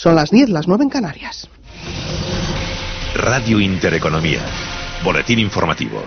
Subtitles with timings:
[0.00, 1.46] Son las 10, las 9 en Canarias.
[3.14, 4.40] Radio Intereconomía.
[5.04, 6.02] Boletín informativo.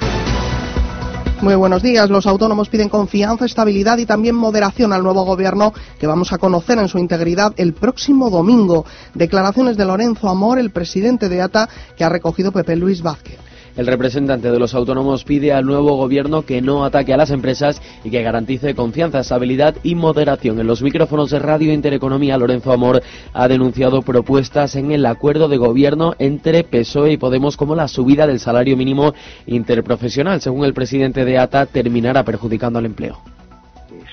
[1.41, 2.09] Muy buenos días.
[2.09, 6.79] Los autónomos piden confianza, estabilidad y también moderación al nuevo gobierno que vamos a conocer
[6.79, 8.83] en su integridad el próximo domingo.
[9.13, 13.42] Declaraciones de Lorenzo Amor, el presidente de ATA, que ha recogido Pepe Luis Vázquez.
[13.75, 17.81] El representante de los autónomos pide al nuevo gobierno que no ataque a las empresas
[18.03, 20.59] y que garantice confianza, estabilidad y moderación.
[20.59, 23.01] En los micrófonos de Radio Intereconomía, Lorenzo Amor
[23.33, 28.27] ha denunciado propuestas en el acuerdo de gobierno entre PSOE y Podemos como la subida
[28.27, 29.15] del salario mínimo
[29.47, 30.39] interprofesional.
[30.39, 33.17] Según el presidente de ATA, terminará perjudicando al empleo.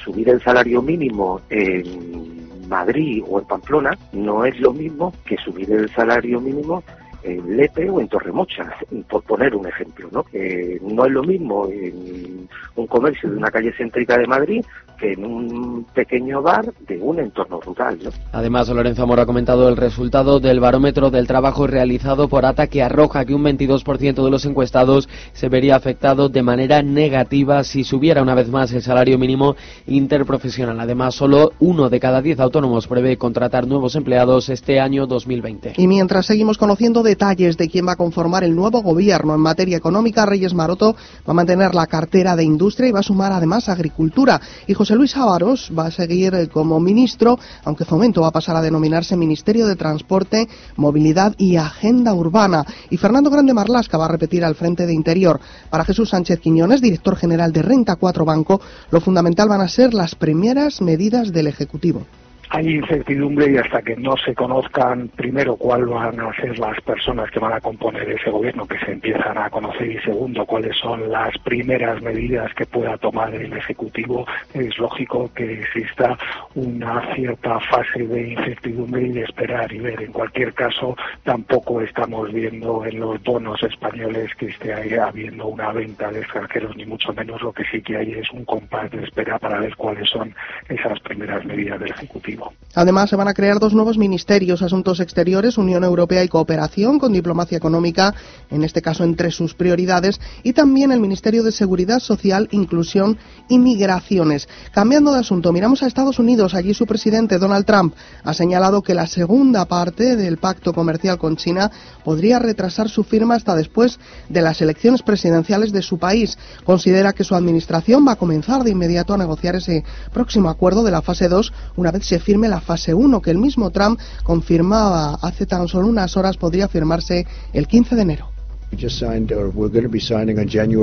[0.03, 5.71] Subir el salario mínimo en Madrid o en Pamplona no es lo mismo que subir
[5.71, 6.83] el salario mínimo
[7.23, 8.77] en Lepe o en Torremocha,
[9.09, 10.09] por poner un ejemplo.
[10.13, 10.25] ¿no?
[10.33, 14.65] no es lo mismo en un comercio de una calle céntrica de Madrid
[15.01, 17.99] que en un pequeño bar de un entorno rural.
[18.03, 18.11] ¿no?
[18.33, 22.83] Además, Lorenzo Amor ha comentado el resultado del barómetro del trabajo realizado por ATA que
[22.83, 28.23] arroja que un 22% de los encuestados se vería afectado de manera negativa si subiera
[28.23, 30.79] una vez más el salario mínimo interprofesional.
[30.79, 35.75] Además, solo uno de cada diez autónomos prevé contratar nuevos empleados este año 2020.
[35.79, 39.77] Y mientras seguimos conociendo detalles de quién va a conformar el nuevo gobierno en materia
[39.77, 40.95] económica, Reyes Maroto
[41.27, 44.41] va a mantener la cartera de industria y va a sumar además agricultura.
[44.69, 48.55] Y José Luis Ávaros va a seguir eh, como ministro, aunque Fomento va a pasar
[48.55, 52.65] a denominarse Ministerio de Transporte, Movilidad y Agenda Urbana.
[52.91, 55.41] Y Fernando Grande Marlasca va a repetir al frente de Interior.
[55.69, 58.61] Para Jesús Sánchez Quiñones, director general de Renta 4 Banco,
[58.93, 62.07] lo fundamental van a ser las primeras medidas del Ejecutivo
[62.53, 67.31] hay incertidumbre y hasta que no se conozcan primero cuáles van a ser las personas
[67.31, 71.11] que van a componer ese gobierno, que se empiezan a conocer y segundo cuáles son
[71.13, 76.19] las primeras medidas que pueda tomar el Ejecutivo, es lógico que exista
[76.57, 80.03] una cierta fase de incertidumbre y de esperar y ver.
[80.03, 86.11] En cualquier caso, tampoco estamos viendo en los bonos españoles que esté habiendo una venta
[86.11, 89.39] de extranjeros, ni mucho menos lo que sí que hay es un compás de espera
[89.39, 90.35] para ver cuáles son
[90.69, 92.40] esas primeras medidas del Ejecutivo.
[92.75, 97.13] Además, se van a crear dos nuevos ministerios, Asuntos Exteriores, Unión Europea y Cooperación, con
[97.13, 98.15] diplomacia económica,
[98.49, 103.19] en este caso entre sus prioridades, y también el Ministerio de Seguridad Social, Inclusión
[103.49, 104.49] y Migraciones.
[104.73, 106.55] Cambiando de asunto, miramos a Estados Unidos.
[106.55, 111.37] Allí su presidente, Donald Trump, ha señalado que la segunda parte del pacto comercial con
[111.37, 111.73] China
[112.05, 113.99] podría retrasar su firma hasta después
[114.29, 116.39] de las elecciones presidenciales de su país.
[116.65, 120.93] Considera que su administración va a comenzar de inmediato a negociar ese próximo acuerdo de
[120.93, 125.15] la fase 2 una vez se firme la fase 1, que el mismo Trump confirmaba
[125.23, 128.31] hace tan solo unas horas podría firmarse el 15 de enero.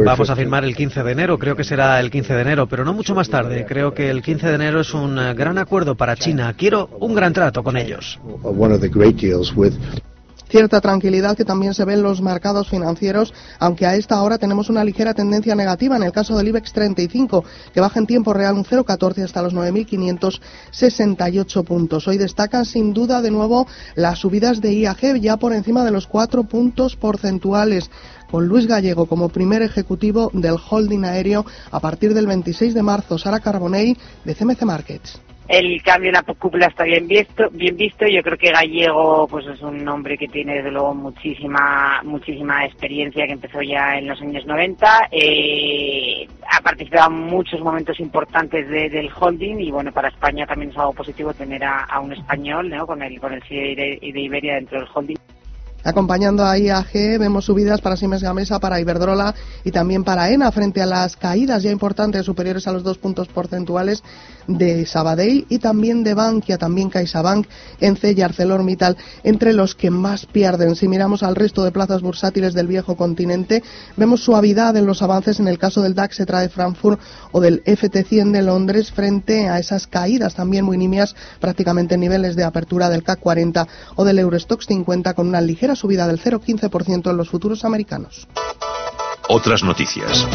[0.03, 2.83] Vamos a firmar el 15 de enero, creo que será el 15 de enero, pero
[2.83, 3.65] no mucho más tarde.
[3.65, 6.53] Creo que el 15 de enero es un gran acuerdo para China.
[6.57, 8.19] Quiero un gran trato con ellos
[10.49, 14.69] cierta tranquilidad que también se ve en los mercados financieros, aunque a esta hora tenemos
[14.69, 17.43] una ligera tendencia negativa en el caso del IBEX 35,
[17.73, 22.07] que baja en tiempo real un 0,14 hasta los 9.568 puntos.
[22.07, 26.07] Hoy destacan sin duda de nuevo las subidas de IAG ya por encima de los
[26.07, 27.89] 4 puntos porcentuales
[28.29, 33.17] con Luis Gallego como primer ejecutivo del holding aéreo a partir del 26 de marzo.
[33.17, 38.05] Sara Carbonell de CMC Markets el cambio en la cúpula está bien visto, bien visto.
[38.07, 43.25] Yo creo que Gallego, pues es un hombre que tiene desde luego muchísima, muchísima experiencia,
[43.25, 45.09] que empezó ya en los años 90.
[45.11, 50.77] Eh, ha participado en muchos momentos importantes del holding y bueno, para España también es
[50.77, 52.85] algo positivo tener a, un español, ¿no?
[52.85, 55.16] Con el, con el CIE de Iberia dentro del holding.
[55.83, 59.33] Acompañando a IAG vemos subidas para Siemens Gamesa, para Iberdrola
[59.63, 63.27] y también para ENA frente a las caídas ya importantes superiores a los dos puntos
[63.27, 64.03] porcentuales
[64.47, 67.47] de Sabadell y también de Bankia, también CaixaBank,
[67.79, 70.75] Ence y ArcelorMittal, entre los que más pierden.
[70.75, 73.63] Si miramos al resto de plazas bursátiles del viejo continente,
[73.95, 76.99] vemos suavidad en los avances en el caso del DAX Etra de Frankfurt
[77.31, 82.35] o del FT100 de Londres frente a esas caídas también muy nimias prácticamente en niveles
[82.35, 87.09] de apertura del CAC 40 o del Eurostox 50 con una ligera subida del 0,15%
[87.09, 88.27] en los futuros americanos.
[89.29, 90.25] Otras noticias.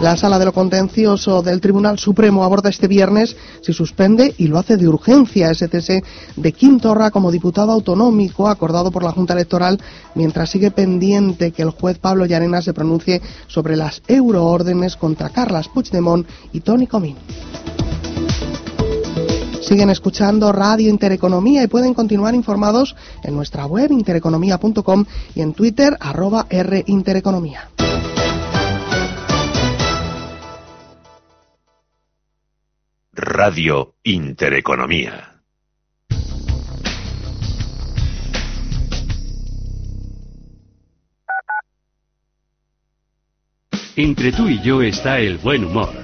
[0.00, 4.58] La sala de lo contencioso del Tribunal Supremo aborda este viernes si suspende y lo
[4.58, 6.02] hace de urgencia ese cese
[6.36, 9.80] de Quintorra como diputado autonómico acordado por la Junta Electoral
[10.14, 15.68] mientras sigue pendiente que el juez Pablo Llarena se pronuncie sobre las euroórdenes contra Carlas
[15.68, 17.16] Puigdemont y Tony Comín.
[19.66, 25.96] Siguen escuchando Radio Intereconomía y pueden continuar informados en nuestra web intereconomía.com y en Twitter
[26.00, 27.70] arroba Rintereconomía.
[33.12, 35.40] Radio Intereconomía.
[43.96, 46.03] Entre tú y yo está el buen humor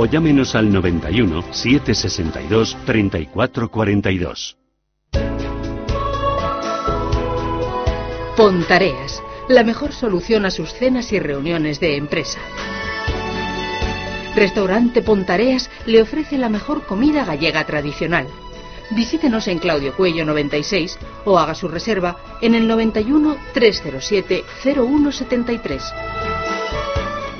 [0.00, 4.56] o llámenos al 91 762 3442.
[8.36, 12.38] Pontareas, la mejor solución a sus cenas y reuniones de empresa.
[14.36, 18.28] Restaurante Pontareas le ofrece la mejor comida gallega tradicional.
[18.90, 25.82] Visítenos en Claudio Cuello 96 o haga su reserva en el 91 307 0173.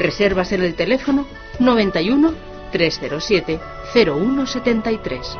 [0.00, 1.25] Reservas en el teléfono
[1.58, 2.34] 91
[2.72, 3.60] 307
[3.93, 5.38] 0173.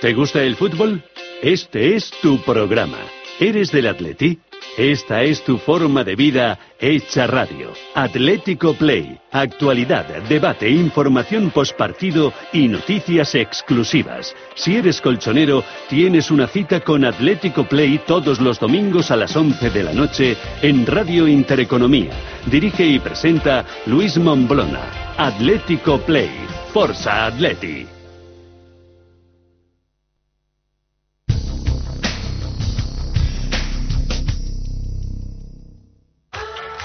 [0.00, 1.02] ¿Te gusta el fútbol?
[1.42, 2.98] Este es tu programa.
[3.40, 4.38] ¿Eres del Atleti?
[4.76, 7.72] Esta es tu forma de vida hecha radio.
[7.94, 9.18] Atlético Play.
[9.32, 14.36] Actualidad, debate, información postpartido y noticias exclusivas.
[14.54, 19.70] Si eres colchonero, tienes una cita con Atlético Play todos los domingos a las 11
[19.70, 22.12] de la noche en Radio Intereconomía.
[22.44, 25.14] Dirige y presenta Luis Momblona.
[25.16, 26.30] Atlético Play.
[26.74, 27.95] Forza Atleti.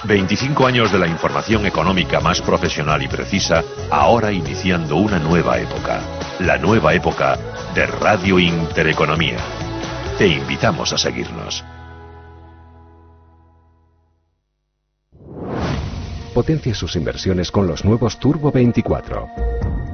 [0.04, 3.64] ...25 años de la información económica más profesional y precisa...
[3.92, 6.02] ...ahora iniciando una nueva época...
[6.40, 7.38] ...la nueva época
[7.76, 9.38] de Radio Intereconomía...
[10.18, 11.64] ...te invitamos a seguirnos...
[16.34, 19.28] Potencia sus inversiones con los nuevos Turbo 24.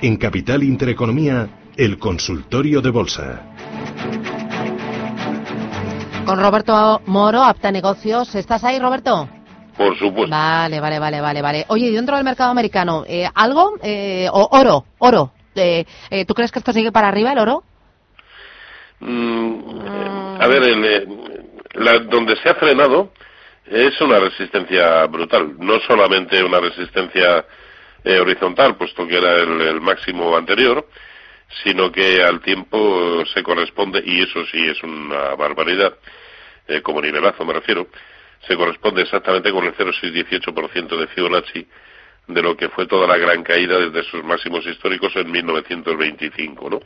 [0.00, 3.42] En Capital Intereconomía, el consultorio de bolsa.
[6.24, 8.34] Con Roberto Moro, Apta Negocios.
[8.34, 9.28] ¿Estás ahí, Roberto?
[9.76, 10.30] Por supuesto.
[10.30, 11.64] Vale, vale, vale, vale, vale.
[11.68, 13.74] Oye, y dentro del mercado americano, eh, ¿algo?
[13.82, 15.32] Eh, o oro, oro.
[15.54, 17.64] Eh, eh, ¿Tú crees que esto sigue para arriba, el oro?
[19.00, 21.06] Mm, a ver, el, eh,
[21.74, 23.12] la- donde se ha frenado
[23.66, 25.54] es una resistencia brutal.
[25.58, 27.44] No solamente una resistencia
[28.04, 30.86] eh, horizontal, puesto que era el, el máximo anterior,
[31.62, 35.96] sino que al tiempo se corresponde, y eso sí es una barbaridad,
[36.66, 37.88] eh, como nivelazo me refiero,
[38.46, 41.66] se corresponde exactamente con el 0,618% de Fibonacci
[42.28, 46.80] de lo que fue toda la gran caída desde sus máximos históricos en 1925, ¿no?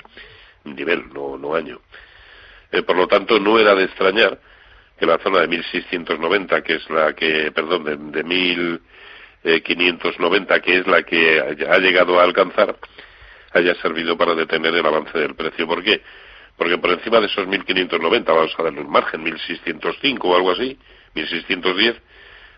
[0.64, 1.80] Nivel, no, no año.
[2.70, 4.38] Eh, por lo tanto, no era de extrañar
[4.98, 8.22] que la zona de 1690, que es la que, perdón, de, de
[9.44, 12.76] 1590, que es la que ha llegado a alcanzar,
[13.52, 15.66] haya servido para detener el avance del precio.
[15.66, 16.02] ¿Por qué?
[16.56, 20.78] Porque por encima de esos 1590, vamos a darle un margen, 1605 o algo así,
[21.14, 21.96] 1610,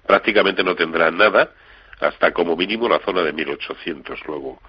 [0.06, 1.50] prácticamente no tendrá nada
[2.00, 4.60] hasta como mínimo la zona de 1800 luego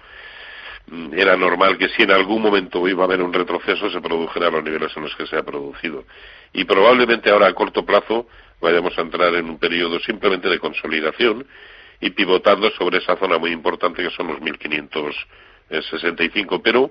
[0.86, 4.48] mm, era normal que si en algún momento iba a haber un retroceso se produjera
[4.48, 6.04] a los niveles en los que se ha producido
[6.52, 8.28] y probablemente ahora a corto plazo
[8.60, 11.46] vayamos a entrar en un periodo simplemente de consolidación
[12.00, 16.90] y pivotando sobre esa zona muy importante que son los 1565 pero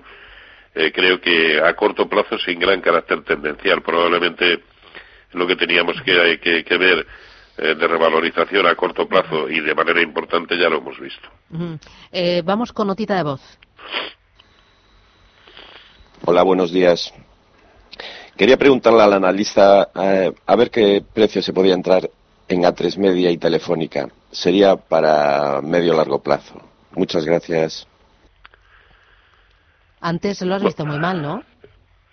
[0.74, 4.62] eh, creo que a corto plazo sin gran carácter tendencial probablemente
[5.32, 7.06] lo que teníamos que, que ver
[7.58, 11.26] eh, de revalorización a corto plazo y de manera importante ya lo hemos visto.
[12.12, 13.40] Eh, vamos con notita de voz.
[16.26, 17.14] Hola, buenos días.
[18.36, 22.10] Quería preguntarle al analista eh, a ver qué precio se podía entrar
[22.46, 24.06] en A3 Media y Telefónica.
[24.36, 26.60] Sería para medio largo plazo.
[26.92, 27.88] Muchas gracias.
[30.00, 31.42] Antes lo has visto muy mal, ¿no?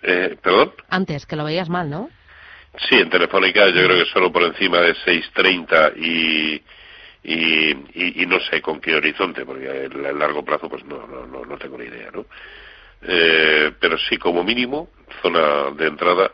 [0.00, 0.72] ¿Perdón?
[0.88, 2.08] Antes, que lo veías mal, ¿no?
[2.88, 6.62] Sí, en Telefónica yo creo que solo por encima de 6.30 y,
[7.22, 11.58] y, y, no sé con qué horizonte, porque a largo plazo pues no, no, no,
[11.58, 12.24] tengo ni idea, ¿no?
[13.02, 14.88] Eh, pero sí como mínimo,
[15.22, 16.32] zona de entrada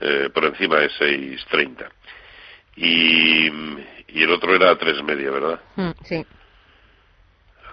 [0.00, 1.88] eh, por encima de 6.30.
[2.76, 3.50] Y,
[4.12, 5.60] y el otro era a tres media, ¿verdad?
[5.76, 6.26] Mm, sí.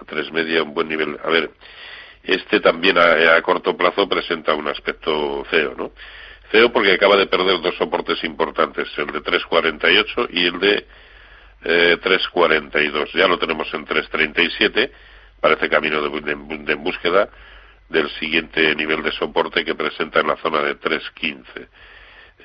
[0.00, 1.18] A tres media, un buen nivel.
[1.22, 1.50] A ver,
[2.22, 5.92] este también a, a corto plazo presenta un aspecto feo, ¿no?
[6.50, 10.86] Feo porque acaba de perder dos soportes importantes, el de 3.48 y el de
[11.64, 13.12] eh, 3.42.
[13.12, 14.90] Ya lo tenemos en 3.37,
[15.40, 17.28] parece camino de, búsqueda
[17.88, 21.68] del siguiente nivel de soporte que presenta en la zona de 3.15.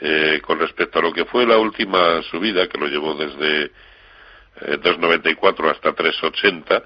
[0.01, 4.77] Eh, con respecto a lo que fue la última subida, que lo llevó desde eh,
[4.81, 6.83] 2.94 hasta 3.80,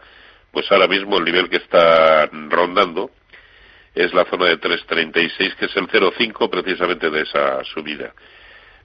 [0.52, 3.12] pues ahora mismo el nivel que está rondando
[3.96, 8.14] es la zona de 3.36, que es el 0.5 precisamente de esa subida.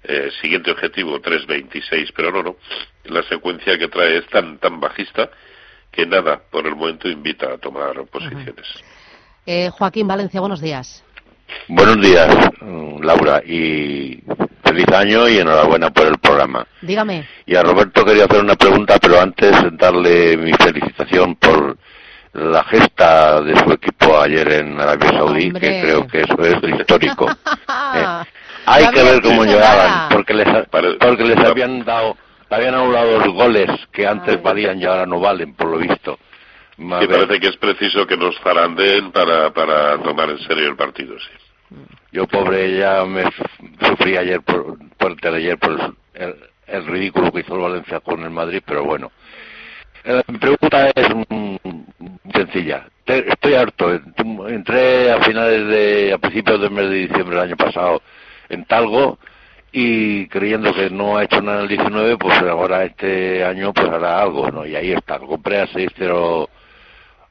[0.04, 2.56] Eh, siguiente objetivo, 3.26, pero no, no.
[3.04, 5.30] La secuencia que trae es tan, tan bajista
[5.90, 8.66] que nada, por el momento, invita a tomar posiciones.
[9.44, 11.04] Eh, Joaquín Valencia, buenos días.
[11.68, 12.28] Buenos días,
[13.00, 14.22] Laura, y
[14.64, 16.66] feliz año y enhorabuena por el programa.
[16.80, 17.26] Dígame.
[17.46, 21.76] Y a Roberto quería hacer una pregunta, pero antes darle mi felicitación por
[22.32, 27.28] la gesta de su equipo ayer en Arabia Saudí, que creo que eso es histórico.
[27.94, 28.06] Eh,
[28.64, 32.16] hay que ver cómo llegaban, porque les, porque les habían dado,
[32.48, 36.18] habían anulado los goles que antes valían y ahora no valen, por lo visto.
[36.82, 41.14] Me parece que es preciso que nos zaranden para, para tomar en serio el partido,
[41.18, 41.76] sí.
[42.10, 43.24] Yo, pobre, ya me
[43.80, 46.36] sufrí ayer por, por, ayer por el,
[46.66, 49.10] el ridículo que hizo el Valencia con el Madrid, pero bueno.
[50.04, 51.06] Eh, mi pregunta es
[52.34, 52.86] sencilla.
[53.06, 53.92] Estoy harto.
[54.48, 58.02] Entré a finales de, a principios del mes de diciembre del año pasado
[58.48, 59.18] en Talgo
[59.70, 63.88] y creyendo que no ha hecho nada en el 19, pues ahora este año pues
[63.88, 64.66] hará algo, ¿no?
[64.66, 65.18] Y ahí está.
[65.18, 65.66] Lo compré a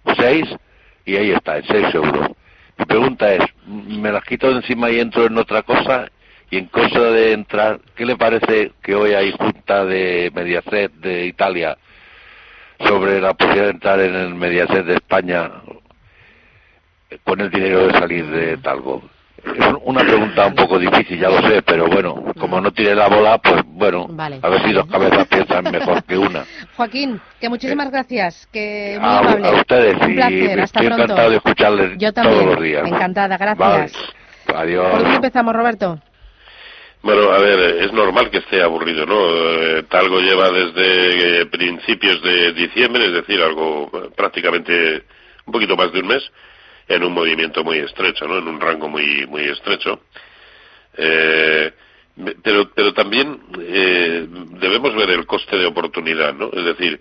[0.06, 0.60] 606
[1.06, 2.32] y ahí está, en 6 euros.
[2.78, 6.10] Mi pregunta es, ¿me las quito de encima y entro en otra cosa?
[6.50, 11.26] Y en cosa de entrar, ¿qué le parece que hoy hay junta de Mediaset de
[11.26, 11.78] Italia
[12.80, 15.52] sobre la posibilidad de entrar en el Mediaset de España
[17.24, 19.02] con el dinero de salir de Talgo.
[19.44, 23.08] Es una pregunta un poco difícil, ya lo sé, pero bueno, como no tiene la
[23.08, 24.08] bola, pues bueno,
[24.42, 26.46] a ver si dos cabezas piensan mejor que una.
[26.76, 29.48] Joaquín, que muchísimas gracias, que muy a, amable.
[29.48, 31.04] A ustedes, un placer, y hasta estoy pronto.
[31.04, 32.88] encantado de escucharles Yo también, todos los días.
[32.88, 33.94] encantada, gracias.
[34.48, 34.62] Vale.
[34.62, 34.90] Adiós.
[34.92, 36.00] ¿Por dónde empezamos, Roberto?
[37.04, 39.16] Bueno, a ver, es normal que esté aburrido, ¿no?
[39.28, 45.04] Eh, Talgo lleva desde eh, principios de diciembre, es decir, algo eh, prácticamente
[45.46, 46.22] un poquito más de un mes,
[46.96, 48.38] en un movimiento muy estrecho, ¿no?
[48.38, 50.02] En un rango muy muy estrecho.
[50.98, 51.72] Eh,
[52.44, 54.26] pero pero también eh,
[54.60, 56.50] debemos ver el coste de oportunidad, ¿no?
[56.54, 57.00] Es decir,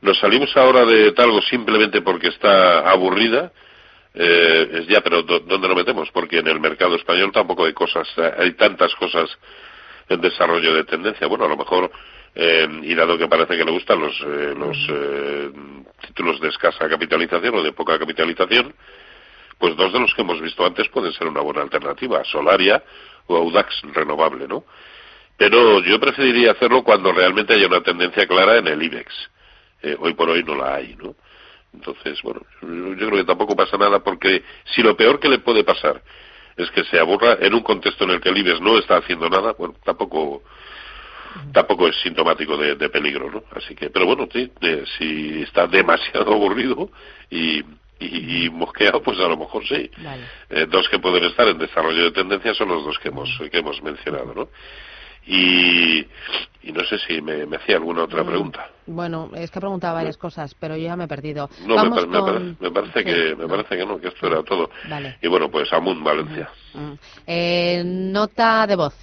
[0.00, 3.52] nos salimos ahora de Talgo simplemente porque está aburrida,
[4.14, 6.10] eh, es ya, pero ¿dónde lo metemos?
[6.10, 8.08] Porque en el mercado español tampoco hay cosas,
[8.38, 9.28] hay tantas cosas
[10.08, 11.26] en desarrollo de tendencia.
[11.26, 11.90] Bueno, a lo mejor,
[12.34, 15.50] eh, y dado que parece que le gustan los, eh, los eh,
[16.06, 18.74] títulos de escasa capitalización o de poca capitalización,
[19.60, 22.82] pues dos de los que hemos visto antes pueden ser una buena alternativa, Solaria
[23.26, 24.64] o Audax renovable, ¿no?
[25.36, 29.30] Pero yo preferiría hacerlo cuando realmente haya una tendencia clara en el IBEX.
[29.82, 31.14] Eh, hoy por hoy no la hay, ¿no?
[31.74, 34.42] Entonces, bueno, yo creo que tampoco pasa nada porque
[34.74, 36.02] si lo peor que le puede pasar
[36.56, 39.28] es que se aburra en un contexto en el que el IBEX no está haciendo
[39.28, 40.42] nada, bueno, tampoco
[41.52, 43.44] tampoco es sintomático de, de peligro, ¿no?
[43.54, 46.90] Así que, pero bueno, sí, de, si está demasiado aburrido
[47.30, 47.62] y,
[48.00, 49.90] y, y, mosqueado, pues a lo mejor sí.
[49.98, 50.22] Vale.
[50.48, 53.58] Eh, dos que pueden estar en desarrollo de tendencia son los dos que hemos, que
[53.58, 54.48] hemos mencionado, ¿no?
[55.26, 55.98] Y,
[56.62, 58.26] y no sé si me, me hacía alguna otra Mm.
[58.26, 58.70] pregunta.
[58.86, 61.48] Bueno, es que he preguntado varias cosas, pero yo ya me he perdido.
[61.60, 64.08] No, me, Vamos pa- me con- parece, me parece que me parece que no, que
[64.08, 64.70] esto era todo.
[64.88, 65.18] Vale.
[65.22, 66.48] Y bueno, pues Amun Valencia.
[66.74, 66.92] Mm.
[67.26, 68.94] Eh, nota de voz.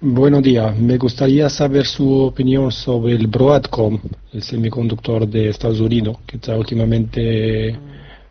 [0.00, 0.76] Buenos días.
[0.78, 3.98] Me gustaría saber su opinión sobre el Broadcom,
[4.32, 7.76] el semiconductor de Estados Unidos, que está últimamente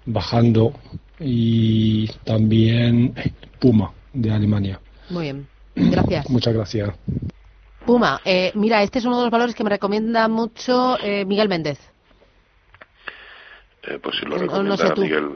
[0.05, 0.74] bajando,
[1.19, 3.13] y también
[3.59, 4.79] Puma de Alemania.
[5.09, 5.47] Muy bien.
[5.75, 6.29] Gracias.
[6.29, 6.89] Muchas gracias.
[7.86, 11.50] Puma, eh, mira, este es uno de los valores que me recomienda mucho eh, Miguel
[11.50, 11.79] Méndez.
[13.83, 15.01] Eh, pues si lo No- no recomienda sé tú.
[15.01, 15.29] Miguel,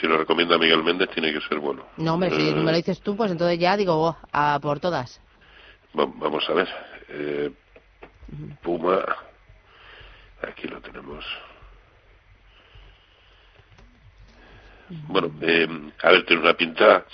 [0.00, 1.82] si lo recomienda Miguel Méndez tiene que ser bueno.
[1.96, 4.80] No, hombre, si Eh, me lo dices tú, pues entonces ya digo, oh, a por
[4.80, 5.20] todas.
[5.98, 6.68] Va- vamos a ver.
[7.08, 7.50] Eh,
[8.62, 9.04] Puma,
[10.42, 11.24] aquí lo tenemos.
[15.08, 15.68] Bueno, eh,
[16.02, 17.04] a ver, tiene una pinta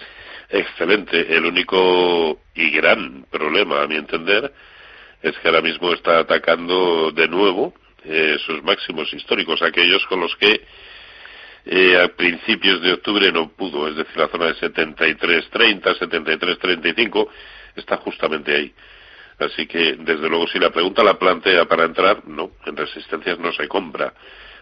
[0.48, 1.34] excelente.
[1.36, 4.52] El único y gran problema, a mi entender,
[5.22, 10.34] es que ahora mismo está atacando de nuevo eh, sus máximos históricos, aquellos con los
[10.36, 10.64] que
[11.66, 17.28] eh, a principios de octubre no pudo, es decir, la zona de 73.30, 73.35,
[17.80, 18.72] está justamente ahí.
[19.38, 23.52] Así que, desde luego, si la pregunta la plantea para entrar, no, en resistencias no
[23.52, 24.12] se compra.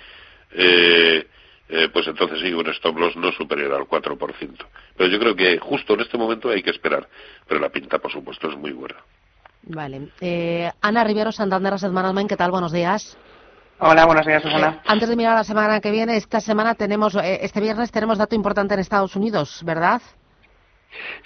[0.51, 1.27] eh,
[1.67, 4.65] eh, pues entonces sí, un stop loss no superior al 4%.
[4.95, 7.07] Pero yo creo que justo en este momento hay que esperar.
[7.47, 8.97] Pero la pinta, por supuesto, es muy buena.
[9.63, 10.09] Vale.
[10.21, 12.51] Eh, Ana Rivero, Santander Asset Management, ¿qué tal?
[12.51, 13.17] Buenos días.
[13.79, 14.69] Hola, buenos días, Susana.
[14.77, 18.17] Eh, antes de mirar la semana que viene, esta semana tenemos, eh, este viernes tenemos
[18.17, 20.01] dato importante en Estados Unidos, ¿verdad?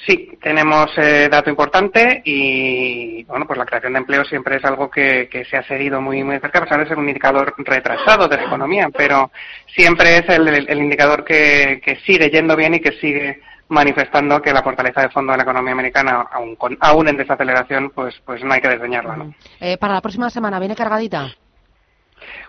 [0.08, 4.90] Sí, tenemos eh, dato importante y bueno, pues la creación de empleo siempre es algo
[4.90, 8.28] que, que se ha seguido muy muy cerca, a pesar de ser un indicador retrasado
[8.28, 9.30] de la economía, pero
[9.68, 14.42] siempre es el, el- el indicador que, que sigue yendo bien y que sigue manifestando
[14.42, 18.16] que la fortaleza de fondo de la economía americana, aún, con, aún en desaceleración, pues,
[18.26, 19.18] pues no hay que desdeñarla.
[19.18, 19.34] ¿no?
[19.60, 21.28] Eh, para la próxima semana, ¿viene cargadita?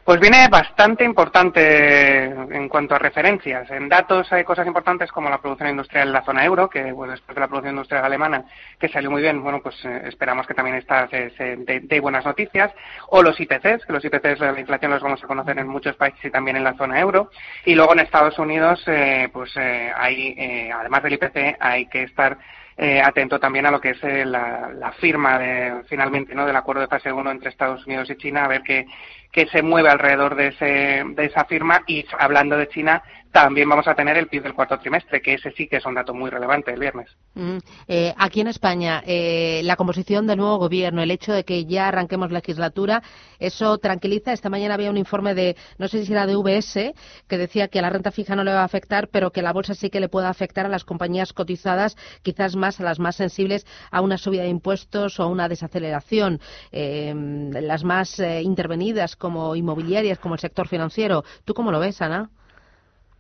[0.04, 3.70] Pues viene bastante importante en cuanto a referencias.
[3.70, 7.12] En datos hay cosas importantes como la producción industrial en la zona euro, que bueno,
[7.12, 8.44] después de la producción industrial alemana,
[8.78, 12.72] que salió muy bien, bueno, pues eh, esperamos que también esta se, buenas noticias.
[13.08, 16.24] O los IPCs, que los IPCs la inflación los vamos a conocer en muchos países
[16.24, 17.30] y también en la zona euro.
[17.64, 22.04] Y luego en Estados Unidos, eh, pues eh, hay, eh, además del IPC, hay que
[22.04, 22.38] estar
[22.82, 26.46] eh, atento también a lo que es eh, la, la firma de, finalmente ¿no?
[26.46, 28.86] del acuerdo de fase 1 entre Estados Unidos y China, a ver qué,
[29.30, 31.82] qué se mueve alrededor de, ese, de esa firma.
[31.86, 35.52] Y hablando de China, también vamos a tener el PIB del cuarto trimestre, que ese
[35.52, 37.16] sí que es un dato muy relevante el viernes.
[37.34, 41.64] Mm, eh, aquí en España, eh, la composición del nuevo gobierno, el hecho de que
[41.64, 43.02] ya arranquemos legislatura,
[43.38, 44.32] eso tranquiliza.
[44.32, 46.94] Esta mañana había un informe de, no sé si era de VS,
[47.28, 49.52] que decía que a la renta fija no le va a afectar, pero que la
[49.52, 53.16] bolsa sí que le puede afectar a las compañías cotizadas, quizás más a las más
[53.16, 56.40] sensibles a una subida de impuestos o a una desaceleración.
[56.72, 57.14] Eh,
[57.52, 61.24] las más eh, intervenidas como inmobiliarias, como el sector financiero.
[61.44, 62.30] ¿Tú cómo lo ves, Ana?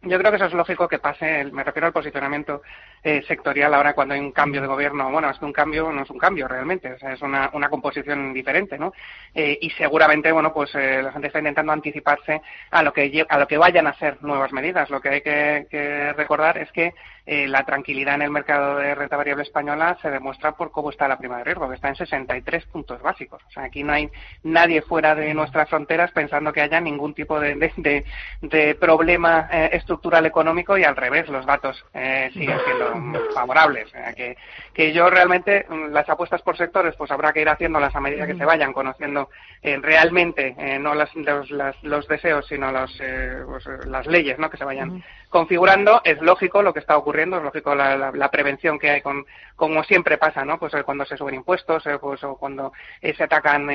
[0.02, 2.62] Yo creo que eso es lógico que pase, me refiero al posicionamiento
[3.02, 5.10] eh, sectorial ahora cuando hay un cambio de gobierno.
[5.10, 7.68] Bueno, es que un cambio no es un cambio realmente, o sea, es una, una
[7.68, 8.94] composición diferente, ¿no?
[9.34, 13.38] Eh, y seguramente, bueno, pues eh, la gente está intentando anticiparse a lo que a
[13.38, 14.88] lo que vayan a ser nuevas medidas.
[14.88, 16.94] Lo que hay que, que recordar es que
[17.32, 21.06] eh, la tranquilidad en el mercado de renta variable española se demuestra por cómo está
[21.06, 23.40] la prima de riesgo, que está en 63 puntos básicos.
[23.46, 24.10] O sea, aquí no hay
[24.42, 28.04] nadie fuera de nuestras fronteras pensando que haya ningún tipo de, de, de-
[28.42, 33.86] de problema eh, estructural económico y al revés, los datos eh, siguen siendo favorables.
[33.86, 34.36] O sea, que,
[34.74, 38.26] que yo realmente mm, las apuestas por sectores pues habrá que ir haciéndolas a medida
[38.26, 39.30] que se vayan conociendo
[39.62, 44.36] eh, realmente eh, no las- los, las- los deseos sino los, eh, pues, las leyes
[44.38, 44.50] ¿no?
[44.50, 46.00] que se vayan configurando.
[46.04, 49.24] Es lógico lo que está ocurriendo, es lógico la, prevención que hay con
[49.60, 50.58] como siempre pasa, ¿no?
[50.58, 53.68] Pues eh, cuando se suben impuestos, eh, pues o cuando eh, se atacan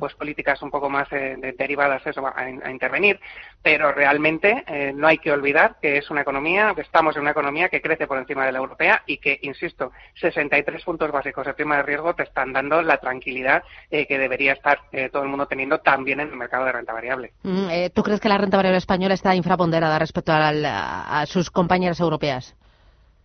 [0.00, 3.20] pues políticas un poco más de- derivadas eso a, a intervenir,
[3.62, 7.68] pero realmente no hay que olvidar que es una economía, que estamos en una economía
[7.68, 11.76] que crece por encima de la europea y que, insisto, 63 puntos básicos de prima
[11.76, 14.80] de riesgo te están dando la tranquilidad que debería estar
[15.12, 17.32] todo el mundo teniendo también en el mercado de renta variable.
[17.42, 22.56] Mm, ¿Tú crees que la renta variable española está infraponderada respecto a sus compañeras europeas?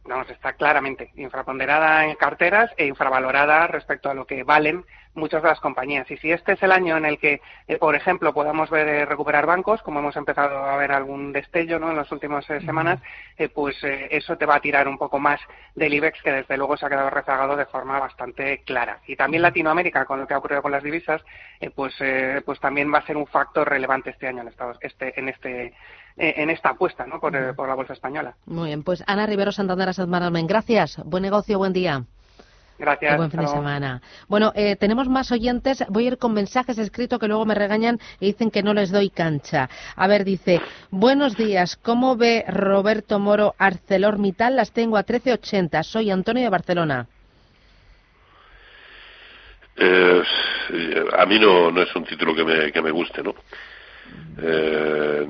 [0.05, 4.85] Vamos, está claramente infraponderada en carteras e infravalorada respecto a lo que valen
[5.15, 6.09] muchas de las compañías.
[6.09, 9.05] Y si este es el año en el que, eh, por ejemplo, podamos ver eh,
[9.05, 11.91] recuperar bancos, como hemos empezado a ver algún destello ¿no?
[11.91, 12.99] en las últimas eh, semanas,
[13.53, 15.39] pues eso te va a tirar un poco más
[15.75, 18.99] del IBEX, que desde luego se ha quedado rezagado de forma bastante clara.
[19.07, 21.21] Y también Latinoamérica, con lo que ha ocurrido con las divisas,
[21.75, 21.93] pues,
[22.45, 25.73] pues también va a ser un factor relevante este año en, Estados, este, en este
[26.15, 27.19] en esta apuesta ¿no?
[27.19, 28.35] por, por, la bolsa española.
[28.45, 30.07] Muy bien, pues Ana Rivero Santander Asset
[30.47, 31.01] gracias.
[31.03, 32.05] Buen negocio, buen día.
[32.77, 33.17] Gracias.
[33.17, 34.01] buen fin de semana.
[34.27, 35.83] Bueno, eh, tenemos más oyentes.
[35.89, 38.91] Voy a ir con mensajes escritos que luego me regañan y dicen que no les
[38.91, 39.69] doy cancha.
[39.95, 41.75] A ver, dice, buenos días.
[41.75, 44.55] ¿Cómo ve Roberto Moro ArcelorMittal?
[44.55, 45.83] Las tengo a 13.80.
[45.83, 47.07] Soy Antonio de Barcelona.
[49.75, 50.23] Eh,
[51.17, 53.33] a mí no, no es un título que me, que me guste, ¿no?
[54.41, 55.27] Eh,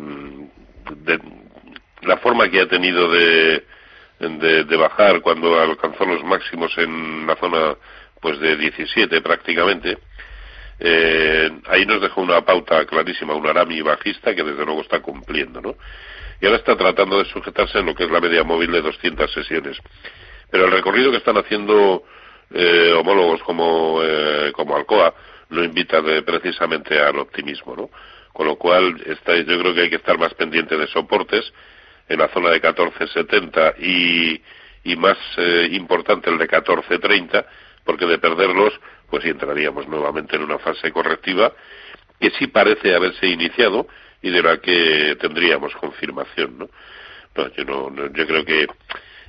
[2.02, 3.66] la forma que ha tenido de
[4.30, 7.76] de, bajar cuando alcanzó los máximos en la zona
[8.20, 9.98] pues de 17 prácticamente.
[10.80, 15.62] Eh, ahí nos dejó una pauta clarísima, un arami bajista que desde luego está cumpliendo,
[15.62, 15.76] ¿no?
[16.42, 19.32] Y ahora está tratando de sujetarse en lo que es la media móvil de 200
[19.32, 19.78] sesiones.
[20.50, 22.04] Pero el recorrido que están haciendo
[22.52, 25.14] eh, homólogos como, eh, como Alcoa
[25.50, 27.90] no invita precisamente al optimismo, ¿no?
[28.34, 31.54] Con lo cual, está, yo creo que hay que estar más pendiente de soportes
[32.08, 34.42] en la zona de 14.70 y,
[34.84, 37.46] y más eh, importante el de 14.30,
[37.84, 38.74] porque de perderlos,
[39.10, 41.54] pues entraríamos nuevamente en una fase correctiva
[42.20, 43.88] que sí parece haberse iniciado
[44.22, 46.70] y de la que tendríamos confirmación, ¿no?
[47.58, 48.68] yo, no, yo creo que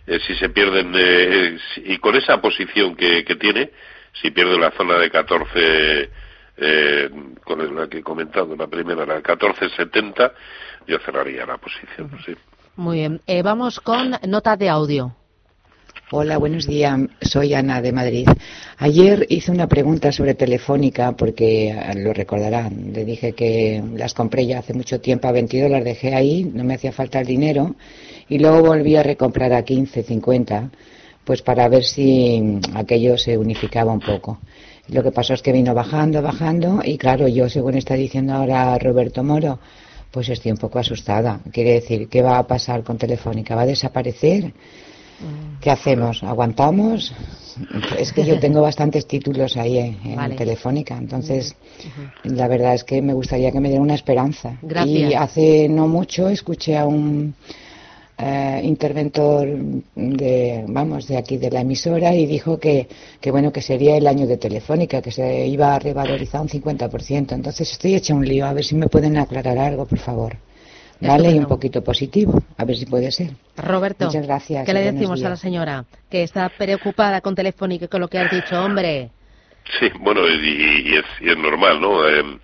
[0.06, 3.70] eh, si se pierden, eh, y con esa posición que, que tiene,
[4.12, 6.10] si pierde la zona de 14,
[6.56, 7.10] eh,
[7.42, 10.32] con la que he comentado, la primera, la 14.70,
[10.86, 12.36] yo cerraría la posición, sí.
[12.76, 13.20] Muy bien.
[13.28, 15.14] Eh, vamos con nota de audio.
[16.10, 16.98] Hola, buenos días.
[17.20, 18.26] Soy Ana de Madrid.
[18.78, 22.92] Ayer hice una pregunta sobre Telefónica porque eh, lo recordarán.
[22.92, 26.64] Le dije que las compré ya hace mucho tiempo a 22, las dejé ahí, no
[26.64, 27.76] me hacía falta el dinero
[28.28, 30.70] y luego volví a recomprar a 15, 50,
[31.24, 34.40] pues para ver si aquello se unificaba un poco.
[34.88, 38.76] Lo que pasó es que vino bajando, bajando y claro, yo según está diciendo ahora
[38.78, 39.60] Roberto Moro,
[40.14, 41.40] pues estoy un poco asustada.
[41.52, 43.56] Quiere decir, ¿qué va a pasar con Telefónica?
[43.56, 44.44] ¿Va a desaparecer?
[44.44, 45.60] Mm.
[45.60, 46.22] ¿Qué hacemos?
[46.22, 47.12] ¿Aguantamos?
[47.98, 51.54] Es que yo tengo bastantes títulos ahí en, Telefónica, entonces
[52.24, 54.56] la verdad es que me gustaría que me dieran una esperanza.
[54.86, 57.34] Y hace no mucho escuché a un
[58.16, 59.46] eh, interventor
[59.94, 62.86] de, vamos, de aquí de la emisora y dijo que,
[63.20, 67.32] que, bueno, que sería el año de Telefónica, que se iba a revalorizar un 50%.
[67.32, 70.36] Entonces estoy hecha un lío, a ver si me pueden aclarar algo, por favor.
[71.00, 73.30] Vale, y un poquito positivo, a ver si puede ser.
[73.56, 74.64] Roberto, Muchas gracias.
[74.64, 75.84] ¿qué le decimos a la señora?
[76.08, 79.10] Que está preocupada con Telefónica con lo que has dicho, hombre.
[79.80, 82.08] Sí, bueno, y, es, y es normal, ¿no?
[82.08, 82.38] Eh,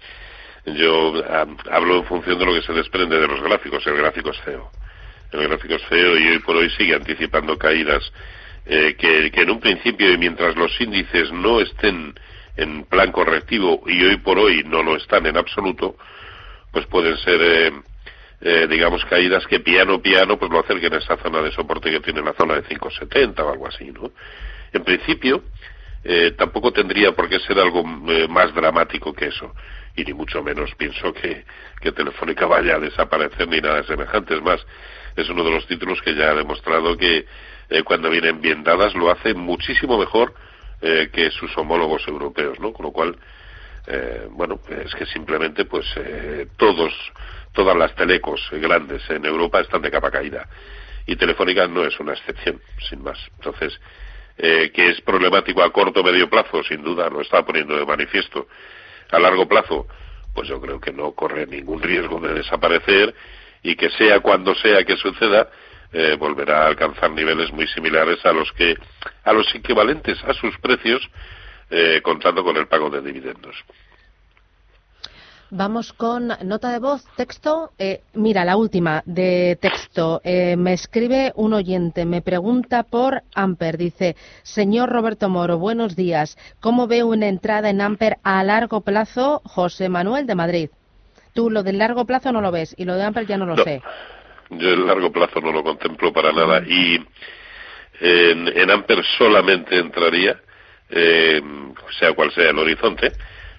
[0.67, 4.31] yo ah, hablo en función de lo que se desprende de los gráficos, el gráfico
[4.31, 4.71] es feo
[5.33, 8.13] el gráfico es feo y hoy por hoy sigue anticipando caídas
[8.67, 12.15] eh, que, en un principio y mientras los índices no estén
[12.57, 15.97] en plan correctivo y hoy por hoy no lo están en absoluto,
[16.71, 17.73] pues pueden ser, eh,
[18.43, 22.01] eh, digamos, caídas que piano piano pues lo acerquen a esa zona de soporte que
[22.01, 24.13] tiene la zona de 5,70 o algo así, ¿no?
[24.73, 25.45] En principio,
[26.37, 29.53] tampoco tendría por qué ser algo más dramático que eso
[29.97, 31.45] y ni mucho menos pienso que,
[31.81, 34.35] que Telefónica vaya a desaparecer ni nada semejante.
[34.35, 34.65] Es más,
[35.17, 37.27] es uno de los títulos que ya ha demostrado que
[37.69, 40.35] eh, cuando vienen bien dadas lo hace muchísimo mejor
[40.81, 42.73] eh, que sus homólogos europeos, ¿no?
[42.73, 43.17] Con lo cual,
[43.87, 45.87] eh, bueno, es que simplemente, pues,
[46.57, 46.93] todos,
[47.53, 50.49] todas las telecos grandes en Europa están de capa caída.
[51.07, 53.19] Y Telefónica no es una excepción, sin más.
[53.37, 53.79] Entonces,
[54.37, 58.49] que es problemático a corto o medio plazo, sin duda, lo está poniendo de manifiesto.
[59.11, 59.87] A largo plazo,
[60.35, 63.15] pues yo creo que no corre ningún riesgo de desaparecer
[63.63, 65.49] y que sea cuando sea que suceda,
[65.93, 68.77] eh, volverá a alcanzar niveles muy similares a los que
[69.25, 71.03] a los equivalentes a sus precios
[71.69, 73.57] eh, contando con el pago de dividendos.
[75.53, 77.73] Vamos con nota de voz, texto.
[77.77, 80.21] Eh, mira, la última de texto.
[80.25, 83.77] me escribe un oyente, me pregunta por Amper.
[83.77, 86.39] Dice, señor Roberto Moro, buenos días.
[86.61, 89.43] ¿Cómo ve una entrada en Amper a largo plazo?
[89.45, 90.71] José Manuel de Madrid.
[91.41, 93.57] Tú lo del largo plazo no lo ves y lo de Amper ya no lo
[93.65, 93.81] sé.
[94.51, 97.03] Yo el largo plazo no lo contemplo para nada y
[97.99, 100.39] en, en Amper solamente entraría,
[100.91, 101.41] eh,
[101.99, 103.13] sea cual sea el horizonte,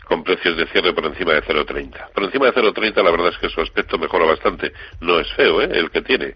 [0.05, 2.11] con precios de cierre por encima de 0,30.
[2.13, 4.71] Por encima de 0,30 la verdad es que su aspecto mejora bastante.
[4.99, 5.69] No es feo, ¿eh?
[5.71, 6.35] El que tiene.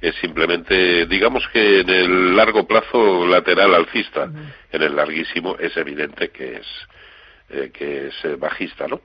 [0.00, 4.30] es simplemente, digamos que en el largo plazo lateral alcista,
[4.70, 6.66] en el larguísimo es evidente que es
[7.52, 9.00] eh, que es eh, bajista, ¿no?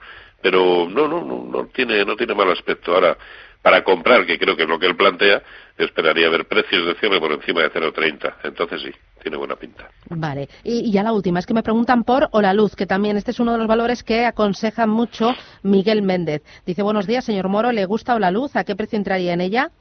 [0.46, 2.94] Pero no, no, no, no tiene no tiene mal aspecto.
[2.94, 3.18] Ahora,
[3.64, 5.42] para comprar, que creo que es lo que él plantea,
[5.76, 8.36] esperaría ver precios de cierre por encima de 0,30.
[8.44, 8.92] Entonces sí,
[9.24, 9.90] tiene buena pinta.
[10.08, 10.48] Vale.
[10.64, 13.18] Y, y, ya la última, es que me preguntan por o la luz, que también
[13.18, 16.44] este es uno de los valores que aconseja mucho Miguel Méndez.
[16.64, 18.56] Dice, buenos días, señor Moro, ¿le gusta o la luz?
[18.56, 19.72] ¿A qué precio entraría en ella?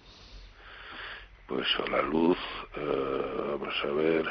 [1.46, 2.38] Pues a la luz,
[2.78, 4.24] uh, vamos a ver,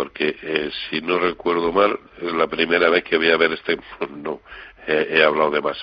[0.00, 3.76] porque eh, si no recuerdo mal, es la primera vez que voy a ver este,
[4.16, 4.40] no,
[4.86, 5.76] eh, he hablado de más,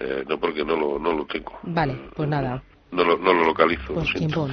[0.00, 1.58] eh, no porque no lo, no lo tengo.
[1.62, 2.62] Vale, pues nada.
[2.90, 3.94] No lo, no lo localizo.
[3.94, 4.48] Pues lo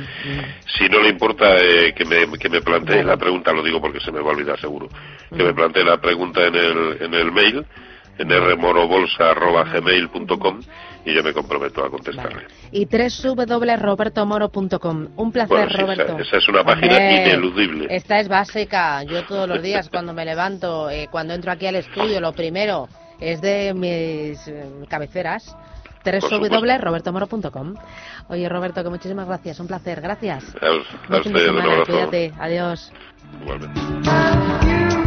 [0.66, 3.10] si no le importa eh, que, me, que me plantee bueno.
[3.10, 4.88] la pregunta, lo digo porque se me va a olvidar seguro,
[5.30, 7.66] que me plantee la pregunta en el, en el mail,
[8.18, 10.62] en rmorobolsa.gmail.com
[11.06, 12.44] y yo me comprometo a contestarle.
[12.44, 12.48] Vale.
[12.72, 15.08] Y www.robertomoro.com.
[15.16, 16.04] Un placer, bueno, sí, Roberto.
[16.04, 17.88] Esa, esa, es una página Hombre, ineludible.
[17.90, 19.04] Esta es básica.
[19.04, 22.88] Yo todos los días cuando me levanto, eh, cuando entro aquí al estudio, lo primero
[23.20, 25.56] es de mis eh, cabeceras
[26.04, 27.76] www.robertomoro.com.
[28.30, 29.60] Oye, Roberto, que muchísimas gracias.
[29.60, 30.02] Un placer.
[30.02, 30.44] Gracias.
[30.62, 31.84] A, a usted, un abrazo.
[31.86, 32.34] Cuídate.
[32.40, 32.92] Adiós.
[33.42, 35.01] Igualmente.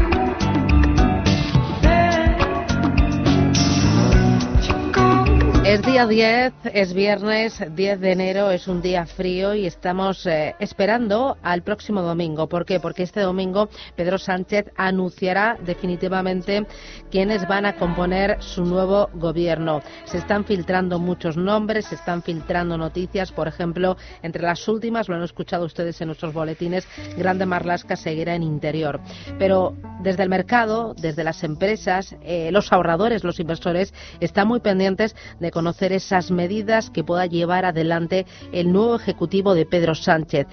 [5.74, 10.54] Es día 10, es viernes 10 de enero, es un día frío y estamos eh,
[10.60, 12.48] esperando al próximo domingo.
[12.48, 12.78] ¿Por qué?
[12.78, 16.64] Porque este domingo Pedro Sánchez anunciará definitivamente
[17.10, 19.82] quiénes van a componer su nuevo gobierno.
[20.04, 23.32] Se están filtrando muchos nombres, se están filtrando noticias.
[23.32, 26.87] Por ejemplo, entre las últimas, lo han escuchado ustedes en nuestros boletines,
[27.18, 29.00] Grande Marlasca seguirá en interior.
[29.40, 35.16] Pero desde el mercado, desde las empresas, eh, los ahorradores, los inversores, están muy pendientes
[35.40, 40.46] de conocer esas medidas que pueda llevar adelante el nuevo Ejecutivo de Pedro Sánchez.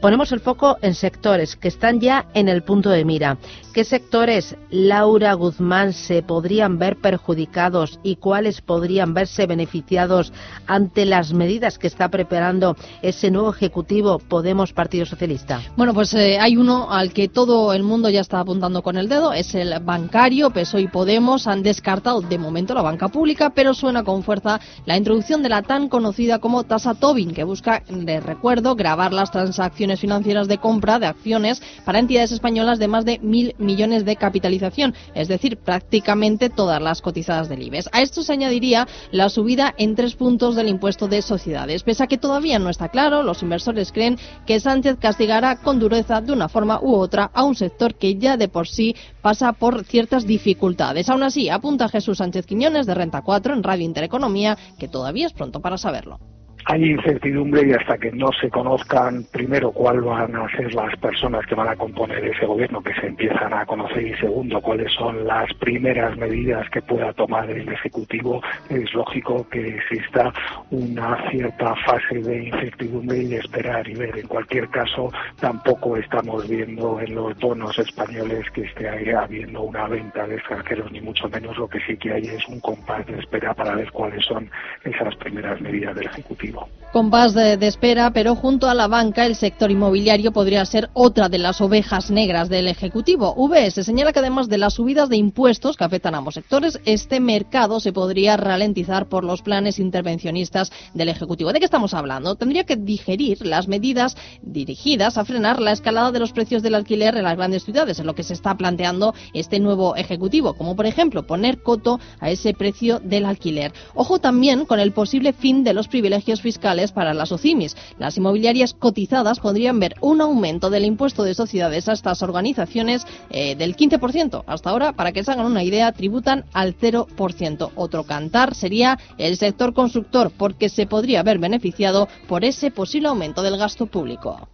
[0.00, 3.36] Ponemos el foco en sectores que están ya en el punto de mira.
[3.74, 10.32] ¿Qué sectores, Laura Guzmán, se podrían ver perjudicados y cuáles podrían verse beneficiados
[10.66, 15.62] ante las medidas que está preparando ese nuevo Ejecutivo Podemos Partido Socialista?
[15.76, 19.08] Bueno, pues eh, hay uno al que todo el mundo ya está apuntando con el
[19.08, 20.50] dedo, es el bancario.
[20.50, 24.96] PSOE y Podemos han descartado de momento la banca pública, pero suena con fuerza la
[24.96, 29.87] introducción de la tan conocida como tasa Tobin, que busca, de recuerdo, grabar las transacciones
[29.96, 34.94] financieras de compra de acciones para entidades españolas de más de mil millones de capitalización,
[35.14, 37.88] es decir, prácticamente todas las cotizadas del IBEX.
[37.92, 41.82] A esto se añadiría la subida en tres puntos del impuesto de sociedades.
[41.82, 46.20] Pese a que todavía no está claro, los inversores creen que Sánchez castigará con dureza
[46.20, 49.84] de una forma u otra a un sector que ya de por sí pasa por
[49.84, 51.08] ciertas dificultades.
[51.08, 55.32] Aún así, apunta Jesús Sánchez Quiñones de Renta 4 en Radio Intereconomía que todavía es
[55.32, 56.18] pronto para saberlo
[56.64, 61.46] hay incertidumbre y hasta que no se conozcan primero cuál van a ser las personas
[61.46, 65.26] que van a componer ese gobierno, que se empiezan a conocer y segundo cuáles son
[65.26, 70.32] las primeras medidas que pueda tomar el Ejecutivo, es lógico que exista
[70.70, 74.18] una cierta fase de incertidumbre y de esperar y ver.
[74.18, 80.26] En cualquier caso, tampoco estamos viendo en los bonos españoles que esté habiendo una venta
[80.26, 83.54] de extranjeros, ni mucho menos lo que sí que hay es un compás de espera
[83.54, 84.50] para ver cuáles son
[84.84, 86.47] esas primeras medidas del Ejecutivo.
[86.92, 91.28] Compás de, de, espera, pero junto a la banca, el sector inmobiliario podría ser otra
[91.28, 93.34] de las ovejas negras del Ejecutivo.
[93.36, 97.20] VS señala que además de las subidas de impuestos que afectan a ambos sectores, este
[97.20, 101.52] mercado se podría ralentizar por los planes intervencionistas del Ejecutivo.
[101.52, 102.36] ¿De qué estamos hablando?
[102.36, 107.18] Tendría que digerir las medidas dirigidas a frenar la escalada de los precios del alquiler
[107.18, 110.86] en las grandes ciudades, en lo que se está planteando este nuevo Ejecutivo, como por
[110.86, 113.74] ejemplo poner coto a ese precio del alquiler.
[113.94, 117.76] Ojo también con el posible fin de los privilegios fiscales para las OCIMIS.
[117.98, 123.56] Las inmobiliarias cotizadas podrían ver un aumento del impuesto de sociedades a estas organizaciones eh,
[123.56, 124.44] del 15%.
[124.46, 127.70] Hasta ahora, para que se hagan una idea, tributan al 0%.
[127.74, 133.42] Otro cantar sería el sector constructor, porque se podría ver beneficiado por ese posible aumento
[133.42, 134.48] del gasto público.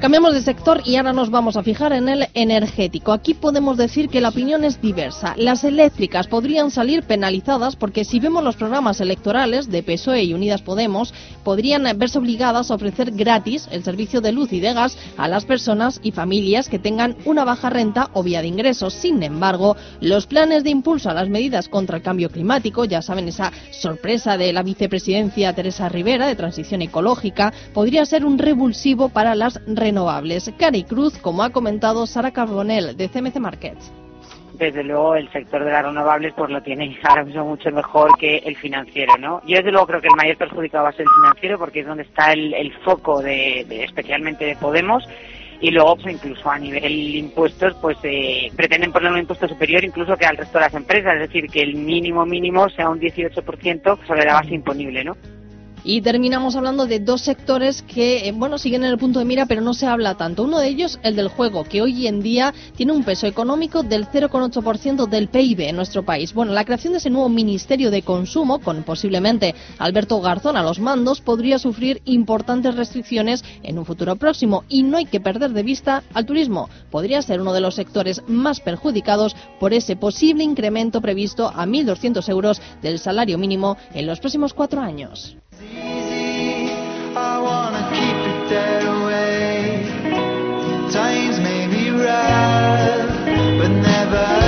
[0.00, 3.12] Cambiamos de sector y ahora nos vamos a fijar en el energético.
[3.12, 5.34] Aquí podemos decir que la opinión es diversa.
[5.36, 10.62] Las eléctricas podrían salir penalizadas porque si vemos los programas electorales de PSOE y Unidas
[10.62, 11.12] Podemos,
[11.44, 15.44] podrían verse obligadas a ofrecer gratis el servicio de luz y de gas a las
[15.44, 18.94] personas y familias que tengan una baja renta o vía de ingresos.
[18.94, 23.28] Sin embargo, los planes de impulso a las medidas contra el cambio climático, ya saben
[23.28, 29.34] esa sorpresa de la vicepresidencia Teresa Rivera de transición ecológica, podría ser un revulsivo para
[29.34, 29.89] las renovables.
[30.58, 33.92] Cari Cruz, como ha comentado Sara Carbonell de CMC Markets.
[34.54, 38.38] desde luego el sector de las renovables pues lo tiene ahora mismo mucho mejor que
[38.38, 39.40] el financiero, ¿no?
[39.46, 41.86] Yo desde luego creo que el mayor perjudicado va a ser el financiero porque es
[41.86, 45.02] donde está el, el foco de, de- especialmente de Podemos
[45.62, 50.16] y luego pues incluso a nivel impuestos pues eh, pretenden poner un impuesto superior incluso
[50.16, 54.06] que al resto de las empresas, es decir, que el mínimo mínimo sea un 18%
[54.06, 55.16] sobre la base imponible, ¿no?
[55.82, 59.46] Y terminamos hablando de dos sectores que, eh, bueno, siguen en el punto de mira,
[59.46, 60.42] pero no se habla tanto.
[60.42, 64.06] Uno de ellos, el del juego, que hoy en día tiene un peso económico del
[64.06, 66.34] 0,8% del PIB en nuestro país.
[66.34, 70.80] Bueno, la creación de ese nuevo Ministerio de Consumo, con posiblemente Alberto Garzón a los
[70.80, 74.64] mandos, podría sufrir importantes restricciones en un futuro próximo.
[74.68, 76.68] Y no hay que perder de vista al turismo.
[76.90, 82.28] Podría ser uno de los sectores más perjudicados por ese posible incremento previsto a 1.200
[82.28, 85.36] euros del salario mínimo en los próximos cuatro años.
[90.92, 93.24] Times may be rough,
[93.58, 94.39] but never.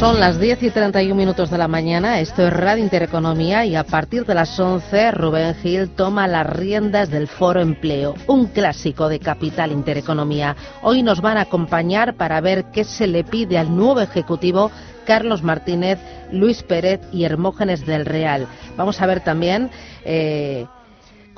[0.00, 3.84] Son las 10 y 31 minutos de la mañana, esto es Radio Intereconomía y a
[3.84, 9.18] partir de las 11 Rubén Gil toma las riendas del Foro Empleo, un clásico de
[9.18, 10.56] Capital Intereconomía.
[10.80, 14.70] Hoy nos van a acompañar para ver qué se le pide al nuevo Ejecutivo
[15.04, 15.98] Carlos Martínez,
[16.32, 18.46] Luis Pérez y Hermógenes del Real.
[18.78, 19.70] Vamos a ver también...
[20.06, 20.64] eh,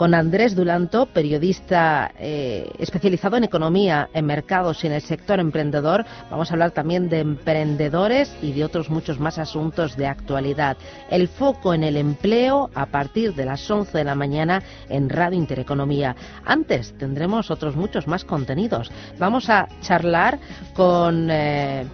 [0.02, 6.04] con Andrés Dulanto, periodista eh, especializado en economía, en mercados y en el sector emprendedor.
[6.28, 10.76] Vamos a hablar también de emprendedores y de otros muchos más asuntos de actualidad.
[11.08, 15.38] El foco en el empleo a partir de las 11 de la mañana en Radio
[15.38, 16.16] Intereconomía.
[16.44, 18.90] Antes tendremos otros muchos más contenidos.
[19.20, 20.40] Vamos a charlar
[20.74, 21.28] con...
[21.30, 21.86] eh,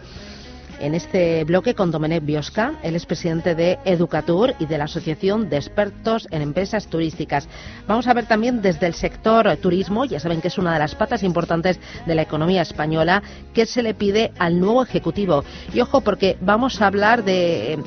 [0.81, 5.49] en este bloque con Domenech Biosca, él es presidente de Educatur y de la Asociación
[5.49, 7.49] de Expertos en Empresas Turísticas.
[7.87, 10.95] Vamos a ver también desde el sector turismo, ya saben que es una de las
[10.95, 13.23] patas importantes de la economía española,
[13.55, 15.45] qué se le pide al nuevo Ejecutivo.
[15.73, 17.79] Y ojo, porque vamos a hablar de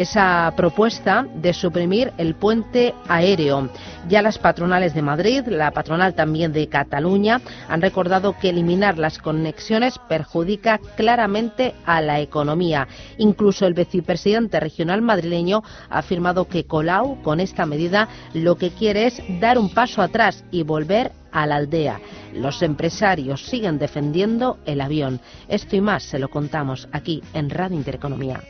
[0.00, 3.68] esa propuesta de suprimir el puente aéreo.
[4.08, 9.18] Ya las patronales de Madrid, la patronal también de Cataluña, han recordado que eliminar las
[9.18, 12.88] conexiones perjudica claramente a la economía.
[13.18, 19.06] Incluso el vicepresidente regional madrileño ha afirmado que Colau, con esta medida, lo que quiere
[19.06, 22.00] es dar un paso atrás y volver a la aldea.
[22.32, 25.20] Los empresarios siguen defendiendo el avión.
[25.46, 28.40] Esto y más se lo contamos aquí en Radio Intereconomía.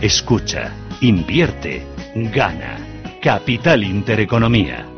[0.00, 2.78] Escucha, invierte, gana.
[3.22, 4.97] Capital Intereconomía.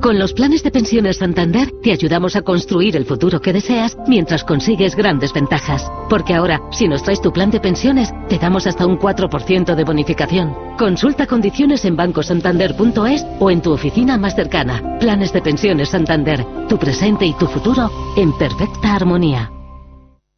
[0.00, 4.44] Con los planes de pensiones Santander te ayudamos a construir el futuro que deseas mientras
[4.44, 5.90] consigues grandes ventajas.
[6.08, 9.84] Porque ahora, si nos traes tu plan de pensiones, te damos hasta un 4% de
[9.84, 10.54] bonificación.
[10.78, 14.98] Consulta condiciones en bancosantander.es o en tu oficina más cercana.
[15.00, 19.55] Planes de pensiones Santander, tu presente y tu futuro en perfecta armonía.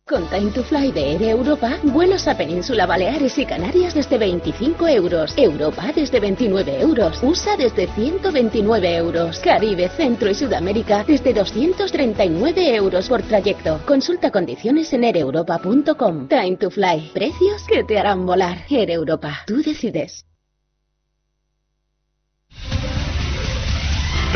[0.09, 4.89] Con Time to Fly de Air Europa, vuelos a Península Baleares y Canarias desde 25
[4.89, 12.75] euros, Europa desde 29 euros, USA desde 129 euros, Caribe, Centro y Sudamérica desde 239
[12.75, 13.83] euros por trayecto.
[13.85, 16.29] Consulta condiciones en aereuropa.com.
[16.29, 18.65] Time to Fly, precios que te harán volar.
[18.71, 20.25] Air Europa, tú decides.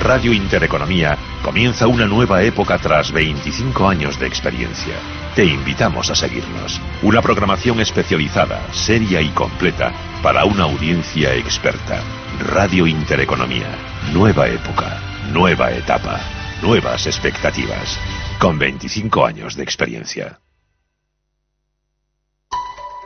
[0.02, 5.21] Radio Intereconomía comienza una nueva época tras 25 años de experiencia.
[5.34, 6.78] Te invitamos a seguirnos.
[7.02, 9.90] Una programación especializada, seria y completa
[10.22, 12.02] para una audiencia experta.
[12.38, 13.74] Radio Intereconomía.
[14.12, 15.00] Nueva época,
[15.32, 16.20] nueva etapa,
[16.60, 17.98] nuevas expectativas.
[18.38, 20.38] Con 25 años de experiencia.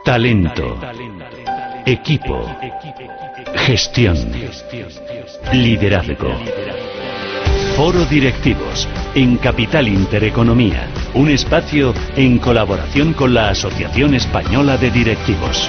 [0.04, 0.80] Talento.
[1.84, 2.44] Equipo.
[3.54, 4.16] Gestión.
[5.52, 6.85] Liderazgo.
[7.76, 15.68] Foro Directivos en Capital Intereconomía, un espacio en colaboración con la Asociación Española de Directivos.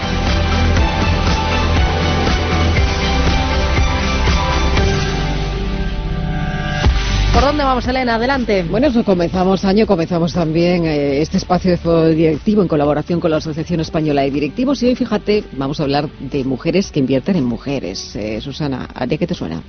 [7.33, 8.15] ¿Por dónde vamos, Elena?
[8.15, 8.63] Adelante.
[8.63, 13.31] Bueno, pues comenzamos año, comenzamos también eh, este espacio de foro directivo en colaboración con
[13.31, 17.35] la Asociación Española de Directivos y hoy, fíjate, vamos a hablar de mujeres que invierten
[17.35, 18.15] en mujeres.
[18.15, 19.61] Eh, Susana, ¿a ti qué te suena?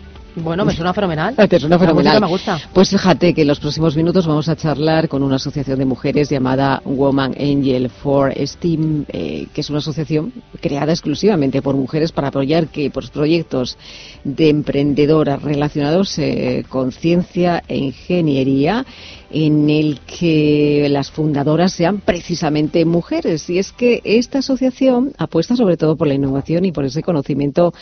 [0.42, 1.34] Bueno, me suena fenomenal.
[1.48, 2.20] Te suena La fenomenal.
[2.20, 2.60] me gusta.
[2.72, 6.28] Pues fíjate que en los próximos minutos vamos a charlar con una asociación de mujeres
[6.30, 12.28] llamada Woman Angel for Steam, eh, que es una asociación creada exclusivamente por mujeres para
[12.28, 13.76] apoyar que pues, proyectos
[14.24, 18.84] de emprendedoras relacionados eh, con ciencia e ingeniería
[19.30, 23.48] en el que las fundadoras sean precisamente mujeres.
[23.50, 27.74] Y es que esta asociación apuesta sobre todo por la innovación y por ese conocimiento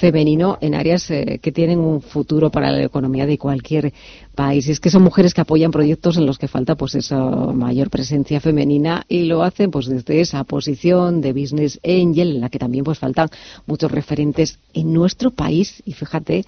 [0.00, 3.92] femenino en áreas eh, que tienen un futuro para la economía de cualquier
[4.34, 4.66] país.
[4.66, 7.90] Y es que son mujeres que apoyan proyectos en los que falta pues esa mayor
[7.90, 12.58] presencia femenina y lo hacen pues desde esa posición de business angel en la que
[12.58, 13.28] también pues faltan
[13.66, 16.44] muchos referentes en nuestro país y fíjate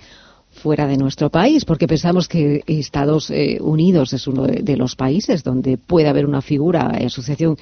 [0.66, 5.44] fuera de nuestro país, porque pensamos que Estados eh, Unidos es uno de, los países
[5.44, 7.56] donde puede haber una figura, eh, asociación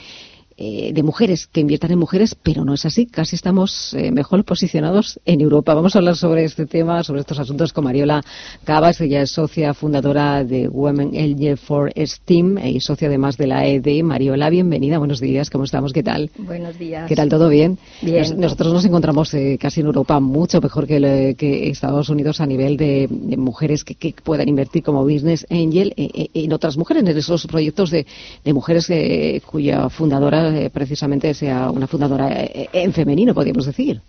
[0.56, 3.06] eh, de mujeres que inviertan en mujeres, pero no es así.
[3.06, 5.74] Casi estamos eh, mejor posicionados en Europa.
[5.74, 8.22] Vamos a hablar sobre este tema, sobre estos asuntos con Mariola
[8.64, 9.00] Cabas.
[9.00, 14.02] Ella es socia fundadora de Women LG for STEAM y socia además de la ED.
[14.04, 14.98] Mariola, bienvenida.
[14.98, 15.50] Buenos días.
[15.50, 15.92] ¿Cómo estamos?
[15.92, 16.30] ¿Qué tal?
[16.38, 17.08] Buenos días.
[17.08, 17.28] ¿Qué tal?
[17.28, 17.78] ¿Todo bien?
[18.02, 18.20] Bien.
[18.22, 22.40] Nos- nosotros nos encontramos eh, casi en Europa mucho mejor que, le- que Estados Unidos
[22.40, 26.52] a nivel de, de mujeres que, que puedan invertir como business angel eh, eh, en
[26.52, 28.06] otras mujeres, en esos proyectos de,
[28.44, 34.00] de mujeres eh, cuya fundadora eh, precisamente sea una fundadora eh, en femenino, podríamos decir.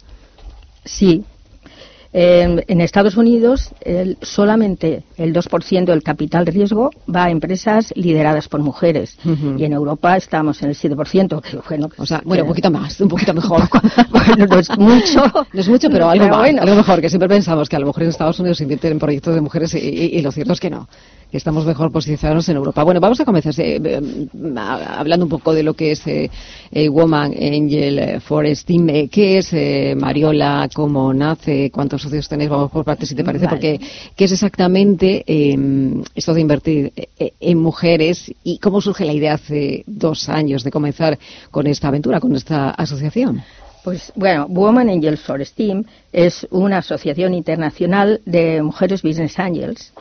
[0.84, 1.24] Sí.
[2.18, 8.48] Eh, en Estados Unidos, el- solamente el 2% del capital riesgo va a empresas lideradas
[8.48, 9.18] por mujeres.
[9.58, 11.42] Y en Europa estamos en el 7%.
[11.42, 13.64] Que, bueno, O sea, bueno, un poquito más, un poquito mejor.
[14.12, 15.24] bueno, no es mucho.
[15.52, 16.62] No es mucho, pero algo Pero más, bueno.
[16.62, 19.00] algo mejor, que siempre pensamos que a lo mejor en Estados Unidos se invierten en
[19.00, 20.88] proyectos de mujeres y, y- y lo cierto es que no,
[21.38, 22.84] estamos mejor posicionados en Europa.
[22.84, 24.02] Bueno, vamos a comenzar eh, eh,
[24.58, 26.30] a- hablando un poco de lo que es eh,
[26.72, 28.90] eh, Woman Angel eh, for Steam.
[28.90, 29.54] Eh, ¿Qué es
[29.98, 30.70] Mariola?
[30.74, 31.70] ¿Cómo nace?
[31.72, 32.50] ¿Cuántos socios tenéis?
[32.50, 33.58] Vamos por partes, si te parece, Vale.
[33.58, 33.80] porque
[34.16, 35.58] ¿qué es exactamente eh,
[36.16, 40.72] esto de invertir eh, en mujeres y cómo surge la idea hace dos años de
[40.72, 41.18] comenzar
[41.52, 43.44] con esta aventura, con esta asociación?
[43.84, 49.94] Pues bueno, Women Angels for STEAM es una asociación internacional de mujeres business angels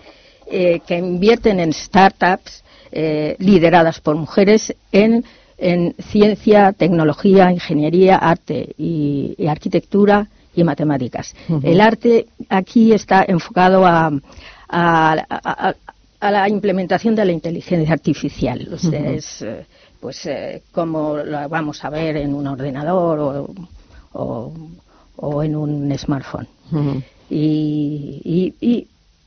[0.47, 5.25] eh, que invierten en startups eh, lideradas por mujeres en,
[5.59, 11.35] en ciencia, tecnología, ingeniería, arte y, y arquitectura y matemáticas.
[11.63, 14.13] El arte aquí está enfocado a, a-
[14.69, 15.75] a- a-
[16.21, 18.69] a la implementación de la inteligencia artificial.
[18.73, 19.11] O sea, Ujú.
[19.11, 19.67] es eh,
[20.01, 23.55] pues eh, como lo vamos a ver en un ordenador o,
[24.13, 24.53] o-
[25.17, 26.47] o en un smartphone.
[27.31, 28.87] Y, y, y,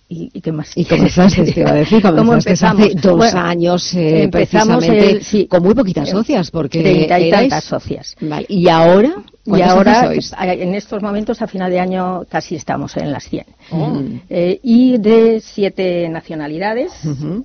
[0.09, 0.71] y, y qué más.
[0.75, 2.01] Y comenzaste, te iba a decir,
[3.01, 5.47] dos Bueno, años eh, empezamos precisamente el- sí.
[5.47, 8.15] con muy poquitas socias, porque Treinta y erais- tantas socias.
[8.21, 9.15] Vale, ¿Y ahora?
[9.47, 10.33] Y ¿Cuántas ahora, sois?
[10.37, 13.45] en estos momentos, a final de año, casi estamos en las 100.
[13.71, 14.01] Oh.
[14.29, 16.91] Eh, y de siete nacionalidades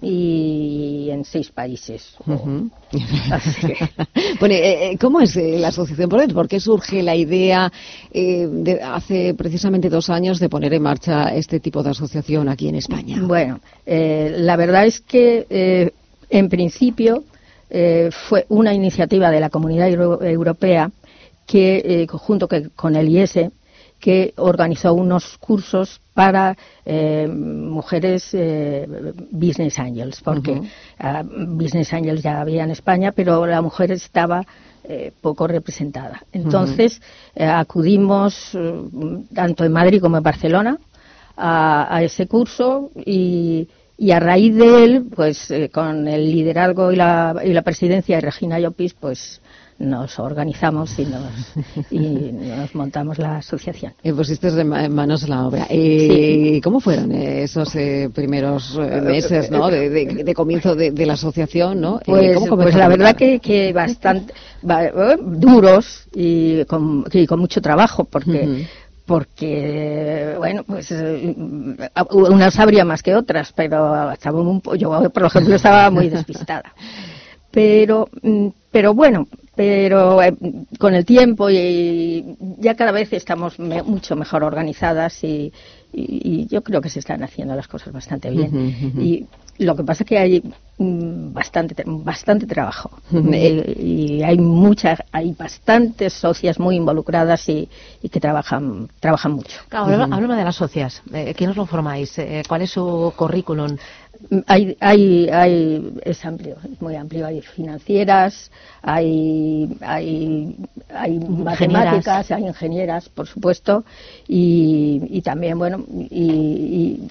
[0.01, 2.15] y en seis países.
[2.27, 2.71] Ujú.
[4.41, 6.09] bueno, eh, eh, ¿cómo es eh, la asociación?
[6.09, 7.73] ¿Por ¿Por qué surge la idea
[8.13, 12.69] eh, de hace precisamente dos años de poner en marcha este tipo de asociación aquí
[12.69, 13.19] en España?
[13.23, 15.93] Bueno, eh, la verdad es que eh,
[16.31, 17.23] en principio
[17.71, 20.91] eh, fue una iniciativa de la Comunidad Euro- Europea
[21.53, 23.51] que, eh, junto que- con el IES,
[24.01, 28.89] que organizó unos cursos para eh, mujeres eh,
[29.31, 30.53] business angels, porque
[30.99, 34.45] ah, business angels ya había en España, pero la mujer estaba
[34.85, 36.25] eh, poco representada.
[36.33, 37.01] Entonces
[37.37, 38.33] acudimos
[39.35, 40.79] tanto en Madrid como en Barcelona
[41.37, 46.97] a, a ese curso y, y a raíz de él, pues con el liderazgo y
[46.97, 49.41] la, y la presidencia de Regina Llopis, pues
[49.79, 51.33] nos organizamos y nos,
[51.91, 51.99] y
[52.33, 53.93] nos montamos la asociación.
[54.03, 55.67] Y pusisteis en ma- en manos la obra.
[55.69, 59.69] Eh, ¿Cómo fueron eh, esos eh, primeros eh, meses ¿no?
[59.69, 61.81] de, de- de comienzo de, de la asociación?
[61.81, 61.99] ¿no?
[61.99, 64.33] Eh, Pues, ¿cómo pues la a verdad que, que bastante
[64.69, 68.67] va- eh, duros y con, y con mucho trabajo porque
[69.05, 71.35] porque bueno pues eh,
[72.13, 76.73] unas habría más que otras pero estaba un yo por ejemplo estaba muy despistada
[77.51, 80.35] pero mm, pero bueno pero eh,
[80.79, 82.25] con el tiempo y
[82.59, 85.53] ya cada vez estamos me- mucho mejor organizadas y,
[85.93, 88.51] y- y yo creo que se están haciendo las cosas bastante bien.
[89.03, 89.27] Y
[89.63, 90.43] lo que pasa es que hay
[90.79, 92.91] mm, bastante bastante trabajo.
[93.13, 97.69] Eh, y hay muchas hay bastantes socias muy involucradas y,
[98.03, 101.03] y que trabajan trabajan mucho Claro, háblame de las socias.
[101.13, 102.19] Eh, ¿Quiénes lo formáis?
[102.19, 103.77] Eh, ¿Cuál es su currículum?
[104.47, 107.27] hay, hay, hay, es amplio, es muy amplio.
[107.27, 108.51] Hay financieras,
[108.83, 110.57] hay, hay,
[110.95, 113.85] hay matemáticas, hay ingenieras, por supuesto,
[114.29, 117.09] y, y también, bueno, y, y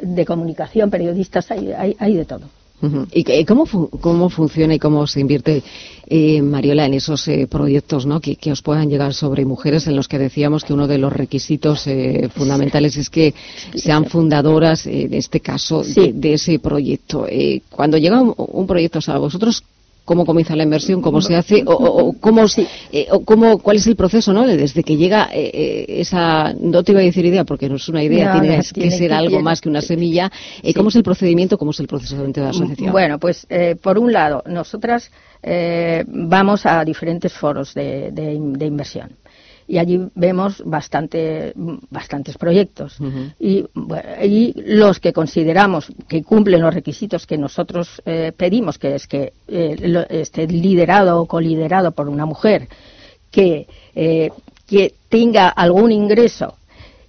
[0.00, 2.46] de comunicación, periodistas, hay, hay, hay de todo.
[3.12, 5.62] ¿Y cómo, fu- cómo funciona y cómo se invierte,
[6.06, 8.20] eh, Mariola, en esos eh, proyectos ¿no?
[8.20, 11.12] que, que os puedan llegar sobre mujeres en los que decíamos que uno de los
[11.12, 13.34] requisitos eh, fundamentales es que
[13.74, 17.26] sean fundadoras, eh, en este caso, de, de ese proyecto?
[17.28, 19.62] Eh, cuando llega un, un proyecto, o sea, vosotros
[20.10, 22.42] cómo comienza la inversión, cómo se hace, o, o- o cómo,
[22.90, 24.44] eh, o cómo, cuál es el proceso, ¿no?
[24.44, 27.88] Desde que llega eh, eh, esa, no te iba a decir idea, porque no es
[27.88, 30.26] una idea, No, tiene no, que tiene ser que- algo tiene- más que una semilla.
[30.64, 30.74] Eh, Sí.
[30.74, 32.90] ¿Cómo es el procedimiento, cómo es el proceso dentro de la asociación?
[32.90, 35.12] Bueno, pues eh, por un lado, nosotras
[35.44, 39.10] eh, vamos a diferentes foros de, de in- de inversión
[39.72, 41.52] y allí vemos bastante,
[41.90, 42.98] bastantes proyectos.
[43.38, 48.94] y, bueno, y los que consideramos que cumplen los requisitos que nosotros eh, pedimos, que
[48.96, 52.66] es que eh, lo- esté liderado o coliderado por una mujer,
[53.30, 54.30] que, eh,
[54.66, 56.56] que tenga algún ingreso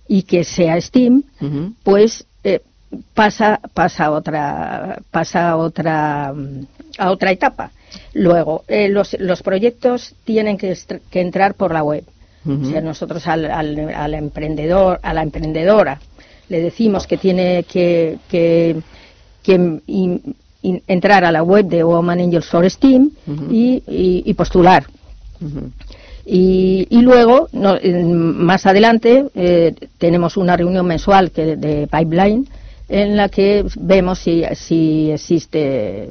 [0.07, 1.23] y que sea STEAM,
[1.83, 2.61] pues eh,
[3.15, 6.33] pasa pasa a otra pasa a otra
[6.99, 7.71] a otra etapa.
[8.13, 10.77] Luego eh, los, los proyectos tienen que,
[11.09, 12.03] que entrar por la web.
[12.47, 15.99] O sea, nosotros al, al, al emprendedor, a la emprendedora,
[16.49, 18.77] le decimos que tiene que, que,
[19.43, 19.53] que
[19.87, 23.11] in- in- entrar a la web de Woman Angels for STEAM
[23.51, 24.85] y, y- y postular.
[26.25, 27.77] Y, y luego, no,
[28.13, 32.47] más adelante, eh, tenemos una reunión mensual que, de Pipeline
[32.89, 36.09] en la que vemos si, si existe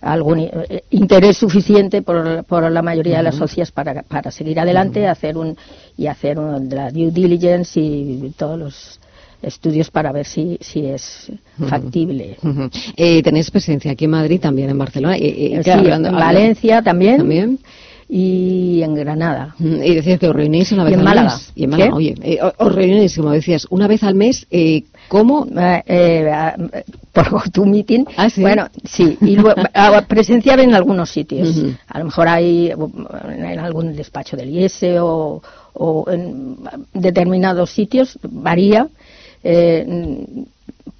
[0.00, 5.06] algún eh, interés suficiente por, por la mayoría de las socias para, para seguir adelante
[5.08, 5.56] hacer un,
[5.96, 9.00] y hacer un- la due diligence y todos los
[9.42, 11.30] estudios para ver si, si es
[11.68, 12.36] factible.
[12.96, 15.16] Eh, tenéis presencia aquí en Madrid, también en Barcelona.
[15.16, 17.58] Eh, eh, Sí, claro, hablando- en Valencia también, También.
[18.08, 19.54] y en Granada.
[19.60, 21.34] Y decías que os reunís una Y vez en al Málaga.
[21.36, 21.52] mes.
[21.54, 21.96] Y en Málaga, ¿Qué?
[21.96, 24.46] oye, eh, os reunís, como decías, una vez al mes.
[24.50, 25.46] Eh, ¿Cómo?
[25.56, 28.06] Eh, eh, por GoToMeeting.
[28.16, 28.40] Ah, ¿sí?
[28.42, 31.56] Bueno, sí, y luego ah, presenciar en algunos sitios.
[31.88, 32.90] A lo mejor hay uh,
[33.30, 35.42] en algún despacho del IES o,
[35.74, 36.56] o en
[36.94, 38.88] determinados sitios, varía.
[39.42, 40.26] Eh,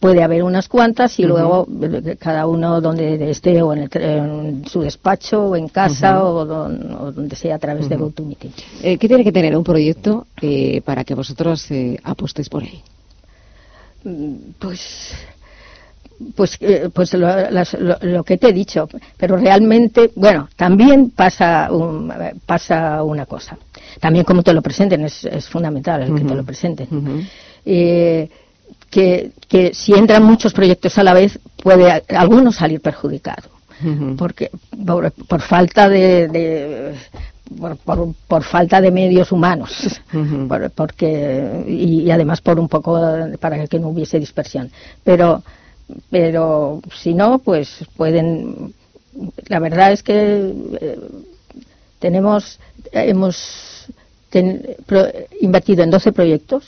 [0.01, 4.65] puede haber unas cuantas y luego eh, cada uno donde esté o en, el en
[4.69, 8.05] su despacho o en casa o, don- o donde sea a través de Ujú.
[8.05, 8.53] GoToMeeting.
[8.83, 12.79] Eh, ¿Qué tiene que tener un proyecto eh, para que vosotros eh, apostéis por él?
[14.59, 15.13] Pues,
[16.35, 21.11] pues, eh, pues lo, las- lo- lo que te he dicho, pero realmente, bueno, también
[21.11, 22.13] pasa, un-
[22.45, 23.57] pasa una cosa.
[24.01, 26.89] También como te lo presenten es, es fundamental el que te lo presenten.
[27.65, 28.29] Eh,
[28.91, 33.49] que, que si entran muchos proyectos a la vez puede alguno salir perjudicado.
[34.17, 34.51] Porque
[34.87, 36.95] por, por falta de, de-
[37.59, 40.01] por, por- por falta de medios humanos.
[40.49, 42.99] Por- porque y, y además por un poco
[43.41, 44.71] para que no hubiese dispersión.
[45.05, 45.43] Pero
[46.11, 48.75] pero si no pues pueden
[49.49, 50.99] la verdad es que eh,
[51.99, 52.59] tenemos
[52.93, 53.87] hemos
[54.31, 55.09] ten- pro-
[55.41, 56.65] invertido en 12 proyectos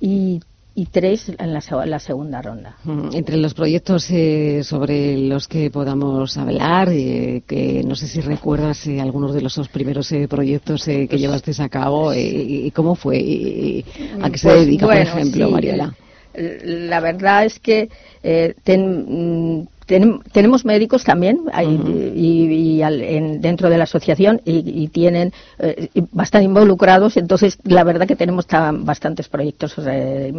[0.00, 0.40] y,
[0.74, 2.76] y tres en la, se- la segunda ronda.
[2.84, 8.20] Mm, Entre los proyectos eh, sobre los que podamos hablar, eh, que no sé si
[8.20, 12.70] recuerdas eh, algunos de los dos primeros eh, proytos eh, que llevasteis a cabo y,
[12.74, 13.84] cómo fue,
[14.22, 15.94] a qué se Pues, dedica, bueno, por ejemplo, sí, Mariela.
[16.34, 17.88] La verdad es que
[18.22, 21.78] eh, ten- mm, tenem- tenemos médicos también hay-
[22.14, 27.58] y, y al- en- dentro de la asociación y, y tienen eh, bastante involucrados, entonces
[27.64, 30.32] la verdad que tenemos bastantes proyectos eh,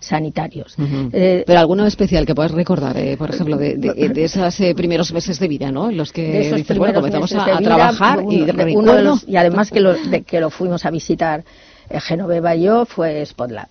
[0.00, 0.74] sanitarios.
[1.12, 4.74] Eh, Pero alguno especial que puedas recordar, eh, por ejemplo, de, de- de esos eh,
[4.74, 5.90] primeros meses de vida, ¿no?
[5.90, 6.22] En los que
[6.56, 9.02] dices, bueno, comenzamos a, de a vida, trabajar y uno- de uno de recuerdo.
[9.02, 11.44] los- y además que lo, de que lo fuimos a visitar
[11.90, 13.68] Genoveva y yo fue Spotlab.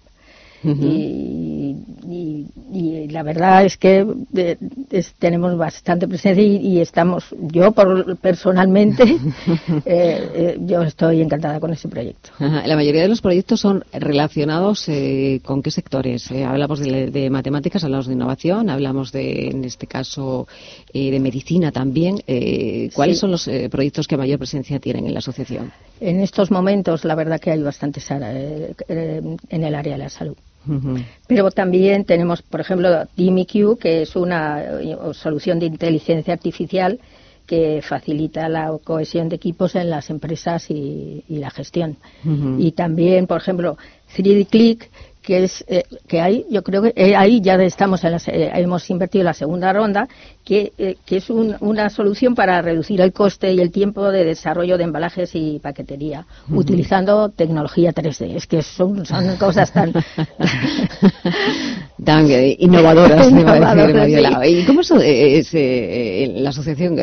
[0.64, 0.68] y,
[2.12, 4.06] y- y la verdad es que
[4.36, 4.58] eh,
[4.92, 9.04] es- tenemos bastante presencia y, y estamos, yo por, personalmente,
[9.86, 12.30] eh, eh, yo estoy encantada con ese proyecto.
[12.40, 16.30] Ajá, La mayoría de los proyectos son relacionados eh, con qué sectores.
[16.32, 20.48] Eh, hablamos de, de matemáticas, hablamos de innovación, hablamos de, en este caso,
[20.94, 22.22] eh, de medicina también.
[22.28, 23.22] Eh, ¿Cuáles Sí.
[23.22, 25.72] son los eh, proyectos que mayor presencia tienen en la asociación?
[26.00, 30.10] En estos momentos, la verdad que hay bastantes eh, eh, en el área de la
[30.10, 30.36] salud.
[31.28, 37.00] Pero también tenemos, por ejemplo, DimiQ, que es una eh, solución de inteligencia artificial
[37.48, 41.98] que facilita la cohesión de equipos en las empresas y, y la gestión.
[42.58, 43.78] Y también, por ejemplo,
[44.16, 44.90] 3D Click,
[45.22, 48.32] que es eh, que ahí yo creo que eh, ahí ya estamos en la se-
[48.36, 50.08] eh, hemos invertido la segunda ronda
[50.44, 54.26] que, eh, que es un- una solución para reducir el coste y el tiempo de
[54.26, 59.94] desarrollo de embalajes y paquetería utilizando tecnología 3D es que son, son cosas tan
[62.04, 64.42] tan eh, innovadoras, me iba a decir, Innovadoras, Mariola.
[64.44, 64.50] sí.
[64.50, 66.98] ¿Y cómo es, eh, la asociación,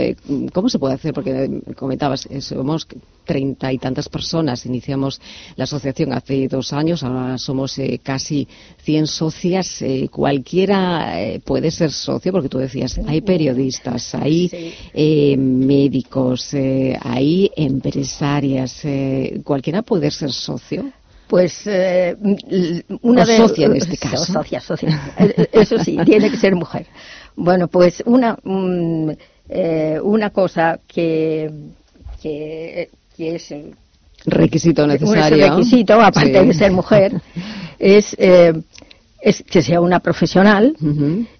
[0.53, 1.13] cómo se puede hacer?
[1.15, 2.87] Porque comentabas, somos
[3.25, 5.21] treinta y tantas personas, iniciamos
[5.57, 8.49] la asociación hace dos años, ahora somos eh, casi
[8.85, 14.51] 100 socias, eh, cualquiera eh, puede ser socio, porque tú decías, hay periodistas, hay
[14.95, 16.55] eh, médicos,
[17.03, 20.91] hay empresarias, eh, cualquiera puede ser socio.
[21.29, 22.17] Pues eh,
[22.49, 24.33] l- una O de socia en este so- caso.
[24.33, 24.89] Socia, socia.
[25.53, 26.87] Eso sí, tiene que ser mujer.
[27.37, 29.11] Bueno, pues una mm,
[29.51, 31.51] eh, una cosa que
[32.23, 33.55] que, que es
[34.27, 35.49] Requisito un necesario.
[35.51, 36.47] requisito, aparte Sí.
[36.49, 37.13] de ser mujer,
[37.79, 38.53] es eh,
[39.21, 40.77] es que sea una profesional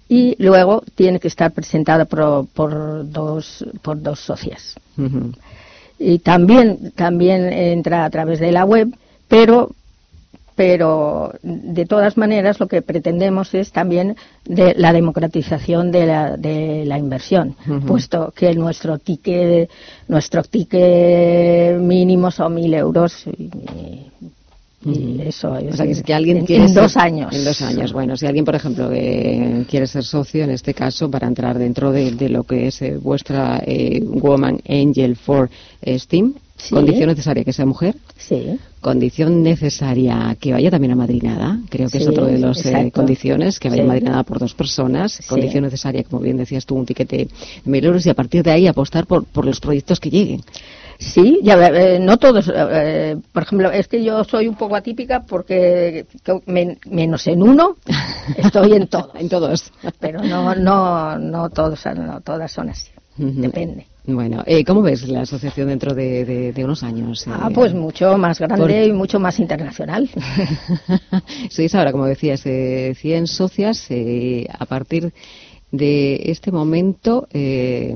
[0.09, 4.75] y luego tiene que estar presentada por, por dos por dos socias.
[5.97, 8.89] Y también también entra a través de la web
[9.27, 9.71] pero
[10.55, 16.83] pero de todas maneras lo que pretendemos es también de la democratización de la, de
[16.85, 17.55] la inversión
[17.87, 19.69] puesto que nuestro ticket
[20.09, 24.11] nuestro ticket mínimo son mil euros y, y
[24.85, 27.61] eso es O sea, que, que alguien en, quiere en ser- dos años En dos
[27.61, 27.91] años.
[27.91, 31.91] Bueno, si alguien, por ejemplo, eh, quiere ser socio, en este caso, para entrar dentro
[31.91, 35.49] de, de lo que es eh, vuestra eh, Woman Angel for
[35.81, 36.75] eh, Steam, Sí.
[36.75, 37.95] condición necesaria que sea mujer.
[38.17, 38.57] Sí.
[38.81, 41.57] Condición necesaria que vaya también amadrinada.
[41.69, 42.91] Creo que es otro de las exacto.
[42.91, 43.85] condiciones, que vaya Sí.
[43.85, 45.21] amadrinada por dos personas.
[45.29, 47.29] Condición necesaria, como bien decías tú, un tiquete de
[47.63, 50.41] mil euros y a partir de ahí apostar por, por los proyectos que lleguen.
[51.01, 52.51] Sí, ya, eh, no todos.
[52.53, 57.41] eh, por ejemplo, es que yo soy un poco atípica porque que men- menos en
[57.41, 57.77] uno
[58.37, 59.09] estoy en todos.
[59.15, 59.71] en todos.
[60.01, 62.89] Pero no, no, no todos, no todas son así.
[63.15, 63.85] Depende.
[64.05, 67.25] Bueno, eh, ¿cómo ves la asociación dentro de, de- de unos años?
[67.27, 67.31] eh?
[67.33, 70.09] Ah, pues mucho más grande Por- y mucho más internacional.
[71.49, 73.85] Sois ahora, como decías, eh, 100 socias.
[73.89, 75.13] eh, a partir
[75.71, 77.95] de este momento, eh,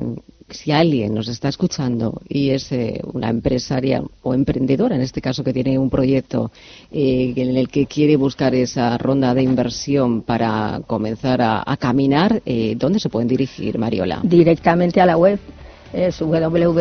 [0.53, 5.43] si alguien nos está escuchando y es eh, una empresaria o emprendedora, en este caso,
[5.43, 6.51] que tiene un proyecto
[6.91, 12.75] eh, en el que quiere buscar esa ronda de inversión para comenzar a, caminar, eh,
[12.77, 14.21] ¿dónde se pueden dirigir, Mariola?
[14.23, 15.39] Directamente a la web.
[15.91, 16.71] Es www.woman,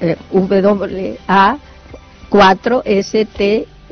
[0.00, 1.58] eh, WA
[2.28, 3.26] 4 S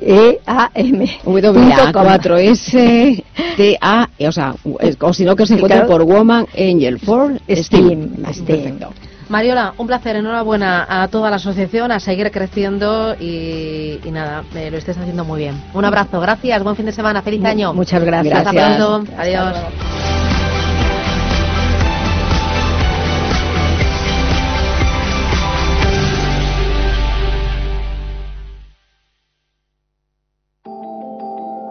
[0.00, 3.22] T E A M WA4S
[3.56, 4.54] T-A, o sea,
[5.00, 8.08] o si no que se encuentre por Woman Angel for Steam.
[8.46, 8.92] Perfecto.
[9.28, 14.70] Mariola, un placer, enhorabuena a toda la asociación, a seguir creciendo y, y nada, eh,
[14.72, 15.54] lo estés haciendo muy bien.
[15.72, 17.72] Un abrazo, gracias, buen fin de semana, feliz año.
[17.72, 18.38] Muchas gracias.
[18.38, 18.76] Hasta Gracias.
[18.76, 20.19] pronto, Hasta adiós.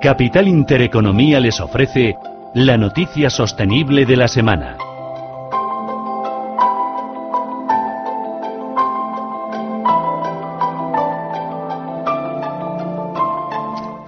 [0.01, 2.17] Capital Intereconomía les ofrece
[2.53, 4.77] la noticia sostenible de la semana.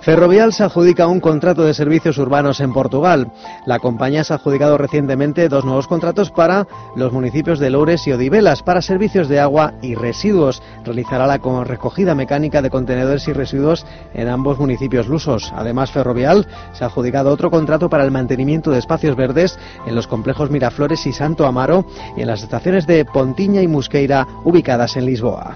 [0.01, 3.31] Ferrovial se adjudica un contrato de servicios urbanos en Portugal.
[3.67, 8.11] La compañía se ha adjudicado recientemente dos nuevos contratos para los municipios de Loures y
[8.11, 10.63] Odivelas para servicios de agua y residuos.
[10.83, 13.85] Realizará la co- recogida mecánica de contenedores y residuos
[14.15, 15.53] en ambos municipios lusos.
[15.55, 20.07] Además, Ferrovial se ha adjudicado otro contrato para el mantenimiento de espacios verdes en los
[20.07, 21.85] complejos Miraflores y Santo Amaro
[22.17, 25.55] y en las estaciones de Pontiña y Musqueira ubicadas en Lisboa.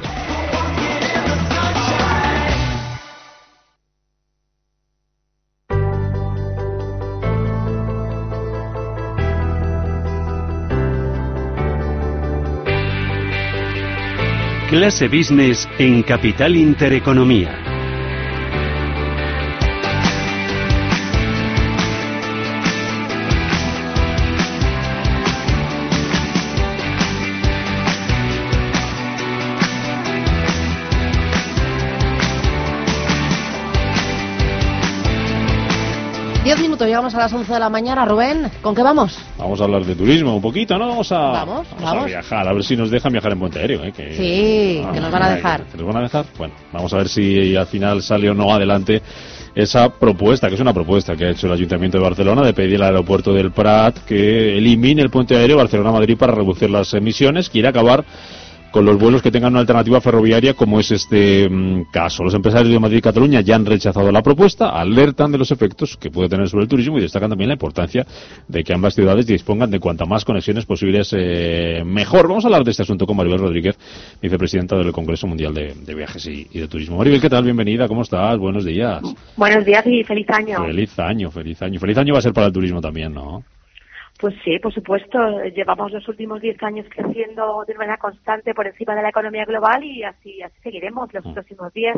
[14.81, 17.70] Clase Business en Capital Intereconomía.
[36.91, 38.03] Llegamos a las 11 de la mañana.
[38.05, 39.17] Rubén, ¿con qué vamos?
[39.37, 40.89] Vamos a hablar de turismo un poquito, ¿no?
[40.89, 42.05] Vamos a, Vamos, a vamos.
[42.05, 43.81] viajar, a ver si nos dejan viajar en puente aéreo.
[43.85, 43.93] ¿eh?
[43.95, 45.63] Que, Sí, que nos van a dejar.
[45.63, 46.25] ¿Que nos van a dejar?
[46.37, 49.01] Bueno, vamos a ver si al final sale o no adelante
[49.55, 52.75] esa propuesta, que es una propuesta que ha hecho el Ayuntamiento de Barcelona de pedir
[52.81, 57.49] al aeropuerto del Prat que elimine el puente aéreo Barcelona-Madrid para reducir las emisiones.
[57.49, 58.03] Quiere acabar
[58.71, 62.23] con los vuelos que tengan una alternativa ferroviaria como es este mm, caso.
[62.23, 65.97] Los empresarios de Madrid y Cataluña ya han rechazado la propuesta, alertan de los efectos
[65.97, 68.05] que puede tener sobre el turismo y destacan también la importancia
[68.47, 72.27] de que ambas ciudades dispongan de cuanta más conexiones posibles eh, mejor.
[72.27, 73.77] Vamos a hablar de este asunto con Maribel Rodríguez,
[74.21, 76.97] vicepresidenta del Congreso Mundial de, de Viajes y, y de Turismo.
[76.97, 77.43] Maribel, ¿qué tal?
[77.43, 78.37] Bienvenida, ¿cómo estás?
[78.37, 79.01] Buenos días.
[79.35, 80.63] Buenos días y feliz año.
[80.65, 81.79] Feliz año, feliz año.
[81.79, 83.43] Feliz año va a ser para el turismo también, ¿no?
[84.21, 85.17] Pues sí, por supuesto.
[85.55, 89.83] Llevamos los últimos 10 aos creciendo de manera constante por encima de la economía global
[89.83, 91.95] y así, así seguiremos los próximos 10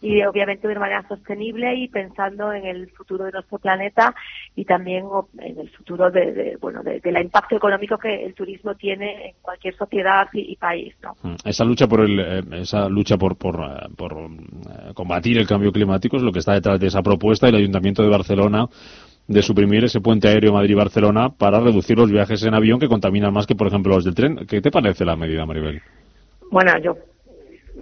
[0.00, 4.12] y obviamente de manera sostenible y pensando en el futuro de nuestro planeta
[4.56, 5.04] y también
[5.38, 9.34] en el futuro de, de, bueno de, del impacto económico que el turismo tiene en
[9.40, 11.36] cualquier sociedad y, y país no Mm.
[11.44, 15.70] Esa lucha por el, eh, esa lucha por por, eh, por, eh, combatir el cambio
[15.70, 18.66] climático es lo que está detrás de esa propuesta del Ayuntamiento de Barcelona
[19.28, 23.46] de suprimir ese puente aéreo Madrid-Barcelona para reducir los viajes en avión que contaminan más
[23.46, 24.46] que, por ejemplo, los del tren.
[24.46, 25.80] ¿Qué te parece la medida, Maribel?
[26.50, 26.96] Bueno, yo,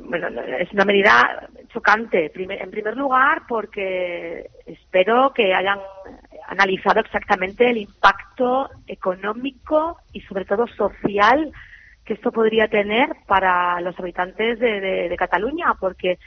[0.05, 0.28] bueno,
[0.59, 2.30] es una medida chocante.
[2.34, 5.78] En primer lugar, porque espero que hayan
[6.49, 11.51] analizado exactamente el impacto económico y sobre todo social
[12.05, 16.18] que esto podría tener para los habitantes de- de Cataluña, porque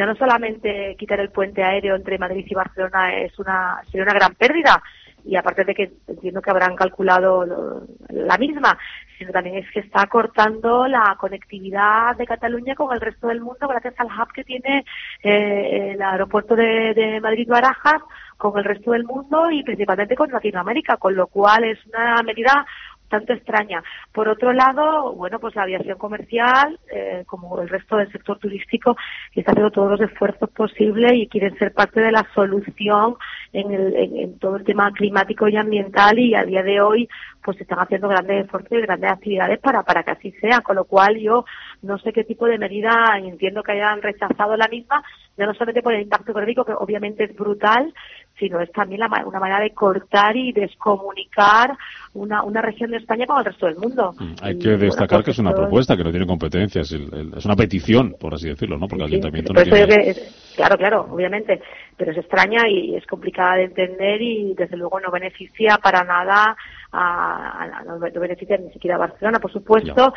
[0.00, 4.14] ya no solamente quitar el puente aéreo entre Madrid y Barcelona es una sería una
[4.14, 4.82] gran pérdida
[5.26, 8.78] y aparte de que entiendo que habrán calculado lo- la misma,
[9.18, 13.68] sino también es que está cortando la conectividad de Cataluña con el resto del mundo
[13.68, 14.86] gracias al hub que tiene
[15.22, 18.00] eh, el aeropuerto de, de Madrid-Barajas
[18.38, 22.64] con el resto del mundo y principalmente con Latinoamérica, con lo cual es una medida
[23.10, 23.82] tanto extraña.
[24.12, 28.96] Por otro lado, bueno, pues la aviación comercial, eh, como el resto del sector turístico,
[29.34, 33.16] está haciendo todos los esfuerzos posibles y quieren ser parte de la solución
[33.52, 37.08] en, el, en, en todo el tema climático y ambiental y a día de hoy
[37.42, 40.84] pues están haciendo grandes esfuerzos y grandes actividades para, para que así sea, con lo
[40.84, 41.44] cual yo
[41.82, 45.02] no sé qué tipo de medida entiendo que hayan rechazado la misma,
[45.36, 47.92] ya no solamente por el impacto económico, que obviamente es brutal,
[48.38, 51.76] sino es también la una manera de cortar y descomunicar
[52.14, 54.14] una, una región de España con el resto del mundo.
[54.42, 56.90] Hay Y, que destacar pues que es una propuesta, que no tiene competencias.
[56.92, 58.86] es una petición, por así decirlo, ¿no?
[58.88, 59.86] Porque el Ayuntamiento no tiene...
[59.86, 60.14] que
[60.56, 61.60] claro, claro, obviamente,
[62.00, 66.56] pero es extraña y es complicada de entender y desde luego no beneficia para nada
[66.92, 70.14] a, a- no beneficia ni siquiera a Barcelona, por supuesto,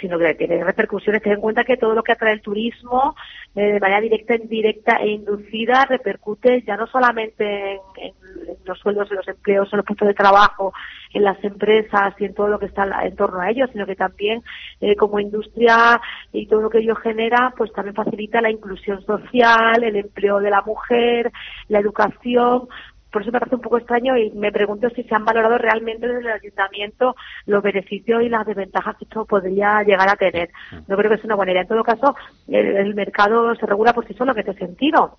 [0.00, 1.22] sino que tiene repercusiones.
[1.22, 3.14] Ten en cuenta que todo lo que atrae el turismo
[3.54, 8.12] eh, de manera directa, indirecta e inducida repercute ya no solamente en,
[8.64, 10.72] los sueldos, en los empleos, en los puestos de trabajo,
[11.14, 13.96] en las empresas y en todo lo que está en torno a ellos, sino que
[13.96, 14.42] también
[14.80, 16.00] eh, como industria
[16.32, 20.50] y todo lo que ello genera, pues también facilita la inclusión social, el empleo de
[20.50, 21.32] la mujer,
[21.68, 22.68] la educación.
[23.16, 26.06] Por eso me parece un poco extraño y me pregunto si se han valorado realmente
[26.06, 30.50] desde el ayuntamiento los beneficios y las desventajas que esto podría llegar a tener.
[30.86, 31.62] No creo que sea una buena idea.
[31.62, 32.14] En todo caso,
[32.46, 35.16] el, el mercado se regula por sí solo en este sentido.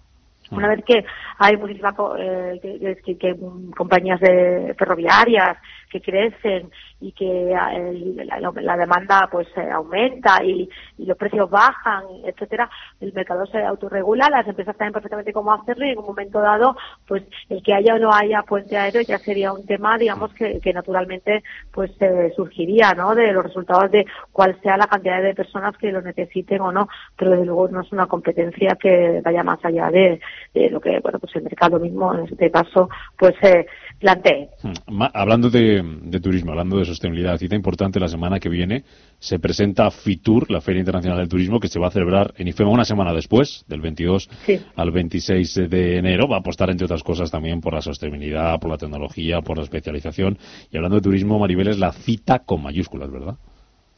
[0.51, 1.03] Una vez que
[1.39, 5.57] hay muchísimas eh, que, que- que, mm, compañías de ferroviarias
[5.89, 6.69] que crecen
[6.99, 8.15] y que ah, el-
[8.61, 12.69] la, demanda pues eh, aumenta y, y los precios bajan, etcétera,
[12.99, 16.75] el mercado se autorregula, las empresas saben perfectamente cómo hacerlo y en un momento dado,
[17.07, 20.59] pues el que haya o no haya puente aéreo ya sería un tema, digamos, que,
[20.59, 23.15] que naturalmente pues eh, surgiría, ¿no?
[23.15, 26.87] De los resultados de cuál sea la cantidad de personas que lo necesiten o no,
[27.15, 30.19] pero desde luego no es una competencia que vaya más allá de,
[30.53, 33.65] de lo que, bueno, pues el mercado mismo en este caso, pues eh,
[33.99, 34.49] plantee.
[34.87, 38.83] Ma- Hablando de, de turismo, hablando de sostenibilidad, cita importante la semana que viene
[39.19, 42.69] se presenta FITUR, la Feria Internacional del Turismo, que se va a celebrar en IFEMA
[42.69, 44.29] una semana después, del 22
[44.75, 46.27] al 26 de enero.
[46.27, 49.63] Va a apostar, entre otras cosas, también por la sostenibilidad, por la tecnología, por la
[49.63, 50.37] especialización.
[50.71, 53.35] Y hablando de turismo, Maribel, es la cita con mayúsculas, ¿verdad?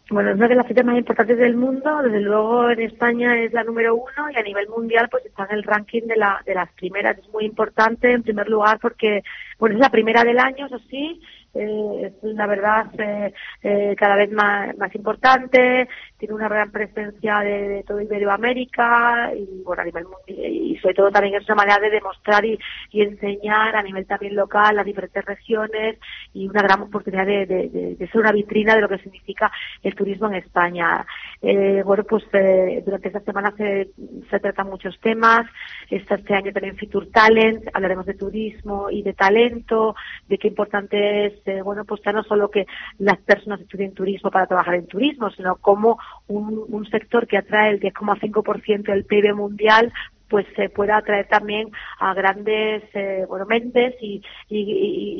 [0.09, 2.01] Bueno, es una de las citas más importantes del mundo.
[2.01, 5.57] Desde luego en España es la número uno y a nivel mundial pues está en
[5.57, 7.17] el ranking de, la, de las primeras.
[7.19, 9.21] Es muy importante en primer lugar porque
[9.59, 11.21] Bueno, es la primera del año, eso sí,
[11.53, 13.33] eh, es la verdad eh,
[13.63, 15.87] eh, cada vez más, más importante,
[16.17, 20.95] tiene una gran presencia de, de todo Iberoamérica y bueno a nivel mundial y sobre
[20.95, 22.59] todo también es una manera de demostrar y,
[22.91, 25.97] y enseñar a nivel también local las diferentes regiones
[26.33, 29.51] y una gran oportunidad de, ser una vitrina de lo que significa
[29.83, 31.05] el turismo en España.
[31.41, 33.89] Eh, bueno, pues eh, durante esta semana se,
[34.29, 35.45] se tratan muchos temas.
[35.89, 39.95] Está este año también Future Talent, hablaremos de turismo y de talento,
[40.27, 42.65] de qué importante es, eh, bueno, pues ya no solo que
[42.97, 47.71] las personas estudien turismo para trabajar en turismo, sino como un, un sector que atrae
[47.71, 49.91] el 10,5% del PIB mundial
[50.29, 54.21] pues se pueda atraer también a grandes eh, bueno, mentes y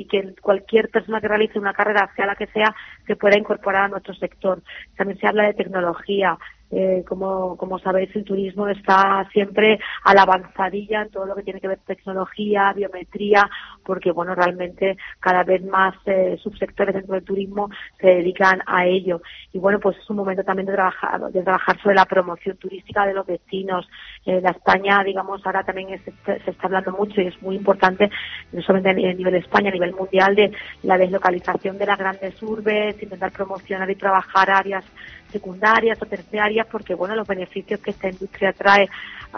[0.05, 2.75] que cualquier persona que realice una carrera, sea la que sea,
[3.07, 4.61] se pueda incorporar a nuestro sector.
[4.95, 6.37] También se habla de tecnología.
[6.71, 11.43] Eh, como, como sabéis, el turismo está siempre a la avanzadilla en todo lo que
[11.43, 13.49] tiene que ver tecnología, biometría,
[13.83, 19.21] porque bueno, realmente cada vez más eh, subsectores dentro del turismo se dedican a ello.
[19.51, 23.05] Y bueno, pues es un momento también de trabajar, de trabajar sobre la promoción turística
[23.07, 23.87] de los destinos.
[24.25, 28.11] Eh, la España, digamos, ahora también se está hablando mucho y es muy importante,
[28.51, 30.51] no solamente a nivel España, a nivel mundial, de
[30.83, 34.85] la deslocalización de las grandes urbes, intentar promocionar y trabajar áreas
[35.31, 38.89] secundarias o terciarias, porque bueno, los beneficios que esta industria trae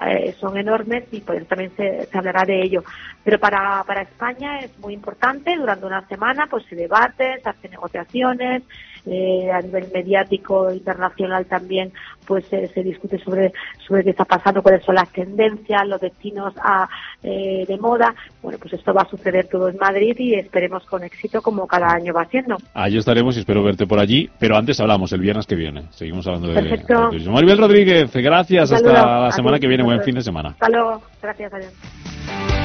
[0.08, 2.84] eh, son enormes y pues también se, se hablará de ello.
[3.24, 7.72] Pero para, para España es muy importante, durante una semana pues se debate, se hacen
[7.72, 8.64] negociaciones,
[9.06, 11.92] eh, a nivel mediático internacional también
[12.26, 13.52] pues eh, se discute sobre
[13.86, 16.88] sobre qué está pasando, cuáles son las tendencias, los destinos a,
[17.24, 18.14] eh, de moda.
[18.42, 21.92] Bueno, pues esto va a suceder todo en Madrid y esperemos con éxito como cada
[21.92, 22.56] año va haciendo.
[22.74, 24.30] Allí estaremos y espero verte por allí.
[24.40, 25.84] Pero antes hablamos, el viernes que viene.
[25.90, 26.94] Seguimos hablando de, Perfecto.
[26.94, 27.34] de turismo.
[27.34, 28.72] Maribel Rodríguez, gracias.
[28.72, 29.84] Hasta la semana ti, que viene.
[29.84, 30.50] Buen fin de semana.
[30.50, 31.02] Hasta luego.
[31.22, 32.61] Gracias, adiós.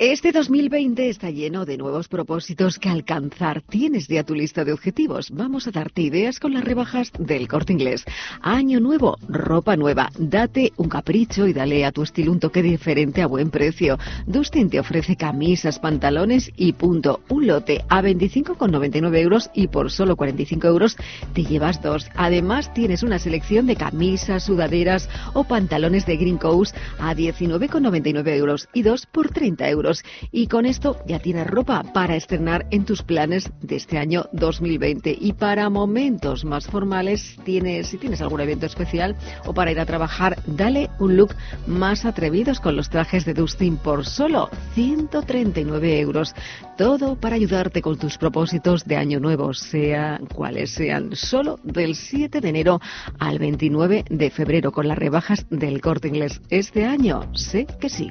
[0.00, 3.60] Este 2020 está lleno de nuevos propósitos que alcanzar.
[3.60, 5.30] Tienes ya tu lista de objetivos.
[5.30, 8.06] Vamos a darte ideas con las rebajas del corte inglés.
[8.40, 10.08] Año nuevo, ropa nueva.
[10.18, 13.98] Date un capricho y dale a tu estilo un toque diferente a buen precio.
[14.26, 17.20] Dustin te ofrece camisas, pantalones y punto.
[17.28, 20.96] Un lote a 25,99 euros y por solo 45 euros
[21.34, 22.08] te llevas dos.
[22.16, 28.66] Además tienes una selección de camisas, sudaderas o pantalones de Green Coast a 19,99 euros
[28.72, 29.89] y dos por 30 euros.
[30.30, 35.16] Y con esto ya tienes ropa para estrenar en tus planes de este año 2020.
[35.20, 39.16] Y para momentos más formales, tienes, si tienes algún evento especial
[39.46, 41.34] o para ir a trabajar, dale un look
[41.66, 46.34] más atrevidos con los trajes de Dustin por solo 139 euros.
[46.76, 52.40] Todo para ayudarte con tus propósitos de año nuevo, sean cuales sean, solo del 7
[52.40, 52.80] de enero
[53.18, 56.40] al 29 de febrero con las rebajas del corte inglés.
[56.48, 58.10] Este año sé que sí.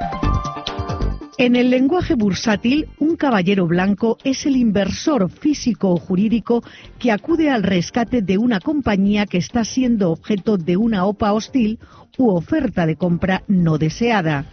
[1.41, 6.63] En el lenguaje bursátil, un caballero blanco es el inversor físico o jurídico
[6.99, 11.79] que acude al rescate de una compañía que está siendo objeto de una OPA hostil
[12.19, 14.45] u oferta de compra no deseada.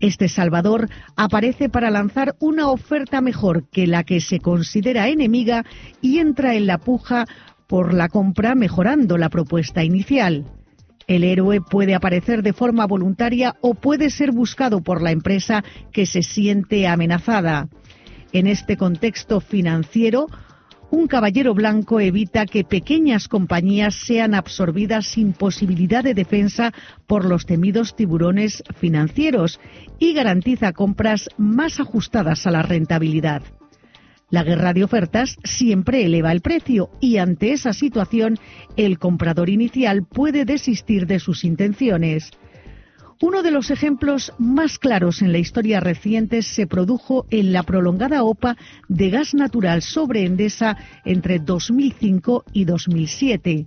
[0.00, 5.66] Este Salvador aparece para lanzar una oferta mejor que la que se considera enemiga
[6.00, 7.26] y entra en la puja
[7.66, 10.46] por la compra mejorando la propuesta inicial.
[11.06, 16.06] El héroe puede aparecer de forma voluntaria o puede ser buscado por la empresa que
[16.06, 17.68] se siente amenazada.
[18.32, 20.26] En este contexto financiero,
[20.90, 26.72] un caballero blanco evita que pequeñas compañías sean absorbidas sin posibilidad de defensa
[27.06, 29.60] por los temidos tiburones financieros
[29.98, 33.42] y garantiza compras más ajustadas a la rentabilidad.
[34.28, 38.38] La guerra de ofertas siempre eleva el precio y ante esa situación
[38.76, 42.32] el comprador inicial puede desistir de sus intenciones.
[43.22, 48.24] Uno de los ejemplos más claros en la historia reciente se produjo en la prolongada
[48.24, 48.56] OPA
[48.88, 53.66] de gas natural sobre Endesa entre 2005 y 2007.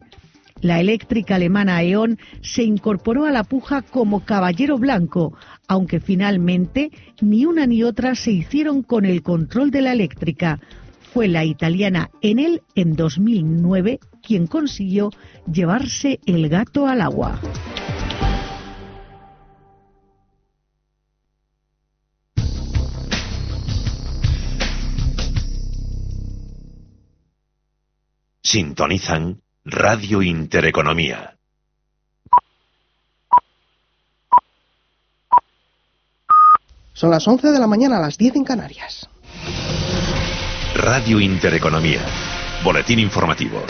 [0.61, 5.33] La eléctrica alemana E.ON se incorporó a la puja como caballero blanco,
[5.67, 6.91] aunque finalmente
[7.21, 10.59] ni una ni otra se hicieron con el control de la eléctrica.
[11.13, 15.11] Fue la italiana Enel en 2009 quien consiguió
[15.51, 17.39] llevarse el gato al agua.
[28.43, 31.35] Sintonizan Radio Intereconomía.
[36.93, 39.09] Son las 11 de la mañana, a las 10 en Canarias.
[40.75, 42.05] Radio Intereconomía.
[42.63, 43.61] Boletín informativo.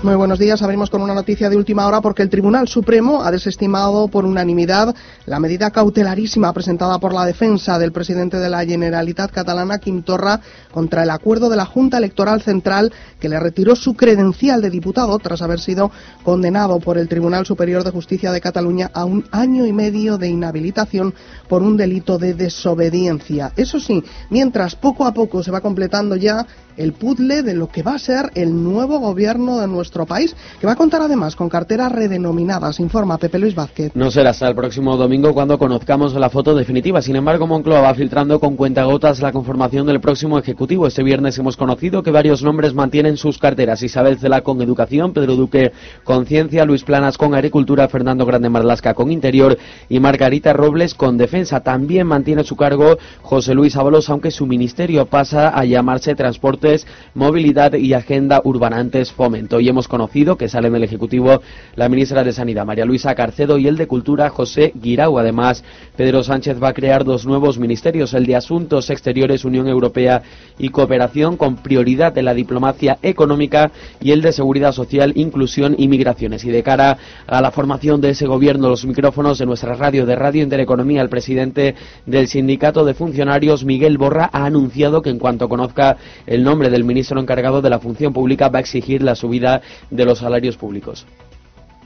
[0.00, 0.62] Muy buenos días.
[0.62, 4.94] Abrimos con una noticia de última hora porque el Tribunal Supremo ha desestimado por unanimidad
[5.26, 10.40] la medida cautelarísima presentada por la defensa del presidente de la Generalitat catalana, Quim Torra,
[10.70, 15.18] contra el acuerdo de la Junta Electoral Central que le retiró su credencial de diputado
[15.18, 15.90] tras haber sido
[16.22, 20.28] condenado por el Tribunal Superior de Justicia de Cataluña a un año y medio de
[20.28, 21.12] inhabilitación
[21.48, 23.52] por un delito de desobediencia.
[23.56, 26.46] Eso sí, mientras poco a poco se va completando ya
[26.76, 30.66] el puzzle de lo que va a ser el nuevo gobierno de nuestro país, que
[30.66, 33.92] va a contar además con carteras redenominadas, informa Pepe Luis Vázquez.
[33.94, 37.02] No será hasta el próximo domingo cuando conozcamos la foto definitiva.
[37.02, 40.86] Sin embargo, Moncloa va filtrando con cuentagotas la conformación del próximo Ejecutivo.
[40.86, 43.82] Este viernes hemos conocido que varios nombres mantienen sus carteras.
[43.82, 45.72] Isabel Cela con Educación, Pedro Duque
[46.04, 49.58] con Ciencia, Luis Planas con Agricultura, Fernando Grande Marlasca con Interior
[49.88, 51.60] y Margarita Robles con Defensa.
[51.60, 56.58] También mantiene su cargo José Luis Ábalos, aunque su ministerio pasa a llamarse Transporte
[57.14, 59.60] Movilidad y Agenda Urbanantes Fomento.
[59.60, 61.40] Y conocido que salen del Ejecutivo
[61.76, 65.18] la ministra de Sanidad, María Luisa Carcedo, y el de Cultura, José Guirao.
[65.18, 65.62] Además,
[65.96, 70.22] Pedro Sánchez va a crear dos nuevos ministerios, el de Asuntos Exteriores, Unión Europea
[70.58, 73.70] y Cooperación, con prioridad de la diplomacia económica,
[74.00, 76.44] y el de Seguridad Social, Inclusión y Migraciones.
[76.44, 80.16] Y de cara a la formación de ese gobierno, los micrófonos de nuestra radio, de
[80.16, 81.74] Radio Intereconomía, el presidente
[82.06, 86.84] del Sindicato de Funcionarios, Miguel Borra, ha anunciado que en cuanto conozca el nombre del
[86.84, 89.60] ministro encargado de la función pública va a exigir la subida
[89.90, 91.06] de los salarios públicos.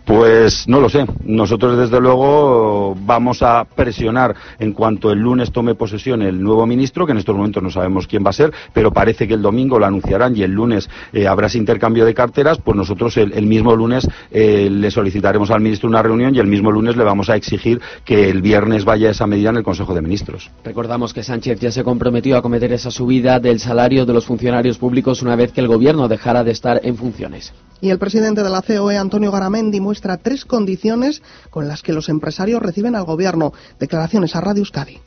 [0.04, 1.06] Pues no lo sé.
[1.24, 7.06] Nosotros, desde luego, vamos a presionar en cuanto el lunes tome posesión el nuevo ministro,
[7.06, 9.78] que en estos momentos no sabemos quién va a ser, pero parece que el domingo
[9.78, 12.58] lo anunciarán y el lunes eh, habrá ese intercambio de carteras.
[12.58, 16.46] Pues nosotros el, el mismo lunes eh, le solicitaremos al ministro una reunión y el
[16.46, 19.94] mismo lunes le vamos a exigir que el viernes vaya esa medida en el Consejo
[19.94, 20.50] de Ministros.
[20.64, 24.78] Recordamos que Sánchez ya se comprometió a cometer esa subida del salario de los funcionarios
[24.78, 27.52] públicos una vez que el gobierno dejara de estar en funciones.
[27.80, 32.08] Y el presidente de la COE, Antonio Garamendi, muestra tres condiciones con las que los
[32.08, 33.52] empresarios reciben al gobierno.
[33.78, 34.98] Declaraciones a Radio Euskadi.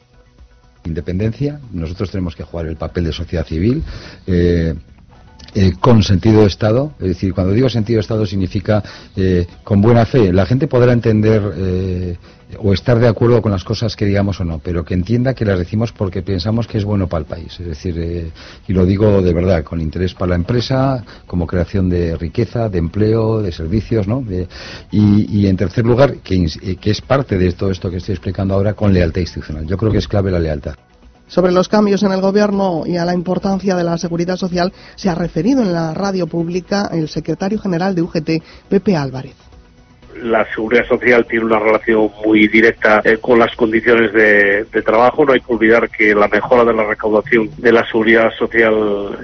[0.84, 3.84] Independencia, nosotros tenemos que jugar el papel de sociedad civil.
[4.28, 4.76] eh,
[5.56, 8.84] eh, con sentido de Estado, es decir, cuando digo sentido de Estado significa
[9.16, 10.34] eh, con buena fe.
[10.34, 12.18] La gente podrá entender eh,
[12.60, 15.46] o estar de acuerdo con las cosas que digamos o no, pero que entienda que
[15.46, 17.60] las decimos porque pensamos que es bueno para el país.
[17.60, 18.32] Es decir, eh,
[18.68, 22.78] y lo digo de verdad, con interés para la empresa, como creación de riqueza, de
[22.78, 24.24] empleo, de servicios, ¿no?
[24.92, 28.54] Y, y en tercer lugar, eh, que es parte de todo esto que estoy explicando
[28.54, 29.66] ahora, con lealtad institucional.
[29.66, 30.76] Yo creo que es clave la lealtad.
[31.28, 35.10] Sobre los cambios en el gobierno y a la importancia de la seguridad social se
[35.10, 38.30] ha referido en la radio pública el secretario general de UGT,
[38.70, 39.45] Pepe Álvarez.
[40.22, 45.26] La seguridad social tiene una relación muy directa eh, con las condiciones de, de trabajo.
[45.26, 48.74] No hay que olvidar que la mejora de la recaudación de la seguridad social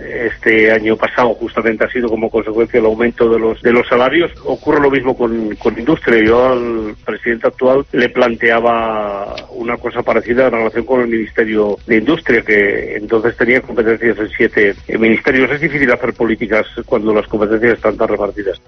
[0.06, 4.32] este año pasado justamente ha sido como consecuencia del aumento de los de los salarios.
[4.46, 6.24] Ocurre lo mismo con, con industria.
[6.24, 11.98] Yo al presidente actual le planteaba una cosa parecida en relación con el Ministerio de
[11.98, 15.52] Industria, que entonces tenía competencias en siete eh, ministerios.
[15.52, 18.62] Es difícil hacer políticas cuando las competencias están tan repartidas.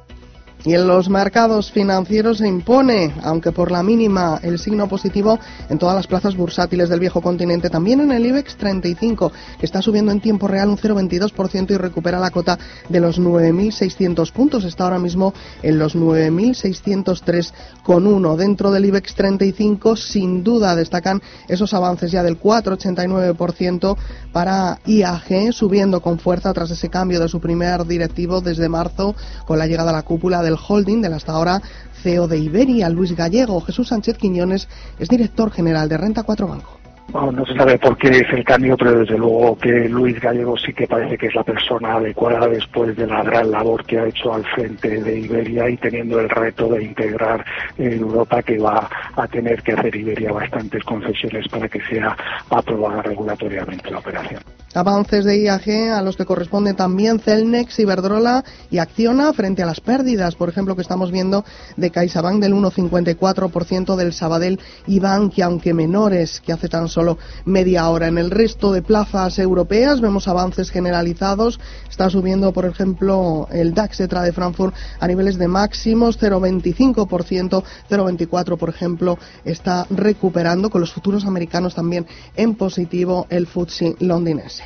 [0.65, 5.37] Y en los mercados financieros se impone, aunque por la mínima, el signo positivo
[5.69, 9.81] en todas las plazas bursátiles del viejo continente, también en el IBEX 35, que está
[9.81, 12.57] subiendo en tiempo real un 0,22% y recupera la cota
[12.87, 14.63] de los 9.600 puntos.
[14.63, 18.37] Está ahora mismo en los 9.603,1.
[18.37, 23.97] Dentro del IBEX 35, sin duda, destacan esos avances ya del 4,89%
[24.31, 29.13] para IAG, subiendo con fuerza tras ese cambio de su primer directivo desde marzo,
[29.45, 31.61] con la llegada a la cúpula del holding del hasta ahora
[32.01, 33.61] CEO de Iberia, Luis Gallego.
[33.61, 34.67] Jesús Sánchez Quiñones
[34.99, 36.79] es director general de Renta 4 Banco.
[37.09, 40.57] Bueno, no se sabe por qué es el cambio, pero desde luego que Luis Gallego
[40.57, 44.07] sí que parece que es la persona adecuada después de la gran labor que ha
[44.07, 47.45] hecho al frente de Iberia y teniendo el reto de integrar
[47.77, 52.15] en Europa que va a tener que hacer Iberia bastantes concesiones para que sea
[52.49, 54.41] aprobada regulatoriamente la operación.
[54.75, 59.79] Avances de IAG a los que corresponden también Celnex, Iberdrola y Acciona frente a las
[59.79, 61.45] pérdidas, por ejemplo, que estamos viendo
[61.77, 67.87] de CaixaBank del 1,54% del Sabadell y Bankia, aunque menores que hace tan solo media
[67.89, 68.07] hora.
[68.07, 71.59] En el resto de plazas europeas vemos avances generalizados.
[71.89, 78.57] Está subiendo, por ejemplo, el DAX ETRA de Frankfurt a niveles de máximos 0,25%, 0,24%
[78.57, 84.62] por ejemplo, está recuperando con los futuros americanos también en positivo el FTSE londinense.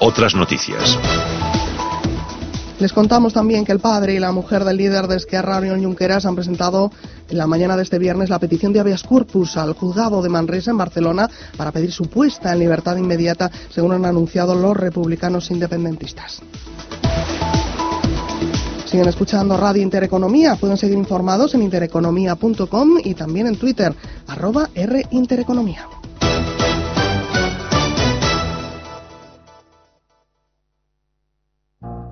[0.00, 0.98] Otras noticias.
[2.78, 6.24] Les contamos también que el padre y la mujer del líder de Esquerra, Oriol Junqueras,
[6.26, 6.92] han presentado
[7.28, 10.70] en la mañana de este viernes la petición de habeas corpus al juzgado de Manresa,
[10.70, 16.40] en Barcelona, para pedir su puesta en libertad inmediata, según han anunciado los republicanos independentistas.
[18.84, 20.54] Siguen escuchando Radio Intereconomía.
[20.54, 23.92] Pueden seguir informados en intereconomía.com y también en Twitter,
[24.28, 25.04] arroba R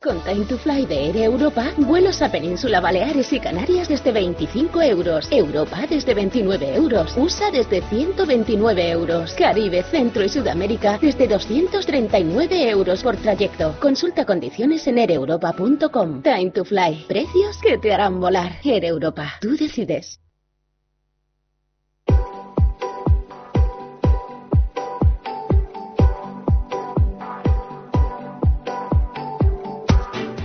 [0.00, 4.80] Con Time to Fly de Air Europa, vuelos a Península Baleares y Canarias desde 25
[4.80, 5.26] euros.
[5.32, 7.16] Europa desde 29 euros.
[7.16, 9.34] USA desde 129 euros.
[9.34, 13.74] Caribe, Centro y Sudamérica desde 239 euros por trayecto.
[13.80, 16.22] Consulta condiciones en aereuropa.com.
[16.22, 17.06] Time to Fly.
[17.08, 18.52] Precios que te harán volar.
[18.62, 19.32] Air Europa.
[19.40, 20.20] Tú decides.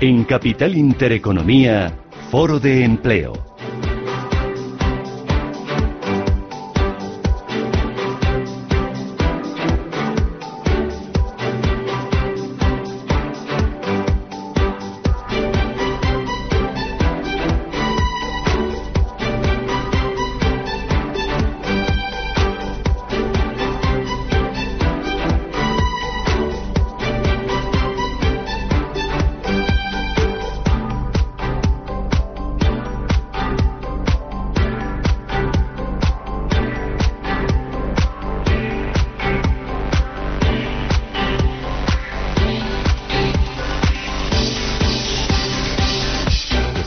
[0.05, 1.97] En Capital Intereconomía,
[2.29, 3.52] Foro de Empleo.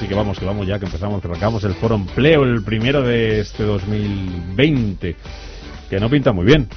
[0.06, 3.02] Así que vamos, que vamos ya, que empezamos, que arrancamos el foro empleo, el primero
[3.02, 5.16] de este 2020,
[5.90, 6.68] que no pinta muy bien.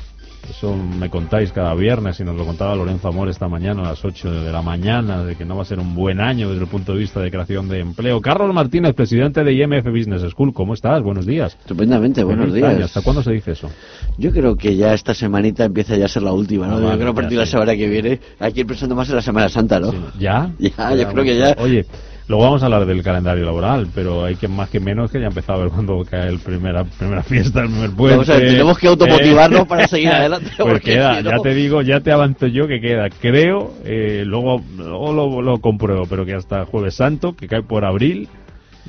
[0.50, 4.04] Eso me contáis cada viernes y nos lo contaba Lorenzo Amor esta mañana a las
[4.04, 6.68] 8 de la mañana, de que no va a ser un buen año desde el
[6.68, 8.20] punto de vista de creación de empleo.
[8.20, 11.04] Carlos Martínez, presidente de IMF Business School, ¿cómo estás?
[11.04, 11.56] Buenos días.
[11.60, 12.82] Estupendamente, buenos días.
[12.82, 13.70] ¿Hasta cuándo se dice eso?
[14.18, 16.78] Yo creo que ya esta semanita empieza ya a ser la última, ¿no?
[16.78, 17.52] Ah, yo creo a partir de la sí.
[17.52, 19.94] semana que viene hay que ir pensando más en la Semana Santa, ¿no?
[20.20, 20.52] ¿Ya?
[20.58, 21.56] Ya, yo creo que ya.
[21.60, 21.86] Oye,
[22.30, 25.28] luego vamos a hablar del calendario laboral, pero hay que más que menos que ya
[25.28, 28.26] empezado a ver cuándo cae el primera primera fiesta, el primer puente.
[28.40, 32.00] Tenemos que automotivarnos para seguir adelante, Pues porque queda, si no- ya te digo, ya
[32.00, 36.66] te avanzo yo que queda, creo, eh, luego, luego lo, lo compruebo, pero que hasta
[36.66, 38.30] Jueves Santo, que cae por abril,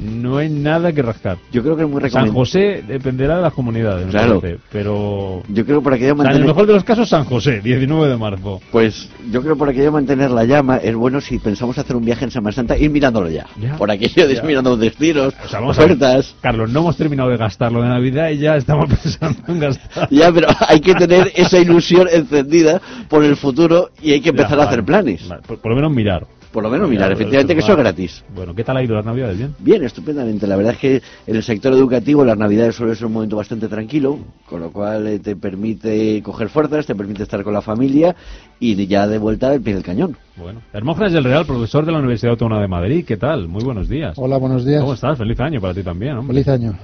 [0.00, 1.38] no hay nada que rascar.
[1.52, 2.38] Yo creo que es muy San recomendable.
[2.40, 4.40] José dependerá de las comunidades, Claro.
[4.40, 5.42] parece, pero...
[5.48, 7.60] Yo creo por aquello O sea, en el mantener, mejor de los casos, San José,
[7.62, 8.60] 19 de marzo.
[8.72, 12.24] pues yo creo por aquello mantener la llama es bueno si pensamos hacer un viaje
[12.24, 13.46] en Semana Santa ir mirándolo ya.
[13.60, 13.76] Ya.
[13.76, 14.44] Por aquello de ir Ya.
[14.44, 16.34] mirando destinos, O sea, ofertas.
[16.40, 20.08] Carlos, no hemos terminado de gastarlo de Navidad y ya estamos pensando en gastar.
[20.10, 24.56] Ya, pero hay que tener esa ilusión encendida por el futuro y hay que empezar
[24.58, 25.28] Ya, a hacer planes.
[25.28, 26.26] vale, por, por lo menos mirar.
[26.52, 28.24] Por lo menos mirar, efectivamente, que eso es gratis.
[28.34, 29.38] Bueno, ¿qué tal ha ido las Navidades?
[29.38, 29.54] ¿Bien?
[29.60, 30.48] Bien, estupendamente.
[30.48, 33.68] La verdad es que en el sector educativo las navidades suele ser un momento bastante
[33.68, 34.18] tranquilo,
[34.48, 38.16] con lo cual eh, te permite coger fuerzas, te permite estar con la familia
[38.58, 40.16] y ya de vuelta al pie del cañón.
[40.36, 40.60] Bueno.
[40.72, 43.46] Hermógenes del Real, profesor de la Universidad Autónoma de Madrid, ¿qué tal?
[43.46, 44.14] Muy buenos días.
[44.16, 44.80] Hola, buenos días.
[44.80, 45.16] ¿Cómo estás?
[45.18, 46.34] Feliz año para ti también, hombre.
[46.34, 46.74] Feliz año.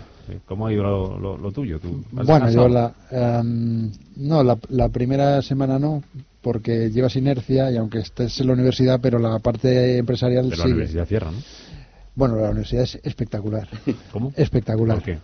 [0.47, 1.79] ¿Cómo ha ido lo, lo- lo tuyo?
[1.81, 6.03] ¿Tú Bueno, yo la, em, no, la, la primera semana no,
[6.47, 10.63] porque llevas inercia y aunque estés en la universidad, pero la parte empresarial Pero la
[10.63, 10.71] sí.
[10.71, 11.39] universidad cierra, ¿no?
[12.15, 13.67] Bueno, la universidad es espectacular.
[14.13, 14.33] ¿Cómo?
[14.37, 14.99] Espectacular.
[14.99, 15.19] ¿Por qué?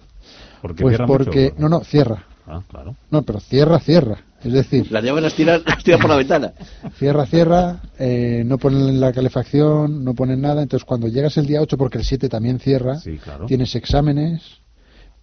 [0.60, 2.24] Porque pues cierra mucho, porque, ¿o no, no, cierra.
[2.44, 2.96] Ah, claro.
[3.12, 4.18] No, pero cierra, cierra.
[4.42, 6.54] Es decir, La llaman a estirar, a estirar por la ventana.
[6.98, 10.60] cierra, cierra, eh, no ponen la calefacción, no ponen nada.
[10.60, 13.46] Entonces, cuando llegas el día 8, porque el 7 también cierra, claro.
[13.46, 14.42] tienes exámenes,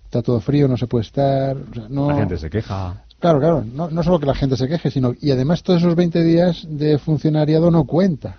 [0.06, 1.58] está todo frío, no se puede estar.
[1.58, 2.10] o sea, no...
[2.10, 3.04] La gente se queja.
[3.20, 5.14] Claro, claro, no, no solo que la gente se queje, sino.
[5.20, 8.38] Y además, todos esos 20 días de funcionariado no cuenta.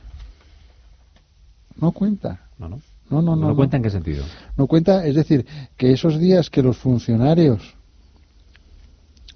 [1.77, 2.41] No cuenta.
[2.59, 2.81] No, no.
[3.11, 3.49] No, no, no.
[3.49, 4.25] ¿No cuenta en qué sentido?
[4.57, 5.45] No cuenta, es decir,
[5.77, 7.75] que esos días que los funcionarios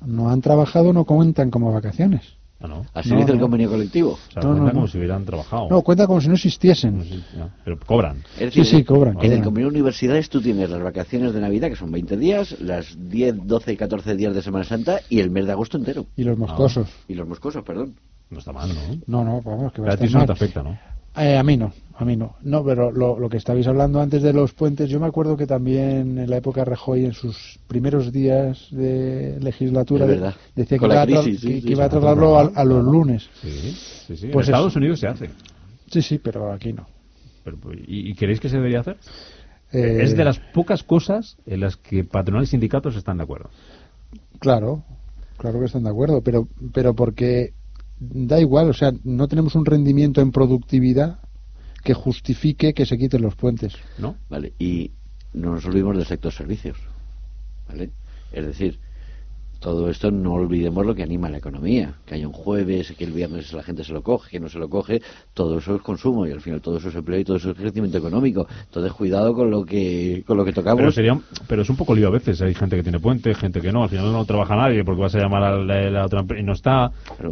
[0.00, 2.22] no han trabajado no cuentan como vacaciones.
[2.60, 2.86] Ah, no.
[2.94, 3.42] Así No, dice el no.
[3.42, 4.12] convenio colectivo.
[4.12, 4.88] O sea, No, cuenta no, como no.
[4.88, 5.68] si hubieran trabajado.
[5.68, 7.02] No, cuenta como si no existiesen.
[7.36, 8.18] Ya, Pero cobran.
[8.38, 11.40] Es Sí, decir, sí, cobran, En el convenio de universidades tú tienes las vacaciones de
[11.40, 15.20] Navidad, que son 20 días, las 10, 12 y 14 días de Semana Santa y
[15.20, 16.06] el mes de agosto entero.
[16.16, 16.88] Y los moscosos.
[17.08, 17.96] Y los moscosos, perdón.
[18.30, 18.74] No está mal, ¿no?
[19.06, 20.26] No, no, vamos, que va a a ti estar eso no mal.
[20.26, 20.78] te afecta, ¿no?
[21.16, 22.34] Eh, a mí no, a mí no.
[22.42, 25.46] No, pero lo, lo que estabais hablando antes de los puentes, yo me acuerdo que
[25.46, 30.84] también en la época de Rajoy, en sus primeros días de legislatura, de- decía que
[30.86, 31.90] iba, a tra- crisis, sí, que- sí, que iba a sí.
[31.92, 33.28] trasladarlo a, a los lunes.
[33.40, 33.50] Sí,
[34.06, 34.26] sí, sí.
[34.32, 34.78] Pues en Estados eso.
[34.80, 35.30] Unidos se hace.
[35.90, 36.86] Sí, sí, pero aquí no.
[37.44, 38.96] Pero, pues, ¿y, y creéis que se debería hacer?
[39.72, 43.50] Eh, Es de las pocas cosas en las que patronal y sindicatos están de acuerdo.
[44.40, 44.82] Claro,
[45.36, 47.52] claro que están de acuerdo, pero, pero porque
[48.12, 51.20] da igual, o sea, no tenemos un rendimiento en productividad
[51.82, 53.74] que justifique que se quiten los puentes.
[53.98, 54.16] ¿No?
[54.28, 54.92] Vale, y
[55.32, 56.78] no nos olvidemos del sector servicios.
[57.68, 57.90] ¿Vale?
[58.32, 58.78] Es decir,
[59.64, 61.94] todo esto no olvidemos lo que anima la economía.
[62.04, 64.58] Que haya un jueves, que el viernes la gente se lo coge, que no se
[64.58, 65.00] lo coge,
[65.32, 67.56] todo eso es consumo y al final todo eso es empleo y todo eso es
[67.56, 68.46] crecimiento económico.
[68.66, 70.80] Entonces, cuidado con lo que, con lo que tocamos.
[70.80, 71.18] Pero, sería,
[71.48, 72.42] pero es un poco lío a veces.
[72.42, 73.84] Hay gente que tiene puente, gente que no.
[73.84, 76.44] Al final no trabaja nadie porque vas a llamar a la, la otra empresa y
[76.44, 76.90] no está.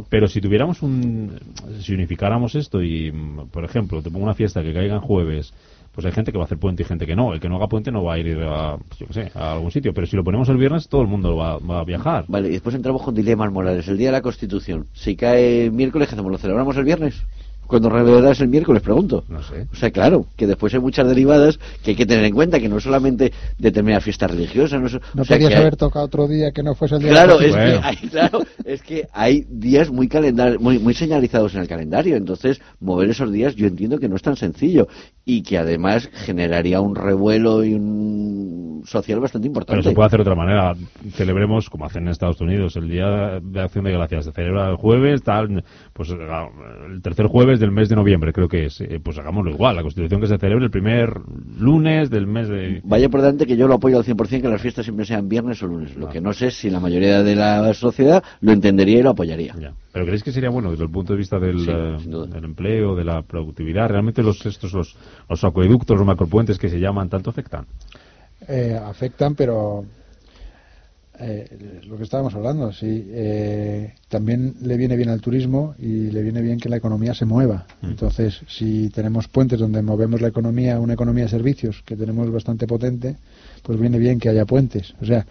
[0.08, 1.38] Pero si tuviéramos un.
[1.80, 3.12] Si unificáramos esto y,
[3.50, 5.52] por ejemplo, te pongo una fiesta que caiga en jueves.
[5.94, 7.34] Pues hay gente que va a hacer puente y gente que no.
[7.34, 9.52] El que no haga puente no va a ir a, pues yo qué sé, a
[9.52, 9.92] algún sitio.
[9.92, 12.24] Pero si lo ponemos el viernes, todo el mundo va, a viajar.
[12.28, 13.86] Vale, y después entramos con dilemas morales.
[13.88, 14.86] El día de la Constitución.
[14.94, 16.32] Si cae miércoles, ¿qué hacemos?
[16.32, 17.22] ¿Lo celebramos el viernes?
[17.80, 19.24] Cuando es el miércoles, pregunto.
[19.28, 19.66] No sé.
[19.72, 22.68] O sea, claro, que después hay muchas derivadas que hay que tener en cuenta, que
[22.68, 24.78] no es solamente determinadas fiestas religiosas.
[24.78, 26.96] No, es- No o sea, podías que hay- haber tocado otro día que no fuese
[26.96, 30.58] el día Claro, de es la que, hay, claro, es que hay días muy, calendar,
[30.60, 34.22] muy, muy señalizados en el calendario, entonces mover esos días yo entiendo que no es
[34.22, 34.86] tan sencillo
[35.24, 39.80] y que además generaría un revuelo y un social bastante importante.
[39.80, 40.74] Pero se puede hacer de otra manera.
[41.12, 44.24] Celebremos, como hacen en Estados Unidos, el Día de Acción de Gracias.
[44.26, 45.62] Se celebra el jueves, tal,
[45.92, 48.80] pues el tercer jueves del mes de noviembre, creo que es.
[48.80, 49.76] Eh, Pues hagámoslo igual.
[49.76, 51.14] La Constitución que se celebre el primer
[51.58, 52.80] lunes del mes de.
[52.84, 55.62] Vaya por delante que yo lo apoyo al 100% que las fiestas siempre sean viernes
[55.62, 55.96] o lunes.
[55.96, 59.10] Lo que no sé es si la mayoría de la sociedad lo entendería y lo
[59.10, 59.54] apoyaría.
[59.92, 62.94] Pero creéis que sería bueno desde el punto de vista del, Sí, eh, del empleo,
[62.96, 63.88] de la productividad?
[63.88, 64.96] ¿Realmente los estos los,
[65.28, 67.66] los acueductos, los macropuentes que se llaman tanto afectan?
[68.48, 69.84] Eh, afectan, pero
[71.18, 76.22] eh, lo que estábamos hablando, sí, eh, también le viene bien al turismo y le
[76.22, 77.66] viene bien que la economía se mueva.
[77.82, 82.66] Entonces, si tenemos puentes donde movemos la economía, una economía de servicios que tenemos bastante
[82.66, 83.16] potente,
[83.62, 84.94] pues viene bien que haya puentes.
[85.02, 85.26] O sea,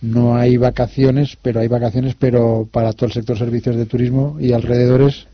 [0.00, 4.52] no hay vacaciones, pero hay vacaciones, pero para todo el sector servicios de turismo y
[4.52, 5.26] alrededores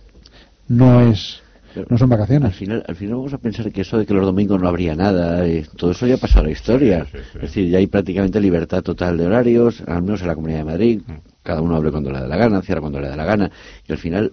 [0.69, 1.43] no es
[1.89, 2.47] no son vacaciones.
[2.49, 4.95] Al final, al final vamos a pensar que eso de que los domingos no habría
[4.95, 7.07] nada, eh, todo eso ya ha pasado a la historia.
[7.37, 10.65] Es decir, ya hay prácticamente libertad total de horarios, al menos en la Comunidad de
[10.65, 11.01] Madrid.
[11.43, 13.51] Cada uno abre cuando le da la gana, cierra cuando le da la gana.
[13.89, 14.33] Y al final,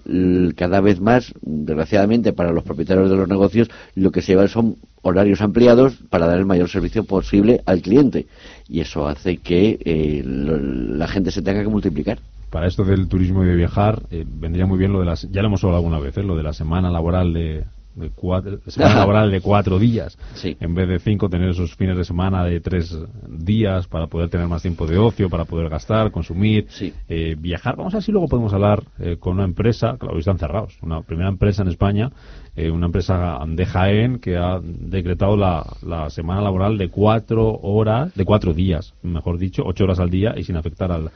[0.58, 4.76] cada vez más, desgraciadamente para los propietarios de los negocios, lo que se lleva son
[5.02, 8.28] horarios ampliados para dar el mayor servicio posible al cliente.
[8.68, 12.20] Y eso hace que eh, lo- la gente se tenga que multiplicar.
[12.50, 15.30] Para esto del turismo y de viajar, eh, vendría muy bien lo de las.
[15.32, 16.24] Ya lo hemos hablado alguna vez, ¿eh?
[16.24, 17.66] lo de la semana laboral de.
[17.96, 22.06] de cuatro, semana laboral de cuatro días en vez de cinco tener esos fines de
[22.06, 22.96] semana de tres
[23.28, 26.68] días para poder tener más tiempo de ocio para poder gastar consumir
[27.10, 30.20] eh, viajar vamos a ver si luego podemos hablar eh, con una empresa claro hoy
[30.20, 32.12] están cerrados una primera empresa en España
[32.56, 38.14] eh, una empresa de Jaén que ha decretado la, la semana laboral de cuatro horas
[38.14, 41.10] de cuatro días mejor dicho ocho horas al día y sin afectar al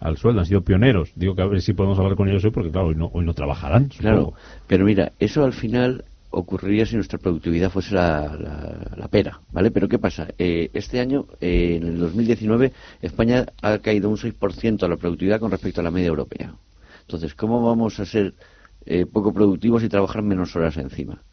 [0.00, 1.12] al sueldo, han sido pioneros.
[1.14, 3.24] Digo que a ver si podemos hablar con ellos hoy, porque claro, hoy no, hoy
[3.24, 3.88] no trabajarán.
[3.88, 4.34] Claro,
[4.66, 9.70] pero mira, eso al final ocurriría si nuestra productividad fuese la, la- la pera, ¿vale?
[9.70, 10.28] Pero ¿qué pasa?
[10.38, 15.40] Eh, este año, eh, en el 2019, España ha caído un 6% a la productividad
[15.40, 16.54] con respecto a la media europea.
[17.00, 18.34] Entonces, ¿cómo vamos a ser
[18.84, 21.24] eh, poco productivos y trabajar menos horas encima?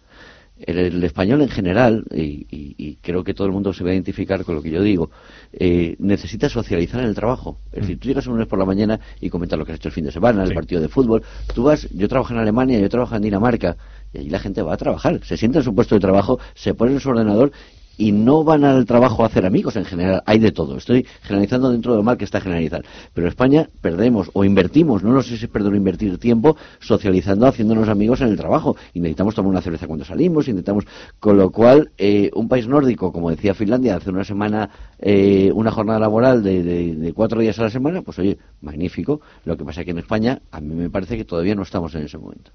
[0.57, 3.90] El, el español en general, y, y- y creo que todo el mundo se va
[3.90, 5.11] a identificar con lo que yo digo,
[5.52, 7.60] eh, necesita socializar en el trabajo.
[7.73, 9.90] Es decir, tú llegas un lunes por la mañana y comentas lo que has hecho
[9.90, 11.23] el fin de semana, el partido de fútbol.
[11.53, 13.76] Tú vas, yo trabajo en Alemania, yo trabajo en Dinamarca,
[14.14, 16.73] y allí la gente va a trabajar, se sienta en su puesto de trabajo, se
[16.73, 17.52] pone en su ordenador
[17.98, 20.78] y no van al trabajo a hacer amigos en general, hay de todo.
[20.78, 22.84] Estoy generalizando dentro de lo mal que está generalizar.
[23.14, 26.58] Pero en España perdemos o invertimos, no lo sé si es perder o invertir tiempo
[26.80, 28.76] socializando, haciéndonos amigos en el trabajo.
[28.94, 30.86] Y necesitamos tomar una cerveza cuando salimos, intentamos.
[31.20, 34.70] Con lo cual, eh, un país nórdico, como decía Finlandia, hace una semana,
[35.00, 39.22] eh, una jornada laboral de, cuatro días a la semana, pues oye, magnífico.
[39.46, 41.94] Lo que pasa es que en España, a mí me parece que todavía no estamos
[41.96, 42.52] en ese momento.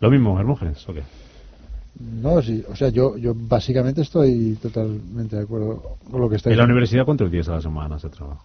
[0.00, 1.02] Lo mismo, Hermógenes, ¿o qué?
[1.98, 6.50] No, sí, o sea, yo, yo básicamente estoy totalmente de acuerdo con lo que está
[6.50, 8.42] ¿En la universidad cuántos días a la semana se trabaja?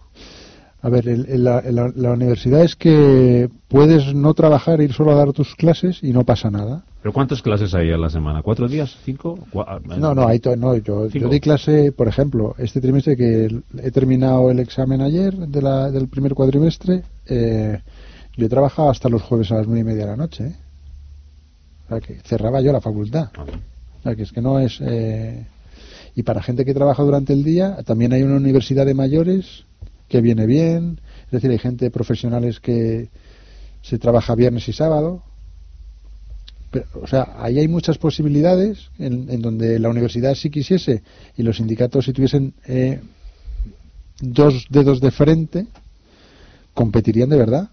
[0.82, 5.32] A ver, en la, la, universidad es que puedes no trabajar, ir solo a dar
[5.32, 6.84] tus clases y no pasa nada.
[7.02, 8.42] ¿Pero cuántas clases hay a la semana?
[8.42, 8.96] ¿Cuatro días?
[9.04, 9.38] ¿Cinco?
[9.66, 13.90] Ah, no, no, hay no yo, yo, di clase, por ejemplo, este trimestre que he
[13.90, 17.80] terminado el examen ayer de la, del primer cuatrimestre, eh,
[18.36, 20.46] yo he trabajado hasta los jueves a las nueve y media de la noche.
[20.46, 20.56] ¿eh?
[21.86, 23.28] O sea, que cerraba yo la facultad.
[23.36, 24.78] O sea, que es que no es...
[24.80, 25.46] Eh,
[26.14, 29.64] y para gente que trabaja durante el día, también hay una universidad de mayores
[30.08, 31.00] que viene bien.
[31.26, 33.10] Es decir, hay gente profesionales que
[33.82, 35.22] se trabaja viernes y sábado.
[37.00, 41.02] o sea, ahí hay muchas posibilidades en, donde la universidad si quisiese
[41.36, 43.00] y los sindicatos si tuviesen eh,
[44.20, 45.66] dos dedos de frente,
[46.74, 47.70] competirían de verdad.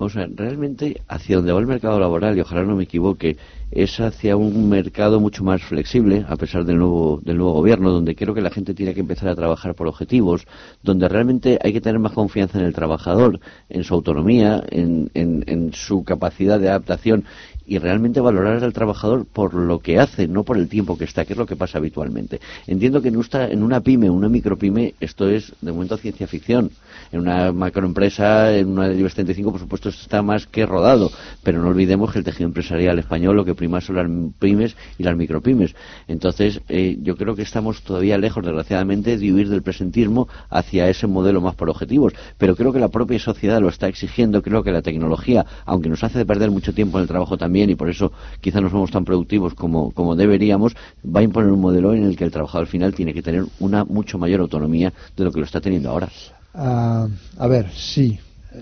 [0.00, 3.36] Vamos a ver, realmente hacia donde va el mercado laboral, y ojalá no me equivoque,
[3.70, 8.16] es hacia un mercado mucho más flexible, a pesar del nuevo, del nuevo gobierno, donde
[8.16, 10.46] creo que la gente tiene que empezar a trabajar por objetivos,
[10.82, 15.44] donde realmente hay que tener más confianza en el trabajador, en su autonomía, en, en,
[15.46, 17.24] en su capacidad de adaptación
[17.66, 21.26] y realmente valorar al trabajador por lo que hace, no por el tiempo que está,
[21.26, 22.40] que es lo que pasa habitualmente.
[22.66, 26.70] Entiendo que en una pyme, una micropyme, esto es de momento ciencia ficción.
[27.12, 31.10] En una macroempresa, en una de IBEX 35, por supuesto, está más que rodado,
[31.42, 34.06] pero no olvidemos que el tejido empresarial español lo que prima son las
[34.38, 35.74] pymes y las micropymes.
[36.06, 41.06] Entonces, eh, yo creo que estamos todavía lejos, desgraciadamente, de huir del presentismo hacia ese
[41.06, 42.12] modelo más por objetivos.
[42.38, 46.04] Pero creo que la propia sociedad lo está exigiendo, creo que la tecnología, aunque nos
[46.04, 49.04] hace perder mucho tiempo en el trabajo también, y por eso quizá no somos tan
[49.04, 52.70] productivos como, como deberíamos, va a imponer un modelo en el que el trabajador al
[52.70, 56.08] final tiene que tener una mucho mayor autonomía de lo que lo está teniendo ahora.
[56.54, 57.08] Ah,
[57.38, 58.18] a ver, sí.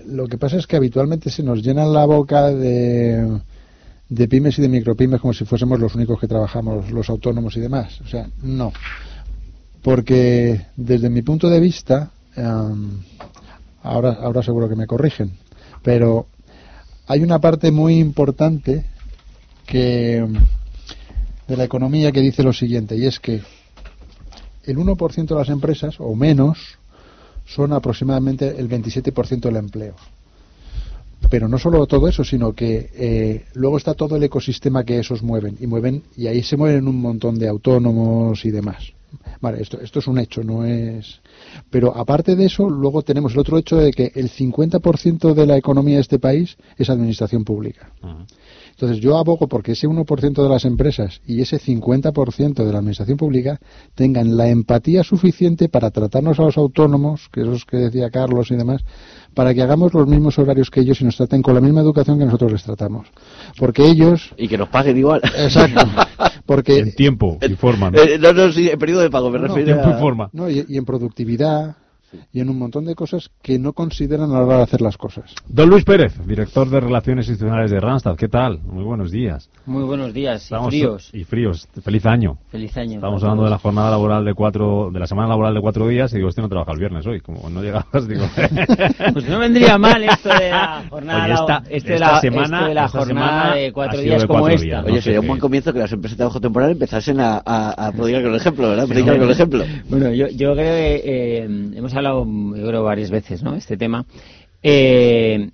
[0.07, 3.39] Lo que pasa es que habitualmente se nos llena la boca de,
[4.09, 7.59] de pymes y de micropymes como si fuésemos los únicos que trabajamos, los autónomos y
[7.59, 7.99] demás.
[8.01, 8.71] O sea, no.
[9.81, 12.11] Porque desde mi punto de vista,
[13.81, 15.31] ahora, ahora seguro que me corrigen,
[15.81, 16.27] pero
[17.07, 18.85] hay una parte muy importante
[19.65, 20.25] que
[21.47, 23.41] de la economía que dice lo siguiente, y es que
[24.65, 26.78] el 1% de las empresas, o menos,
[27.49, 29.95] son aproximadamente el 27% del empleo.
[31.29, 35.21] Pero no solo todo eso, sino que eh, luego está todo el ecosistema que esos
[35.21, 38.93] mueven, y mueven, y ahí se mueven un montón de autónomos y demás.
[39.41, 41.19] Vale, esto, esto es un hecho, no es.
[41.69, 45.57] Pero aparte de eso, luego tenemos el otro hecho de que el 50% de la
[45.57, 47.91] economía de este país es administración pública.
[48.79, 53.17] Entonces yo abogo porque ese 1% de las empresas y ese 50% de la administración
[53.17, 53.59] pública
[53.93, 58.55] tengan la empatía suficiente para tratarnos a los autónomos, que esos que decía Carlos y
[58.55, 58.85] demás,
[59.33, 62.19] para que hagamos los mismos horarios que ellos y nos traten con la misma educación
[62.19, 63.07] que nosotros les tratamos.
[63.57, 64.33] Porque ellos...
[64.37, 65.19] Y que nos paguen igual.
[65.37, 65.85] Exacto.
[66.45, 66.79] Porque...
[66.79, 67.99] En tiempo y forma, ¿no?
[67.99, 70.29] Eh, no, no, sí, en periodo de pago me refiero tiempo y forma.
[70.31, 71.75] No, y en productividad
[72.31, 74.97] y en un montón de cosas que no consideran a la hora de hacer las
[74.97, 75.33] cosas.
[75.47, 78.59] Don Luis Pérez, director de Relaciones Institucionales de Randstad, ¿qué tal?
[78.59, 79.49] Muy buenos días.
[79.65, 81.09] Muy buenos días, y fríos.
[81.13, 81.67] Y fríos.
[81.83, 82.37] Feliz año.
[82.49, 82.95] Feliz año.
[82.95, 86.11] Estamos hablando de la jornada laboral de cuatro, de la semana laboral de cuatro días
[86.13, 88.25] y digo, usted no trabaja el viernes hoy, como no llegabas, digo...
[89.13, 92.87] pues no vendría mal esto de la jornada, esta, este de la, semana, de la
[92.87, 94.83] jornada de cuatro días como esta.
[94.83, 97.91] Oye, sería un buen comienzo que las empresas de trabajo temporal empezasen a, a, a
[97.91, 98.87] predicar con el ejemplo, ¿verdad?
[98.87, 99.63] Predicar con el ejemplo.
[99.89, 103.55] Bueno, yo, yo creo que eh, hemos hablado, yo creo, varias veces, ¿no?
[103.55, 104.05] Este tema.
[104.61, 105.49] Eh,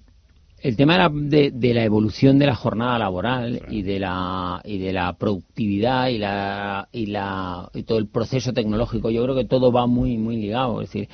[0.65, 5.13] el tema de la, evolución de la jornada laboral y de la y de la
[5.13, 9.85] productividad y la y la y todo el proceso tecnológico, yo creo que todo va
[9.85, 10.81] muy muy ligado.
[10.81, 11.07] Es decir,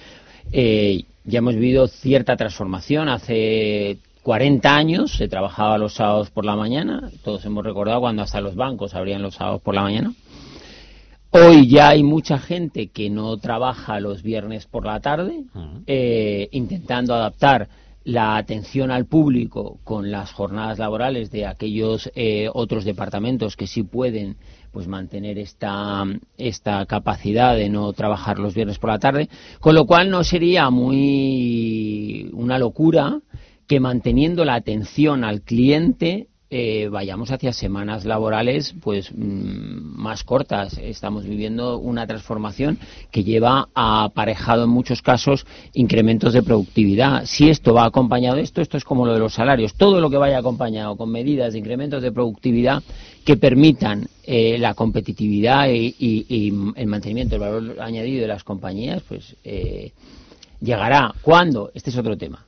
[0.53, 3.10] eh, ya hemos vivido cierta transformación.
[3.10, 7.10] Hace 40 años se trabajaba los sábados por la mañana.
[7.22, 10.14] Todos hemos recordado cuando hasta los bancos abrían los sábados por la mañana.
[11.34, 15.45] Hoy ya hay mucha gente que no trabaja los viernes por la tarde,
[15.88, 17.70] eh, intentando adaptar
[18.03, 23.84] la atención al público con las jornadas laborales de aquellos eh, otros departamentos que sí
[23.84, 24.36] pueden
[24.74, 26.03] pues mantener esta,
[26.38, 29.30] esta capacidad de no trabajar los viernes por la tarde,
[29.62, 33.22] con lo cual no sería muy una locura
[33.68, 40.78] que manteniendo la atención al cliente eh, vayamos hacia semanas laborales pues mm, más cortas.
[40.78, 42.78] Estamos viviendo una transformación
[43.10, 47.23] que lleva aparejado en muchos casos incrementos de productividad.
[47.23, 49.76] Si esto va acompañado de esto, esto es como lo de los salarios.
[49.76, 52.84] Todo lo que vaya acompañado con medidas de incrementos de productividad
[53.23, 59.38] que permitan eh, la competitividad y, el mantenimiento del valor añadido de las compañías, pues
[59.45, 59.94] eh,
[60.60, 61.14] llegará.
[61.22, 61.72] ¿Cuándo?
[61.73, 62.45] Este es otro tema.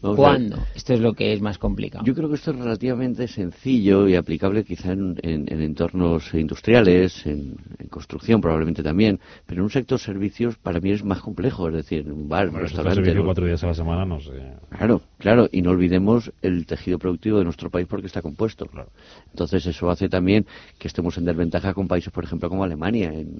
[0.00, 0.58] ¿Cuándo?
[0.74, 2.04] Esto es lo que es más complicado.
[2.04, 7.56] Yo creo que esto es relativamente sencillo y aplicable quizá en, entornos industriales, en,
[7.90, 12.00] construcción probablemente también, pero en un sector servicios para mí es más complejo, es decir,
[12.00, 12.96] en un bar, un restaurante...
[12.96, 14.32] Servicio cuatro días a la semana, no sé.
[14.70, 18.66] Claro, claro, y no olvidemos el tejido productivo de nuestro país porque está compuesto.
[18.66, 18.90] Claro.
[19.30, 20.46] Entonces eso hace también
[20.78, 23.38] que estemos en desventaja con países, por ejemplo, como Alemania, en,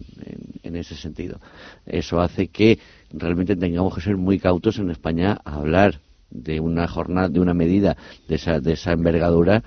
[0.62, 1.38] en ese sentido.
[1.84, 2.78] Eso hace que
[3.12, 6.00] realmente tengamos que ser muy cautos en España a hablar
[6.30, 7.96] de una jornada, de una medida
[8.28, 9.62] de esa, de esa envergadura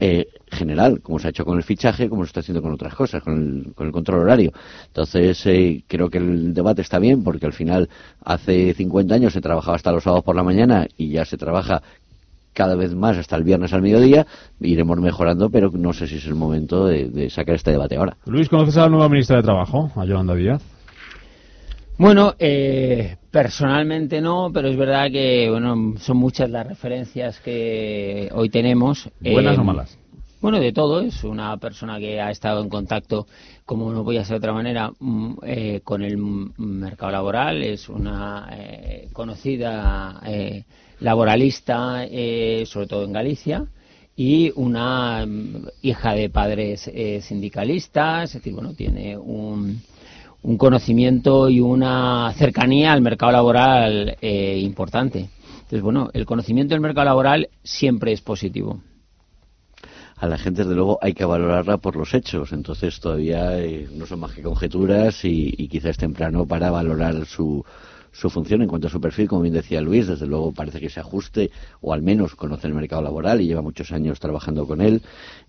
[0.00, 2.94] eh, general, como se ha hecho con el fichaje, como se está haciendo con otras
[2.94, 4.52] cosas, con el, con el control horario.
[4.86, 7.88] Entonces, eh, creo que el debate está bien, porque al final,
[8.24, 11.82] hace 50 años se trabajaba hasta los sábados por la mañana y ya se trabaja
[12.52, 14.26] cada vez más hasta el viernes al mediodía.
[14.60, 18.16] Iremos mejorando, pero no sé si es el momento de, sacar este debate ahora.
[18.26, 20.73] Luis, ¿conoces a la nueva ministra de Trabajo, a Yolanda Díaz?
[21.96, 28.50] Bueno, eh, personalmente no, pero es verdad que bueno, son muchas las referencias que hoy
[28.50, 29.08] tenemos.
[29.20, 29.98] ¿Buenas o eh, malas?
[30.40, 31.00] Bueno, de todo.
[31.02, 33.28] Es una persona que ha estado en contacto,
[33.64, 37.62] como no podía ser de otra manera, mm, eh, con el mercado laboral.
[37.62, 38.48] Es una
[39.12, 40.20] conocida
[40.98, 42.06] laboralista,
[42.66, 43.66] sobre todo en Galicia
[44.16, 46.90] y una mm, hija de padres
[47.20, 49.80] sindicalistas, es decir, bueno, tiene un,
[50.44, 55.30] un conocimiento y una cercanía al mercado laboral eh, importante.
[55.54, 58.82] Entonces, bueno, el conocimiento del mercado laboral siempre es positivo.
[60.16, 62.52] A la gente, desde luego, hay que valorarla por los hechos.
[62.52, 67.64] Entonces, todavía eh, no son más que conjeturas y, quizás temprano para valorar su,
[68.12, 70.90] su función en cuanto a su perfil, como bien decía Luis, desde luego parece que
[70.90, 71.50] se ajuste
[71.80, 75.00] o al menos conoce el mercado laboral y lleva muchos años trabajando con él.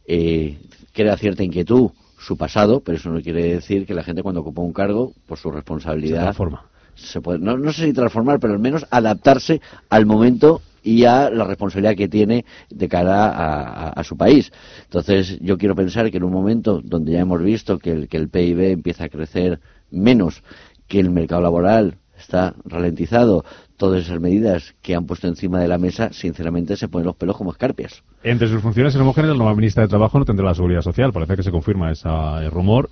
[0.07, 0.57] Eh,
[0.93, 1.91] crea cierta inquietud
[2.25, 5.37] su pasado, pero eso no quiere decir que la gente cuando ocupa un cargo, por
[5.37, 6.19] su responsabilidad...
[6.19, 6.65] Se transforma.
[6.95, 11.29] Se puede, no, no sé si transformar, pero al menos adaptarse al momento y a
[11.29, 14.51] la responsabilidad que tiene de cara a, su país.
[14.83, 18.17] Entonces, yo quiero pensar que en un momento donde ya hemos visto que el, que
[18.17, 19.59] el PIB empieza a crecer
[19.91, 20.43] menos,
[20.87, 23.43] que el mercado laboral está ralentizado,
[23.77, 27.37] todas esas medidas que han puesto encima de la mesa, sinceramente se ponen los pelos
[27.37, 28.03] como escarpias.
[28.23, 31.11] Entre sus funciones en homogéneas, la nueva ministra de Trabajo no tendrá la seguridad social.
[31.11, 32.09] Parece que se confirma ese
[32.49, 32.89] rumor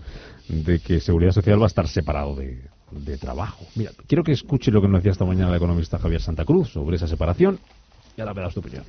[0.47, 2.69] de que seguridad social va a estar separado de,
[3.19, 3.65] trabajo.
[3.75, 6.69] Mira, quiero que escuche lo que nos decía esta mañana el economista Javier Santa Cruz
[6.69, 7.57] sobre esa separación
[8.15, 8.83] y ahora me das tu opinión.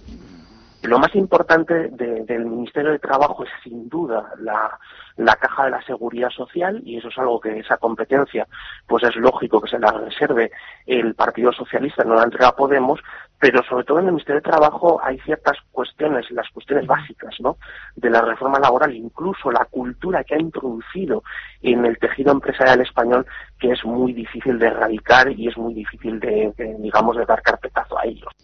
[0.85, 6.29] Lo más importante del Ministerio de Trabajo es sin duda la, caja de la seguridad
[6.29, 8.47] social y eso es algo que esa competencia
[8.87, 10.51] pues es lógico que se la reserve
[10.87, 13.01] el Partido Socialista, no la entrega Podemos,
[13.39, 17.57] pero sobre todo en el Ministerio de Trabajo hay ciertas cuestiones, las cuestiones básicas ¿no?
[17.97, 21.23] de la reforma laboral, incluso la cultura que ha introducido
[21.63, 23.27] en el tejido empresarial español
[23.59, 27.99] que es muy difícil de erradicar y es muy difícil de, digamos, de dar carpetazo
[27.99, 28.35] a ellos.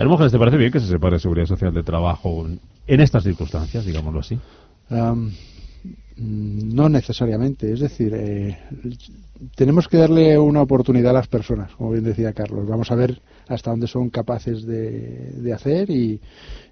[0.00, 2.48] Hermógenes, ¿te parece bien que se separe Seguridad Social de Trabajo
[2.86, 4.38] en estas circunstancias, digámoslo así?
[6.16, 7.70] no necesariamente.
[7.70, 8.58] Es decir, eh,
[9.54, 12.66] tenemos que darle una oportunidad a las personas, como bien decía Carlos.
[12.66, 16.18] Vamos a ver hasta dónde son capaces de, de hacer y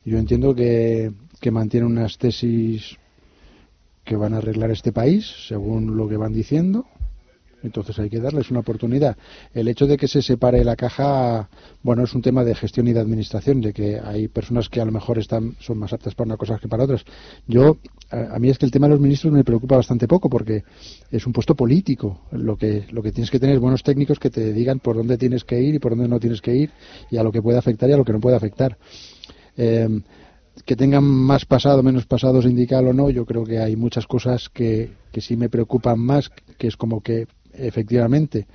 [0.06, 2.96] yo entiendo que, que mantienen unas tesis
[4.04, 6.86] que van a arreglar este país, según lo que van diciendo,
[7.62, 9.16] entonces hay que darles una oportunidad.
[9.52, 11.48] El hecho de que se separe la caja,
[11.82, 14.84] bueno, es un tema de gestión y de administración, de que hay personas que a
[14.84, 17.04] lo mejor están, son más aptas para una cosa que para otras.
[17.46, 17.78] Yo,
[18.10, 20.64] a, mí es que el tema de los ministros me preocupa bastante poco porque
[21.10, 22.20] es un puesto político.
[22.32, 25.18] Lo que, lo que tienes que tener es buenos técnicos que te digan por dónde
[25.18, 26.70] tienes que ir y por dónde no tienes que ir
[27.10, 28.78] y a lo que puede afectar y a lo que no puede afectar.
[29.56, 30.00] Eh,
[30.64, 34.48] que tengan más pasado, menos pasado sindical o no, yo creo que hay muchas cosas
[34.48, 37.26] que, que sí me preocupan más, que es como que
[37.58, 38.46] efectivamente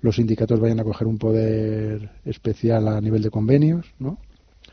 [0.00, 4.18] los sindicatos vayan a coger un poder especial a nivel de convenios, ¿no?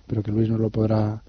[0.07, 1.22] Pero que Luis nos lo podrá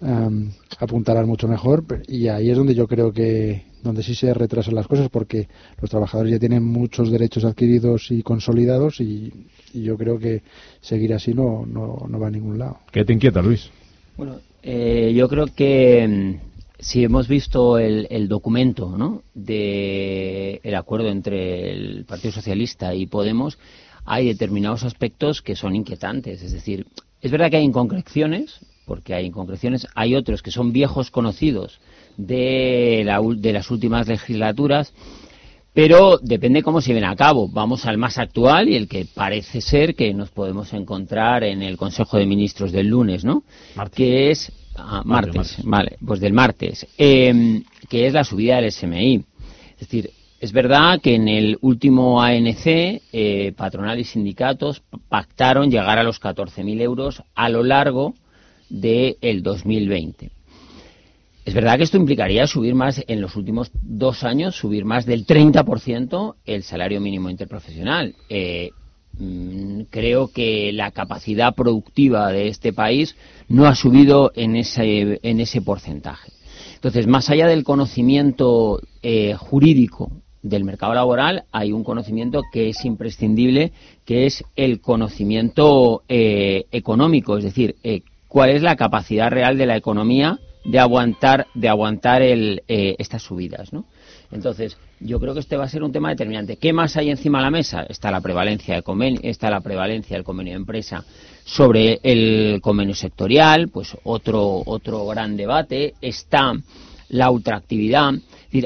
[0.00, 1.84] um, apuntar mucho mejor.
[2.06, 5.48] Y ahí es donde yo creo que donde sí se retrasan las cosas porque
[5.80, 9.32] los trabajadores ya tienen muchos derechos adquiridos y consolidados y,
[9.74, 10.42] yo creo que
[10.80, 12.78] seguir así no, no, no, va a ningún lado.
[12.92, 13.68] ¿Qué te inquieta, Luis?
[14.16, 16.38] Bueno, eh, yo creo que
[16.78, 19.22] si hemos visto el, documento ¿no?
[19.34, 23.58] de el acuerdo entre el Partido Socialista y Podemos,
[24.04, 26.42] hay determinados aspectos que son inquietantes.
[26.42, 26.86] Es decir,
[27.22, 29.86] es verdad que hay inconcreciones porque hay inconcreciones.
[29.94, 31.80] Hay otros que son viejos conocidos
[32.16, 34.92] de, la, de las últimas legislaturas,
[35.72, 37.48] pero depende cómo se ven a cabo.
[37.48, 41.76] Vamos al más actual y el que parece ser que nos podemos encontrar en el
[41.76, 43.42] Consejo de Ministros del lunes, ¿no?
[43.94, 49.24] Que es ah, martes, vale, pues del martes, em, que es la subida del SMI.
[49.72, 50.10] Es decir,
[50.40, 56.20] es verdad que en el último ANC, eh, patronal y sindicatos pactaron llegar a los
[56.20, 58.14] 14.000 euros a lo largo
[58.68, 60.30] del 2020.
[61.44, 65.26] Es verdad que esto implicaría subir más, en los últimos dos años, subir más del
[65.26, 68.14] 30% el salario mínimo interprofesional.
[68.28, 68.70] Eh,
[69.90, 73.16] creo que la capacidad productiva de este país
[73.48, 76.32] no ha subido en ese, en ese porcentaje.
[76.74, 80.10] Entonces, más allá del conocimiento eh, jurídico
[80.42, 83.72] del mercado laboral, hay un conocimiento que es imprescindible,
[84.04, 87.76] que es el conocimiento eh, económico, es decir,
[88.28, 93.22] cuál es la capacidad real de la economía de aguantar de aguantar el, eh, estas
[93.22, 93.84] subidas, ¿no?
[94.32, 96.56] Entonces, yo creo que este va a ser un tema determinante.
[96.56, 97.84] ¿Qué más hay encima de la mesa?
[97.88, 101.04] Está la prevalencia de convenio, está la prevalencia del convenio de empresa
[101.44, 105.94] sobre el convenio sectorial, pues otro otro gran debate.
[106.00, 106.54] Está
[107.08, 108.14] la ultraactividad.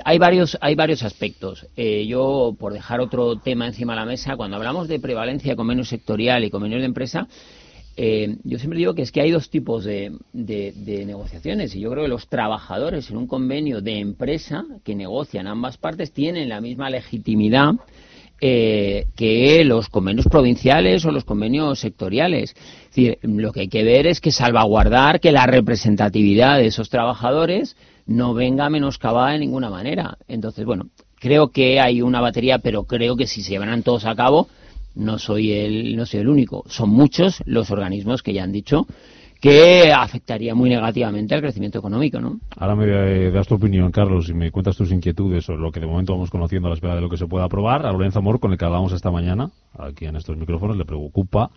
[0.04, 1.66] Hay varios hay varios aspectos.
[1.76, 5.84] Eh, yo, por dejar otro tema encima de la mesa, cuando hablamos de prevalencia convenio
[5.84, 7.26] sectorial y convenio de empresa,
[8.00, 12.04] eh, yo siempre digo que es que hay dos tipos de, negociaciones y yo creo
[12.04, 16.90] que los trabajadores en un convenio de empresa que negocian ambas partes tienen la misma
[16.90, 17.72] legitimidad
[18.40, 22.54] eh, que los convenios provinciales o los convenios sectoriales.
[22.82, 26.90] Es decir, lo que hay que ver es que salvaguardar que la representatividad de esos
[26.90, 27.74] trabajadores
[28.06, 30.18] no venga menoscabada de ninguna manera.
[30.28, 34.14] Entonces, bueno, creo que hay una batería, pero creo que si se llevarán todos a
[34.14, 34.46] cabo,
[34.98, 36.64] no soy el, no soy el único.
[36.66, 38.86] Son muchos los organismos que ya han dicho
[39.40, 42.40] que afectaría muy negativamente al crecimiento económico, ¿no?
[42.56, 45.86] Ahora me das tu opinión, Carlos, y me cuentas tus inquietudes sobre lo que de
[45.86, 47.86] momento vamos conociendo a la espera de lo que se pueda aprobar.
[47.86, 51.50] A Lorenzo Amor, con el que hablamos esta mañana, aquí en estos micrófonos, le preocupa,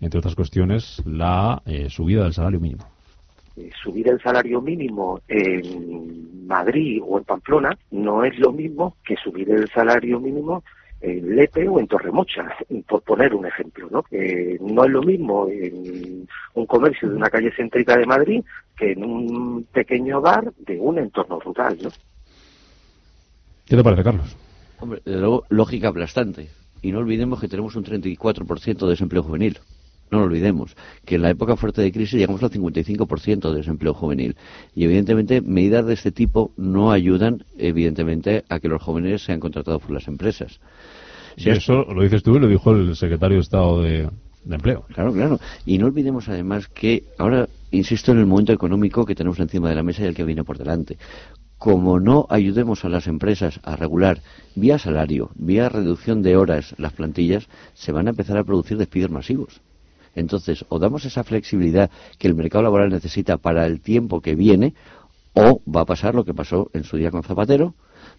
[0.00, 2.84] entre otras cuestiones, la eh, subida del salario mínimo.
[3.56, 9.16] Eh, subir el salario mínimo en Madrid o en Pamplona no es lo mismo que
[9.16, 10.62] subir el salario mínimo
[11.06, 12.48] en Lepe o en Torremocha,
[12.88, 13.88] por poner un ejemplo.
[13.90, 14.04] ¿no?
[14.10, 18.44] no es lo mismo en un comercio de una calle céntrica de Madrid
[18.76, 21.78] que en un pequeño bar de un entorno rural.
[21.82, 21.90] ¿no?
[23.66, 24.36] ¿Qué te parece, Carlos?
[24.80, 26.48] Hombre, luego, lógica aplastante.
[26.82, 29.58] Y no olvidemos que tenemos un 34% de desempleo juvenil.
[30.10, 33.94] No lo olvidemos, que en la época fuerte de crisis llegamos al 55% de desempleo
[33.94, 34.36] juvenil.
[34.74, 39.82] Y evidentemente medidas de este tipo no ayudan, evidentemente, a que los jóvenes sean contratados
[39.82, 40.60] por las empresas.
[41.36, 44.08] Si eso lo dices tú y lo dijo el secretario de Estado de,
[44.48, 44.84] Empleo.
[44.94, 45.40] Claro, claro.
[45.64, 49.74] Y no olvidemos además que ahora, insisto en el momento económico que tenemos encima de
[49.74, 50.98] la mesa y el que viene por delante.
[51.58, 54.20] Como no ayudemos a las empresas a regular
[54.54, 59.10] vía salario, vía reducción de horas las plantillas, se van a empezar a producir despidos
[59.10, 59.60] masivos.
[60.16, 64.74] Entonces, o damos esa flexibilidad que el mercado laboral necesita para el tiempo que viene,
[65.34, 67.74] o va a pasar lo que pasó en su día con Zapatero,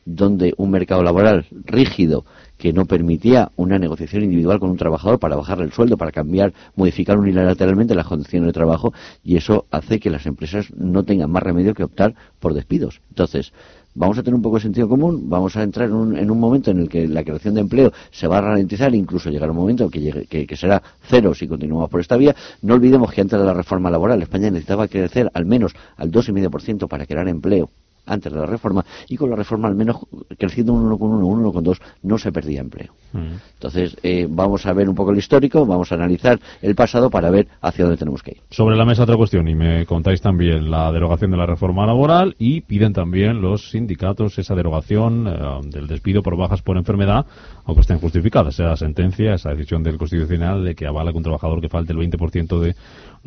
[0.05, 2.23] donde un mercado laboral rígido
[2.57, 6.53] que no permitía una negociación individual con un trabajador para bajarle el sueldo, para cambiar,
[6.75, 8.93] modificar unilateralmente las condiciones de trabajo,
[9.23, 13.01] y eso hace que las empresas no tengan más remedio que optar por despidos.
[13.09, 13.51] Entonces,
[13.97, 16.79] vamos a tener un poco de sentido común, vamos a entrar en un, momento en
[16.79, 20.27] el que la creación de empleo se va a ralentizar, incluso llegar un momento que,
[20.27, 22.35] que, será cero si continuamos por esta vía.
[22.61, 26.87] No olvidemos que antes de la reforma laboral España necesitaba crecer al menos al 2,5%
[26.87, 27.69] para crear empleo
[28.07, 29.97] antes de la reforma y con la reforma al menos
[30.37, 32.93] creciendo un 1,1, un 1,2 no se perdía empleo.
[33.13, 33.35] Mm.
[33.53, 37.29] Entonces eh, vamos a ver un poco el histórico, vamos a analizar el pasado para
[37.29, 38.37] ver hacia dónde tenemos que ir.
[38.49, 42.35] Sobre la mesa otra cuestión y me contáis también la derogación de la reforma laboral
[42.39, 47.25] y piden también los sindicatos esa derogación eh, del despido por bajas por enfermedad
[47.67, 51.59] aunque estén justificadas, esa sentencia, esa decisión del Constitucional de que avala que un trabajador
[51.59, 52.75] que falte el 20% de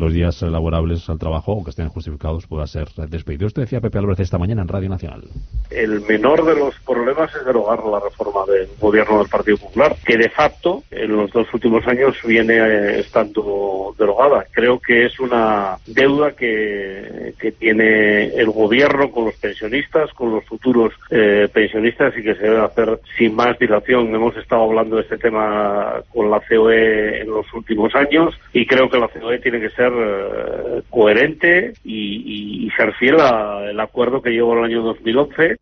[0.00, 3.46] los días laborables al trabajo, aunque estén justificados, pueda ser despedido.
[3.46, 5.24] Esto decía Pepe Álvarez esta mañana en Radio Nacional.
[5.70, 10.16] El menor de los problemas es derogar la reforma del gobierno del Partido Popular, que
[10.16, 14.46] de facto en los dos últimos años viene eh, estando derogada.
[14.52, 20.44] Creo que es una deuda que, que tiene el gobierno con los pensionistas, con los
[20.44, 24.14] futuros eh, pensionistas y que se debe hacer sin más dilación.
[24.14, 28.90] Hemos estado hablando de este tema con la COE en los últimos años y creo
[28.90, 34.56] que la COE tiene que ser eh, coherente y, ser fiel al acuerdo que llegó
[34.56, 35.56] el año 2011.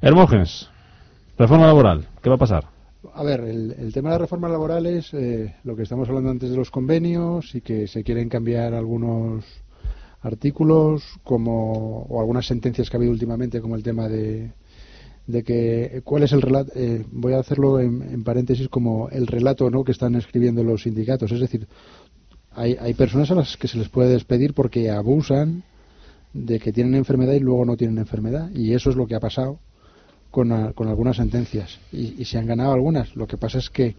[0.00, 0.70] Hermógenes,
[1.38, 2.64] reforma laboral, ¿qué va a pasar?
[3.14, 6.56] A ver, el, tema de las reformas laborales, eh, lo que estamos hablando antes de
[6.56, 9.44] los convenios y que se quieren cambiar algunos
[10.20, 14.52] artículos como o algunas sentencias que ha habido últimamente como el tema de,
[15.26, 19.70] de que cuál es el relato eh, voy a hacerlo en, paréntesis como el relato
[19.70, 21.68] no que están escribiendo los sindicatos es decir
[22.54, 25.62] hay, hay personas a las que se les puede despedir porque abusan
[26.32, 28.50] de que tienen enfermedad y luego no tienen enfermedad.
[28.54, 29.58] Y eso es lo que ha pasado
[30.30, 31.78] con, con algunas sentencias.
[31.92, 33.14] Y, se han ganado algunas.
[33.16, 33.96] Lo que pasa es que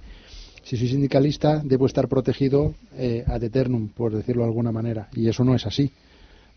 [0.64, 5.10] si soy sindicalista debo estar protegido eh, ad eternum por decirlo de alguna manera.
[5.14, 5.91] Y eso no es así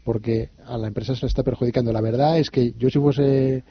[0.05, 1.93] porque a la empresa se le está perjudicando.
[1.93, 3.65] La verdad es que yo si fuese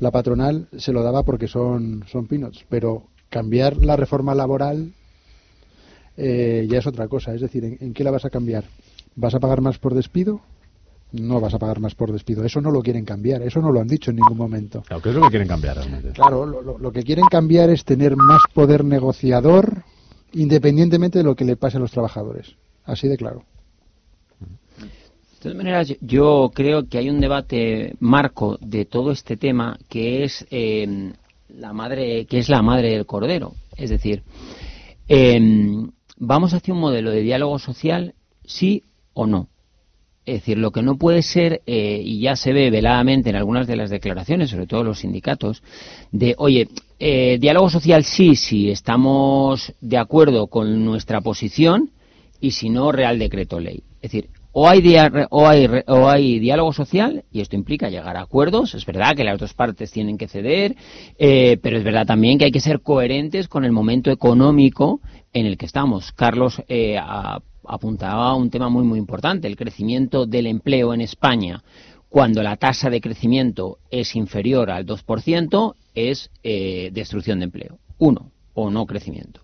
[0.00, 4.92] la patronal se lo daba porque son, son peanuts, pero cambiar la reforma laboral
[6.16, 7.34] eh, ya es otra cosa.
[7.34, 8.64] Es decir, ¿en, qué la vas a cambiar?
[9.16, 10.40] ¿Vas a pagar más por despido?
[11.12, 12.44] No vas a pagar más por despido.
[12.44, 13.42] Eso no lo quieren cambiar.
[13.42, 14.82] Eso no lo han dicho en ningún momento.
[14.82, 16.10] Claro, ¿qué es lo que quieren cambiar realmente?
[16.10, 19.84] Claro, lo, lo que quieren cambiar es tener más poder negociador
[20.32, 22.56] independientemente de lo que le pase a los trabajadores.
[22.84, 23.44] Así de claro.
[25.44, 30.24] De todas maneras, yo creo que hay un debate marco de todo este tema que
[30.24, 31.12] es eh,
[31.50, 33.52] la madre, que es la madre del cordero.
[33.76, 34.22] Es decir,
[35.06, 38.14] em, vamos hacia un modelo de diálogo social,
[38.46, 39.48] sí o no.
[40.24, 43.66] Es decir, lo que no puede ser, eh, y ya se ve veladamente en algunas
[43.66, 45.62] de las declaraciones, sobre todo los sindicatos,
[46.10, 46.68] de, oye,
[46.98, 51.90] eh, diálogo social sí, sí, estamos de acuerdo con nuestra posición,
[52.40, 53.82] y si no, Real Decreto Ley.
[54.00, 54.96] Es decir, o hay,
[55.30, 59.52] o, hay, diálogo social, y esto implica llegar a acuerdos, es verdad que las dos
[59.52, 60.76] partes tienen que ceder,
[61.18, 65.00] eh, pero es verdad también que hay que ser coherentes con el momento económico
[65.32, 66.12] en el que estamos.
[66.12, 66.96] Carlos eh,
[67.66, 71.64] apuntaba a un tema muy, muy importante, el crecimiento del empleo en España.
[72.08, 77.78] Cuando la tasa de crecimiento es inferior al 2%, es eh, destrucción de empleo.
[77.98, 79.43] Uno, o no crecimiento.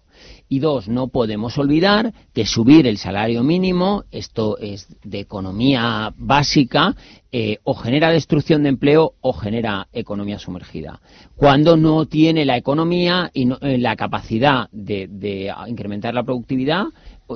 [0.52, 6.96] Y dos, no podemos olvidar que subir el salario mínimo, esto es de economía básica,
[7.30, 11.00] eh, o genera destrucción de empleo o genera economía sumergida.
[11.36, 16.86] Cuando no tiene la economía y eh, la capacidad de, incrementar la productividad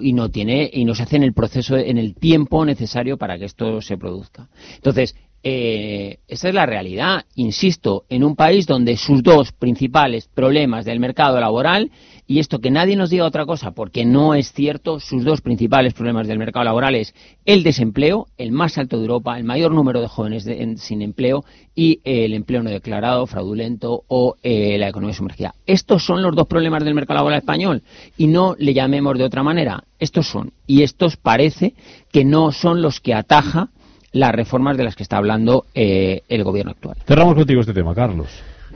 [0.03, 3.39] y no tiene y no se hace en el proceso en el tiempo necesario para
[3.39, 4.49] que esto se produzca.
[4.75, 5.15] Entonces,
[5.47, 7.27] eh, esa es la realidad.
[7.35, 11.91] Insisto, en un país donde sus dos principales problemas del mercado laboral
[12.27, 15.95] y esto que nadie nos diga otra cosa, porque no es cierto, sus dos principales
[15.95, 17.15] problemas del mercado laboral es
[17.45, 21.45] el desempleo, el más alto de Europa, el mayor número de jóvenes sin empleo
[21.75, 25.55] y el empleo no declarado, fraudulento o eh, la economía sumergida.
[25.67, 27.83] Estos son los dos problemas del mercado laboral español
[28.17, 29.85] y no le llamemos de otra manera.
[29.99, 30.53] Estos son.
[30.67, 31.75] Y estos parece
[32.11, 33.69] que no son los que ataja
[34.13, 36.97] las reformas de las que está hablando eh, el gobierno actual.
[37.07, 38.29] Cerramos contigo este tema, Carlos.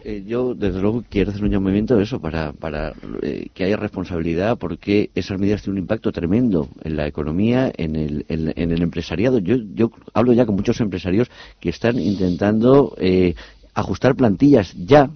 [0.05, 3.77] Eh, yo, desde luego, quiero hacer un llamamiento de eso para, para eh, que haya
[3.77, 8.83] responsabilidad, porque esas medidas tienen un impacto tremendo en la economía, en el, en, el
[8.83, 9.39] empresariado.
[9.39, 11.31] Yo, yo hablo ya con muchos empresarios
[11.61, 13.35] que están intentando eh,
[13.75, 15.11] ajustar plantillas ya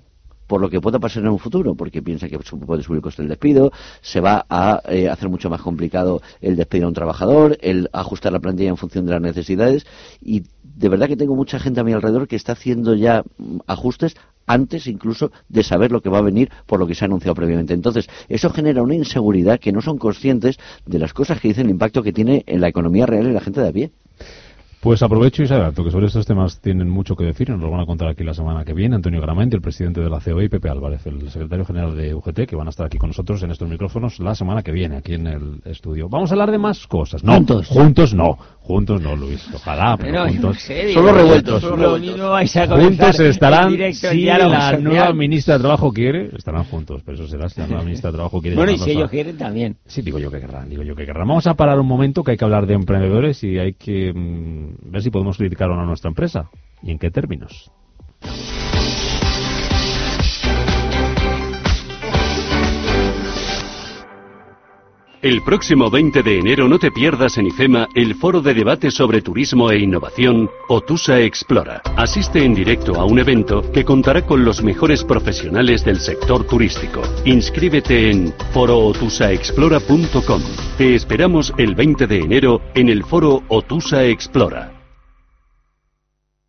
[0.52, 3.22] por lo que pueda pasar en un futuro, porque piensa que puede subir el coste
[3.22, 3.72] del despido,
[4.02, 8.38] se va a hacer mucho más complicado el despedir a un trabajador, el ajustar la
[8.38, 9.86] plantilla en función de las necesidades,
[10.20, 13.60] y de verdad que tengo mucha gente a mi alrededor que está haciendo ya mm,
[13.66, 14.14] ajustes
[14.46, 17.34] antes incluso de saber lo que va a venir por lo que se ha anunciado
[17.34, 17.72] previamente.
[17.72, 21.70] Entonces, eso genera una inseguridad que no son conscientes de las cosas que dicen el
[21.70, 23.90] impacto que tiene en la economía real y la gente de a pie.
[24.82, 27.78] Pues aprovecho y se que sobre estos temas tienen mucho que decir, nos lo van
[27.78, 30.48] a contar aquí la semana que viene Antonio Gramante, el presidente de la COE, y
[30.48, 33.52] Pepe Álvarez, el secretario general de UGT, que van a estar aquí con nosotros en
[33.52, 36.08] estos micrófonos la semana que viene, aquí en el estudio.
[36.08, 37.22] Vamos a hablar de más cosas.
[37.22, 37.68] No, juntos.
[37.68, 38.36] Juntos no.
[38.62, 39.44] Juntos no, Luis.
[39.52, 40.58] Ojalá, pero, juntos.
[40.94, 41.64] solo revueltos.
[41.64, 47.60] juntos estarán, si la nueva ministra de Trabajo quiere, estarán juntos, pero eso será si
[47.60, 48.56] la nueva ministra de Trabajo quiere.
[48.56, 49.76] Bueno, y si ellos quieren también.
[49.86, 51.26] Sí, digo yo que querrán, digo yo que querrán.
[51.26, 54.92] Vamos a parar un momento que hay que hablar de emprendedores y hay que mm,
[54.92, 56.48] ver si podemos criticar o no a nuestra empresa
[56.82, 57.72] y en qué términos.
[65.22, 69.22] El próximo 20 de enero no te pierdas en IFEMA el foro de debate sobre
[69.22, 71.80] turismo e innovación Otusa Explora.
[71.96, 77.02] Asiste en directo a un evento que contará con los mejores profesionales del sector turístico.
[77.24, 80.42] Inscríbete en forootusaexplora.com.
[80.76, 84.71] Te esperamos el 20 de enero en el foro Otusa Explora.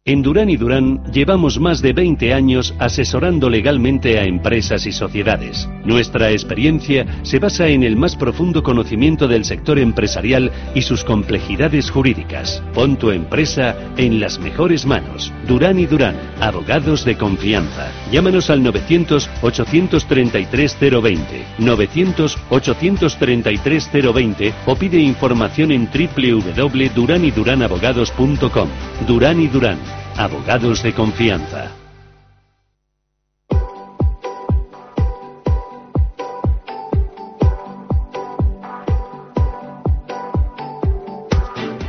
[0.05, 5.69] En Durán y Durán llevamos más de 20 años asesorando legalmente a empresas y sociedades.
[5.85, 11.89] Nuestra experiencia se basa en el más profundo conocimiento del sector empresarial y sus complejidades
[11.89, 12.61] jurídicas.
[12.73, 15.31] Pon tu empresa en las mejores manos.
[15.47, 17.89] Durán y Durán, abogados de confianza.
[18.11, 28.67] Llámanos al 900 833 020, 900 833 020 o pide información en www.duranyduranabogados.com.
[29.07, 31.71] Durán y Durán Abogados de confianza.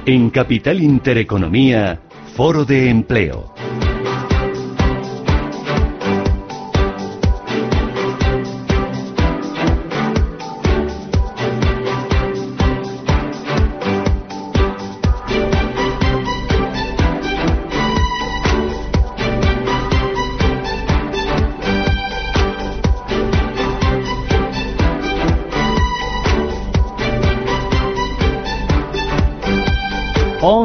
[0.06, 2.01] En Capital Intereconomía,
[2.36, 3.55] Foro de Empleo.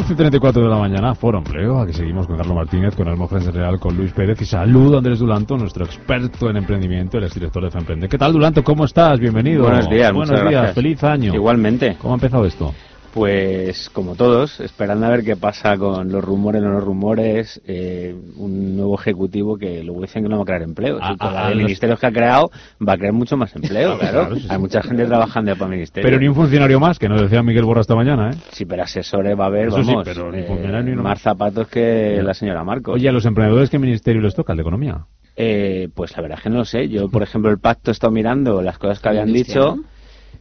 [0.09, 1.79] 11.34 de la mañana, Foro Empleo.
[1.81, 5.19] Aquí seguimos con Carlos Martínez, con Hermógenes Real, con Luis Pérez y saludo a Andrés
[5.19, 8.09] Dulanto, nuestro experto en emprendimiento, el exdirector de Femprende.
[8.09, 8.63] ¿Qué tal, Dulanto?
[8.63, 9.19] ¿Cómo estás?
[9.19, 9.65] Bienvenido.
[9.65, 10.73] Buenos días, Buenos días, gracias.
[10.73, 11.35] feliz año.
[11.35, 11.95] Igualmente.
[12.01, 12.73] ¿Cómo ha empezado esto?
[13.11, 18.15] Pues como todos, esperando a ver qué pasa con los rumores, no los rumores, eh,
[18.37, 20.99] un nuevo ejecutivo que luego dicen que no va a crear empleo.
[21.01, 22.51] Ah, ah, ah, los- ministerios que ha creado
[22.87, 24.19] va a crear mucho más empleo, claro.
[24.21, 24.47] Claro, sí, sí.
[24.51, 26.07] Hay mucha gente trabajando para ministerios.
[26.07, 28.37] Pero ni un funcionario más, que nos decía Miguel Borra esta mañana, ¿eh?
[28.51, 31.03] Sí, pero asesores va a haber, Eso sí, vamos, pero ni eh, funcionario ni uno
[31.03, 32.95] más zapatos que la señora Marcos.
[32.95, 34.53] Oye, a los emprendedores, ¿qué ministerio les toca?
[34.53, 35.05] ¿El de Economía?
[35.35, 36.89] Eh, pues la verdad es que no lo sé.
[36.89, 39.77] Yo, por ejemplo, el pacto he estado mirando las cosas que habían dicho.
[39.77, 39.83] ¿no?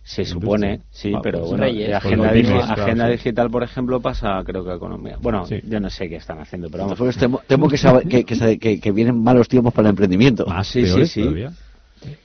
[0.09, 1.95] Se supone, sí, Ah, pero pues bueno, Reyes.
[1.95, 3.13] agenda, Pues digi- continuas, claro, agenda sí.
[3.13, 5.19] digital, por ejemplo, pasa creo que a economía.
[5.21, 6.99] Bueno, yo no sé qué están haciendo, pero vamos.
[6.99, 10.47] Pues temo, temo que, sabe- que, que, vienen malos tiempos para el emprendimiento.
[10.65, 11.45] sí, sí, sí.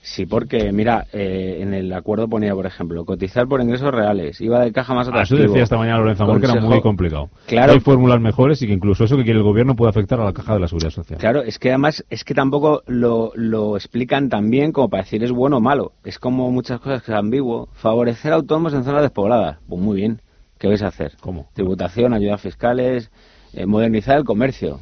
[0.02, 4.60] Sí, porque mira, eh, en el acuerdo ponía, por ejemplo, cotizar por ingresos reales, iba
[4.60, 5.40] de caja más Ah, atractivo.
[5.40, 7.30] eso decía esta mañana Lorenzo Amor, que era muy complicado.
[7.48, 7.74] Claro.
[7.74, 10.34] Hay fórmulas mejores y que incluso eso que quiere el gobierno puede afectar a la
[10.34, 11.20] caja de la seguridad social.
[11.20, 15.24] Claro, es que además es que tampoco lo, lo explican tan bien como para decir
[15.24, 15.94] es bueno o malo.
[16.04, 17.70] Es como muchas cosas que es ambiguo.
[17.74, 19.58] Favorecer a autónomos en zonas despobladas.
[19.68, 20.22] Pues muy bien.
[20.60, 21.14] ¿Qué vais a hacer?
[21.20, 21.50] ¿Cómo?
[21.54, 23.12] Tributación, ayudas fiscales,
[23.54, 24.80] eh, modernizar el comercio.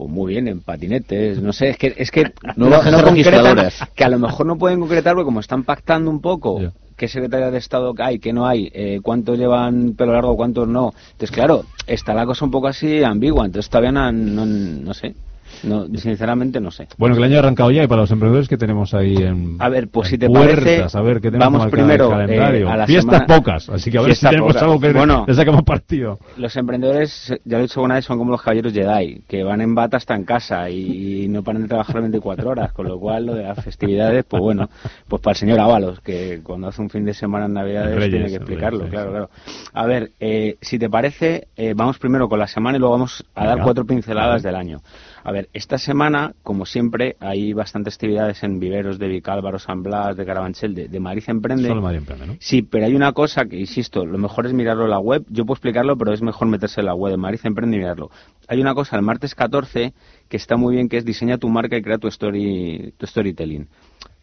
[0.00, 2.22] Pues muy bien, en patinetes, no sé, es que, es que
[2.56, 3.80] concretan, registradoras.
[3.94, 7.50] que a lo mejor no pueden concretar porque como están pactando un poco qué secretaría
[7.50, 10.94] de Estado hay, qué no hay, eh, cuántos llevan pelo largo, cuántos no.
[11.12, 15.14] Entonces, claro, está la cosa un poco así ambigua, entonces todavía no, no, no sé,
[15.62, 16.88] no, sinceramente no sé.
[16.98, 19.56] Bueno, que el año ha arrancado ya y para los emprendedores que tenemos ahí en
[19.58, 22.68] A ver, pues si te puertas, parece, a ver qué tenemos vamos primero el calendario.
[22.68, 24.62] eh, a la Fiestas semana- pocas, así que a ver si tenemos pocas.
[24.62, 26.18] algo que Bueno, le sacamos partido.
[26.36, 29.60] Los emprendedores, ya lo he dicho una vez, son como los caballeros Jedi, que van
[29.60, 33.26] en bata hasta en casa y, no paran de trabajar 24 horas, con lo cual
[33.26, 34.68] lo de las festividades, pues bueno,
[35.08, 38.10] pues para el señor Ábalos, que cuando hace un fin de semana en Navidades Reyes,
[38.10, 39.30] tiene que explicarlo, Reyes, claro, claro.
[39.72, 43.24] A ver, eh, si te parece, eh, vamos primero con la semana y luego vamos
[43.34, 44.78] a dar cuatro pinceladas del año.
[45.22, 50.16] A ver, esta semana, como siempre, hay bastantes actividades en viveros de Vicálvaro, San Blas,
[50.16, 51.68] de Carabanchel, de, de Madrid Emprende.
[51.68, 52.36] Solo Madrid Emprende, ¿no?
[52.40, 55.24] Sí, pero hay una cosa que, insisto, lo mejor es mirarlo en la web.
[55.28, 58.10] Yo puedo explicarlo, pero es mejor meterse en la web de Madrid Emprende y mirarlo.
[58.48, 59.92] Hay una cosa el martes 14
[60.28, 63.68] que está muy bien, que es diseña tu marca y crea tu, story, tu storytelling.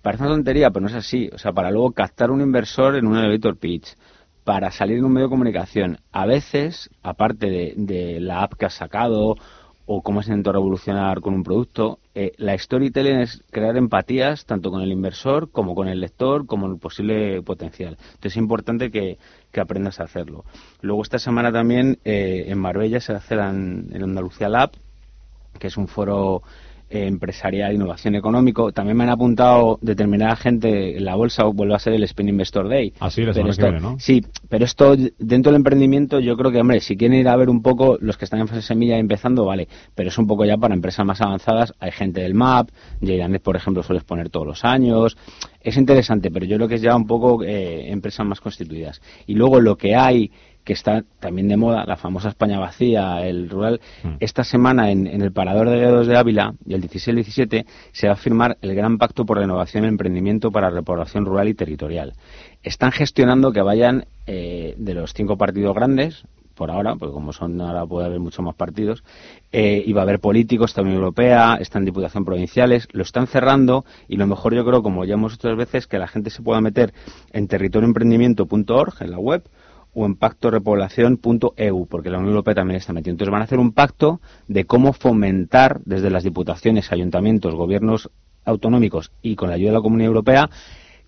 [0.02, 1.30] Parece una tontería, pero no es así.
[1.34, 3.96] O sea, para luego captar un inversor en un elevator pitch,
[4.44, 5.98] para salir en un medio de comunicación.
[6.12, 9.36] A veces, aparte de, de la app que has sacado
[9.90, 14.70] o cómo se intentó revolucionar con un producto, eh, la storytelling es crear empatías tanto
[14.70, 17.98] con el inversor como con el lector como el posible potencial.
[18.00, 19.18] Entonces es importante que,
[19.58, 20.46] aprendas a hacerlo.
[20.82, 24.70] Luego esta semana también eh, en Marbella se hace la, en Andalucía Lab,
[25.58, 26.44] que es un foro
[26.90, 28.72] empresarial, innovación económico.
[28.72, 32.70] También me han apuntado determinada gente en la bolsa, vuelve a ser el Spain Investor
[32.70, 32.94] Day.
[33.00, 34.00] Así, la Pero semana que esto- viene, ¿no?
[34.00, 37.50] Sí, pero esto dentro del emprendimiento yo creo que, hombre, si quieren ir a ver
[37.50, 40.46] un poco los que están en fase semilla y empezando, vale, pero es un poco
[40.46, 41.74] ya para empresas más avanzadas.
[41.80, 42.70] Hay gente del MAP,
[43.02, 45.18] Jaidanet, por ejemplo, suele exponer todos los años.
[45.62, 49.02] Es interesante, pero yo creo que es ya un poco eh, empresas más constituidas.
[49.26, 50.32] Y luego lo que hay
[50.68, 53.80] que está también de moda, la famosa España vacía, el rural.
[54.20, 57.16] Esta semana en, en el Parador de Dedos de Ávila, y el 16 y el
[57.16, 60.76] 17, se va a firmar el Gran Pacto por la Innovación y Emprendimiento para la
[60.76, 62.16] Repoblación Rural y Territorial.
[62.64, 67.62] Están gestionando que vayan eh, de los cinco partidos grandes, por ahora, porque como son
[67.62, 69.06] ahora puede haber muchos más partidos,
[69.54, 73.86] eh, y va a haber políticos, está Unión Europea, están Diputación Provinciales, lo están cerrando
[74.10, 76.42] y lo mejor yo creo, como ya hemos hecho otras veces, que la gente se
[76.42, 76.94] pueda meter
[77.32, 79.44] en territorioemprendimiento.org, en la web,
[80.00, 83.14] o en pactorepoblación.eu, porque la Unión Europea también está metida.
[83.14, 88.12] Entonces van a hacer un pacto de cómo fomentar desde las diputaciones, ayuntamientos, gobiernos
[88.46, 90.50] autonómicos y con la ayuda de la Comunidad Europea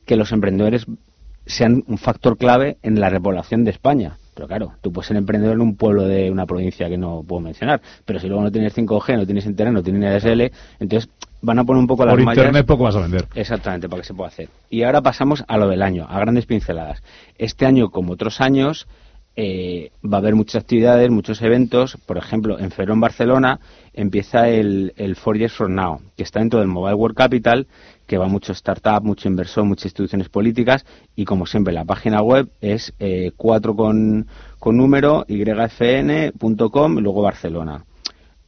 [0.07, 0.87] que los emprendedores
[1.45, 4.17] sean un factor clave en la repoblación de España.
[4.33, 7.41] Pero claro, tú puedes ser emprendedor en un pueblo de una provincia que no puedo
[7.41, 11.11] mencionar, pero si luego no tienes 5G, no tienes internet, no tienes ADSL, entonces
[11.41, 12.37] van a poner un poco las Por mallas.
[12.37, 13.27] internet poco vas a vender.
[13.35, 14.49] Exactamente, para que se pueda hacer.
[14.69, 17.01] Y ahora pasamos a lo del año, a grandes pinceladas.
[17.37, 18.87] Este año, como otros años,
[19.35, 21.97] eh, va a haber muchas actividades, muchos eventos.
[22.05, 23.59] Por ejemplo, en Ferón, Barcelona,
[23.93, 27.67] empieza el, el Four Years from Now, que está dentro del Mobile World Capital,
[28.05, 30.85] que va mucho startup, mucho inversor, muchas instituciones políticas.
[31.15, 34.27] Y como siempre, la página web es eh, 4 con,
[34.59, 37.85] con número, yfn.com luego Barcelona.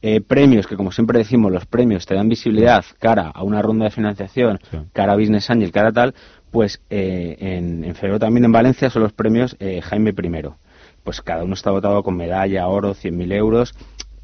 [0.04, 3.84] Eh, premios, que como siempre decimos, los premios te dan visibilidad cara a una ronda
[3.84, 4.58] de financiación,
[4.92, 6.14] cara a Business Angel, cara a tal,
[6.50, 10.42] pues eh, en, en febrero también en Valencia son los premios eh, Jaime I.
[11.04, 13.74] Pues cada uno está votado con medalla, oro, 100.000 euros.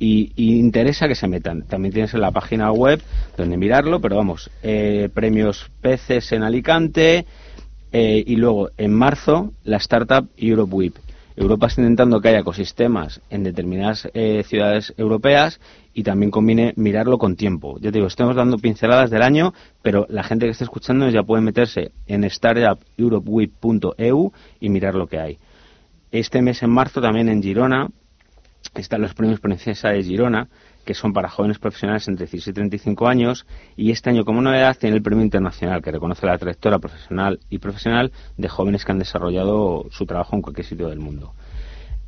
[0.01, 1.63] Y, y interesa que se metan.
[1.63, 3.01] También tienes en la página web
[3.37, 7.25] donde mirarlo, pero vamos, eh, premios peces en Alicante
[7.91, 10.97] y luego en marzo la startup Europe Whip.
[11.41, 15.61] Europa está intentando que haya ecosistemas en determinadas eh, ciudades europeas
[15.95, 17.79] y también conviene mirarlo con tiempo.
[17.79, 21.23] Ya te digo, estamos dando pinceladas del año, pero la gente que esté escuchando ya
[21.23, 25.39] puede meterse en startupeuropeweek.eu y mirar lo que hay.
[26.11, 27.87] Este mes en marzo también en Girona
[28.75, 30.49] están los premios Princesa de Girona,
[30.89, 33.45] que son para jóvenes profesionales entre 16 y 35 años,
[33.77, 37.59] y este año como novedad tiene el premio internacional, que reconoce la trayectoria profesional y
[37.59, 41.35] profesional de jóvenes que han desarrollado su trabajo en cualquier sitio del mundo.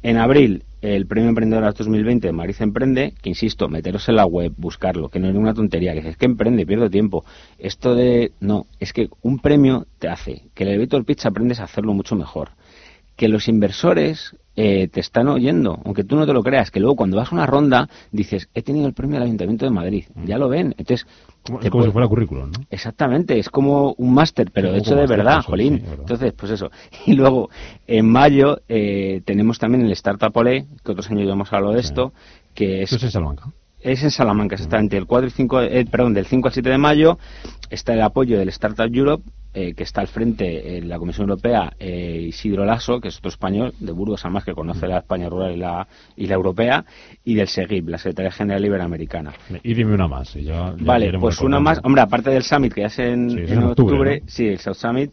[0.03, 4.55] En abril, el Premio Emprendedoras 2020 de Mariz Emprende, que insisto, meteros en la web,
[4.57, 7.23] buscarlo, que no es una tontería, que es que emprende, pierdo tiempo.
[7.59, 8.33] Esto de.
[8.41, 12.17] No, es que un premio te hace que el elevator pitch aprendes a hacerlo mucho
[12.17, 12.53] mejor.
[13.21, 16.97] Que los inversores eh, te están oyendo, aunque tú no te lo creas, que luego
[16.97, 20.39] cuando vas a una ronda dices, he tenido el premio del Ayuntamiento de Madrid, ya
[20.39, 20.75] lo ven.
[20.79, 21.07] Entonces,
[21.45, 22.59] Como, te como si fuera currículum, ¿no?
[22.71, 25.75] Exactamente, es como un máster, pero un hecho de verdad, eso, Jolín.
[25.75, 25.99] sí, verdad.
[26.01, 26.71] Entonces, pues eso.
[27.07, 27.51] Y luego,
[27.87, 31.81] en mayo, eh, tenemos también el Startup Olé, que otros años ya hemos hablado de
[31.81, 32.15] esto,
[32.55, 32.91] que es...
[32.91, 33.53] Eso es Salamanca.
[33.83, 34.97] Es en Salamanca, exactamente.
[34.97, 37.19] El 4 y 5, eh, perdón, del 5 al 7 de mayo
[37.71, 39.25] está el apoyo del Startup Europe,
[39.55, 43.31] eh, que está al frente en la Comisión Europea eh, Isidro Lasso, que es otro
[43.31, 46.85] español de Burgos, además que conoce la España rural y la, y la europea,
[47.25, 49.33] y del SEGIP, la Secretaría General Iberoamericana.
[49.63, 50.37] Y dime una más.
[50.37, 53.31] y ya- ya Vale, pues una más, hombre, aparte del Summit, que ya es en,
[53.31, 54.27] Sí, en en octubre, octubre, ¿no?
[54.29, 55.11] sí, el South Summit,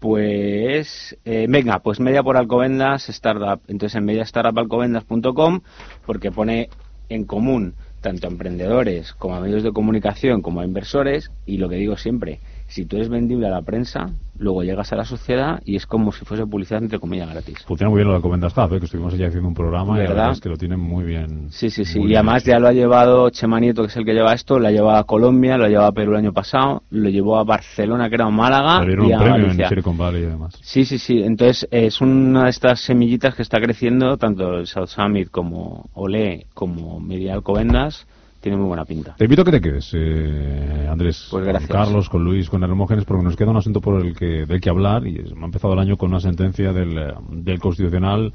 [0.00, 3.60] pues, eh, venga, pues media por Alcobendas Startup.
[3.68, 5.60] Entonces en mediastartupalcobendas.com,
[6.06, 6.68] porque pone
[7.08, 11.68] en común tanto a emprendedores como a medios de comunicación como a inversores, y lo
[11.68, 15.60] que digo siempre, si tú eres vendible a la prensa, luego llegas a la sociedad
[15.64, 17.64] y es como si fuese publicidad entre comillas gratis.
[17.66, 18.78] Funciona muy bien lo de Comendas Hub, ¿eh?
[18.78, 20.14] que estuvimos allí haciendo un programa y la ¿Verdad?
[20.16, 21.46] verdad es que lo tienen muy bien.
[21.50, 21.98] Sí, sí, sí.
[22.00, 22.52] Y además hecho.
[22.52, 24.98] ya lo ha llevado Chema Nieto, que es el que lleva esto, lo ha llevado
[24.98, 28.14] a Colombia, lo ha llevado a Perú el año pasado, lo llevó a Barcelona, que
[28.16, 29.62] era Málaga, Le dieron y un a premio Galicia.
[29.64, 30.54] en Silicon Valley y demás.
[30.60, 31.22] Sí, sí, sí.
[31.22, 36.46] Entonces es una de estas semillitas que está creciendo, tanto el South Summit como Olé,
[36.54, 38.06] como Media Alcobendas,
[38.40, 39.14] tiene muy buena pinta.
[39.16, 43.04] Te invito a que te quedes, eh, Andrés, Pues con Carlos, con Luis, con Hermógenes,
[43.04, 45.72] porque nos queda un asunto por el que, del que hablar y es- ha empezado
[45.74, 48.32] el año con una sentencia del, eh, del Constitucional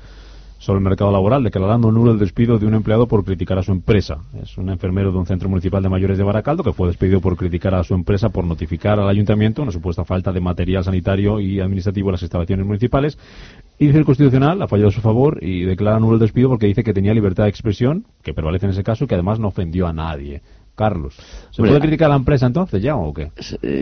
[0.64, 3.74] sobre el mercado laboral, declarando nulo el despido de un empleado por criticar a su
[3.74, 4.20] empresa.
[4.42, 7.36] Es un enfermero de un centro municipal de mayores de Baracaldo que fue despedido por
[7.36, 11.60] criticar a su empresa por notificar al ayuntamiento una supuesta falta de material sanitario y
[11.60, 13.18] administrativo en las instalaciones municipales.
[13.78, 16.68] Y dice el Constitucional, ha fallado a su favor y declara nulo el despido porque
[16.68, 19.50] dice que tenía libertad de expresión, que prevalece en ese caso, y que además no
[19.50, 20.42] ofendió a nadie.
[20.76, 21.14] Carlos,
[21.52, 23.30] ¿se Hombre, puede criticar a la empresa entonces ya o qué?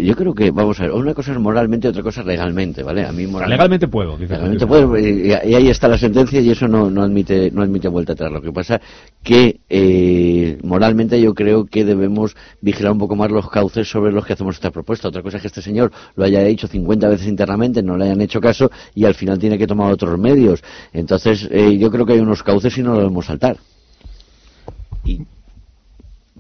[0.04, 3.06] Yo creo que, vamos a ver, una cosa es moralmente, otra cosa es legalmente, ¿vale?
[3.06, 6.68] A mí moral- legalmente puedo, Legalmente puedo, y, y ahí está la sentencia y eso
[6.68, 8.30] no, no admite no admite vuelta atrás.
[8.30, 8.82] Lo que pasa
[9.24, 14.26] que eh, moralmente yo creo que debemos vigilar un poco más los cauces sobre los
[14.26, 15.08] que hacemos esta propuesta.
[15.08, 18.20] Otra cosa es que este señor lo haya dicho 50 veces internamente, no le hayan
[18.20, 20.62] hecho caso y al final tiene que tomar otros medios.
[20.92, 23.56] Entonces eh, yo creo que hay unos cauces y no lo debemos saltar.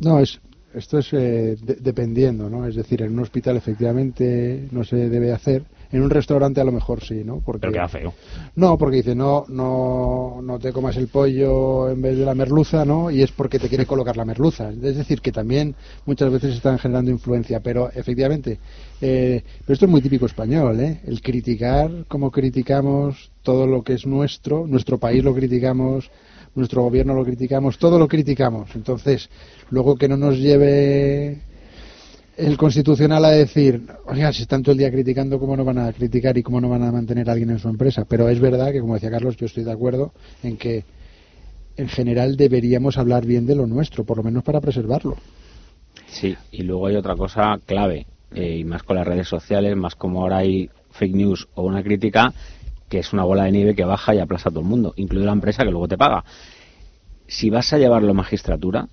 [0.01, 0.39] No, es,
[0.73, 2.65] esto es eh, de- dependiendo, ¿no?
[2.67, 6.71] Es decir, en un hospital efectivamente no se debe hacer, en un restaurante a lo
[6.71, 7.41] mejor sí, ¿no?
[7.41, 8.13] Porque, Pero queda feo.
[8.55, 12.85] No, porque dice, no, no, no te comas el pollo en vez de la merluza,
[12.85, 13.11] ¿no?
[13.11, 14.69] Y es porque te quiere colocar la merluza.
[14.71, 15.75] Es decir, que también
[16.05, 18.59] muchas veces están generando influencia, pero efectivamente,
[19.01, 21.01] eh, pero esto es muy típico español, ¿eh?
[21.05, 26.09] El criticar como criticamos todo lo que es nuestro, nuestro país lo criticamos,
[26.55, 28.75] nuestro gobierno lo criticamos, todo lo criticamos.
[28.75, 29.29] Entonces,
[29.69, 31.39] luego que no nos lleve
[32.37, 35.93] el constitucional a decir, oiga, si están todo el día criticando, ¿cómo no van a
[35.93, 38.05] criticar y cómo no van a mantener a alguien en su empresa?
[38.05, 40.13] Pero es verdad que, como decía Carlos, yo estoy de acuerdo
[40.43, 40.83] en que
[41.77, 45.17] en general deberíamos hablar bien de lo nuestro, por lo menos para preservarlo.
[46.07, 49.95] Sí, y luego hay otra cosa clave, eh, y más con las redes sociales, más
[49.95, 52.33] como ahora hay fake news o una crítica,
[52.91, 55.27] que es una bola de nieve que baja y aplasta a todo el mundo, incluida
[55.27, 56.25] la empresa que luego te paga.
[57.25, 58.89] Si vas a llevarlo a magistratura,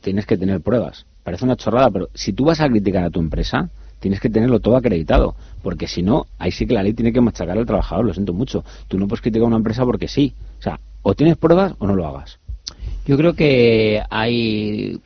[0.00, 1.04] tienes que tener pruebas.
[1.24, 4.60] Parece una chorrada, pero si tú vas a criticar a tu empresa, tienes que tenerlo
[4.60, 5.34] todo acreditado,
[5.64, 8.32] porque si no, ahí sí que la ley tiene que machacar al trabajador, lo siento
[8.32, 8.64] mucho.
[8.86, 10.32] Tú no puedes criticar a una empresa porque sí.
[10.60, 12.38] O sea, o tienes pruebas o no lo hagas.
[13.04, 15.00] Yo creo que hay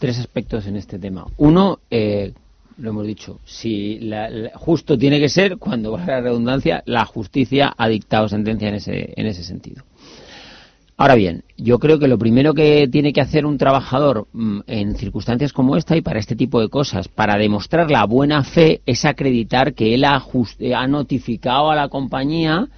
[0.00, 1.26] tres aspectos en este tema.
[1.36, 2.32] Uno, eh,
[2.78, 7.74] lo hemos dicho, si la, justo tiene que ser, cuando va la redundancia, la justicia
[7.76, 9.84] ha dictado sentencia en ese, en ese sentido.
[11.00, 14.96] Ahora bien, yo creo que lo primero que tiene que hacer un trabajador mm, en
[14.96, 19.04] circunstancias como esta y para este tipo de cosas, para demostrar la buena fe, es
[19.04, 20.24] acreditar que él ha,
[20.76, 22.68] ha notificado a la compañía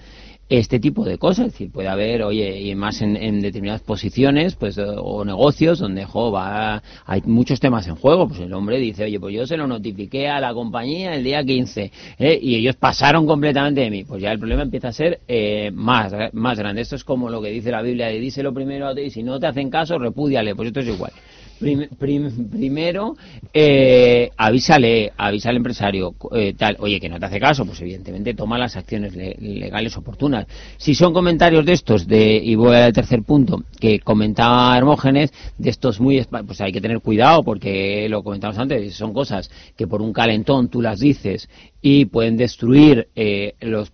[0.50, 1.46] este tipo de cosas.
[1.46, 5.78] Es decir, puede haber, oye, y más en, en determinadas posiciones pues eh, o negocios
[5.78, 8.28] donde jo, va, hay muchos temas en juego.
[8.28, 11.42] Pues el hombre dice, oye, pues yo se lo notifiqué a la compañía el día
[11.42, 12.38] 15 ¿eh?
[12.42, 14.04] y ellos pasaron completamente de mí.
[14.04, 16.82] Pues ya el problema empieza a ser eh, más, más grande.
[16.82, 19.22] Esto es como lo que dice la Biblia, de díselo primero a ti y si
[19.22, 20.56] no te hacen caso, repúdiale.
[20.56, 21.12] Pues esto es igual.
[21.60, 23.16] Prim- prim- primero,
[23.52, 28.32] eh, avísale, avisa al empresario, eh, tal, oye, que no te hace caso, pues evidentemente
[28.32, 30.46] toma las acciones le- legales oportunas.
[30.78, 35.68] Si son comentarios de estos, de, y voy al tercer punto, que comentaba Hermógenes, de
[35.68, 40.00] estos muy, pues hay que tener cuidado porque lo comentamos antes, son cosas que por
[40.00, 41.50] un calentón tú las dices
[41.82, 43.92] y pueden destruir eh, los,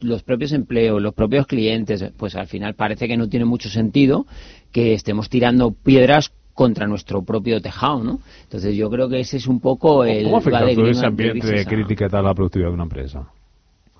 [0.00, 4.26] los propios empleos, los propios clientes, pues al final parece que no tiene mucho sentido
[4.72, 8.20] que estemos tirando piedras contra nuestro propio tejado, ¿no?
[8.44, 11.46] Entonces yo creo que ese es un poco el ¿Cómo afecta todo ese en ambiente
[11.46, 13.26] de crítica y tal a la productividad de una empresa?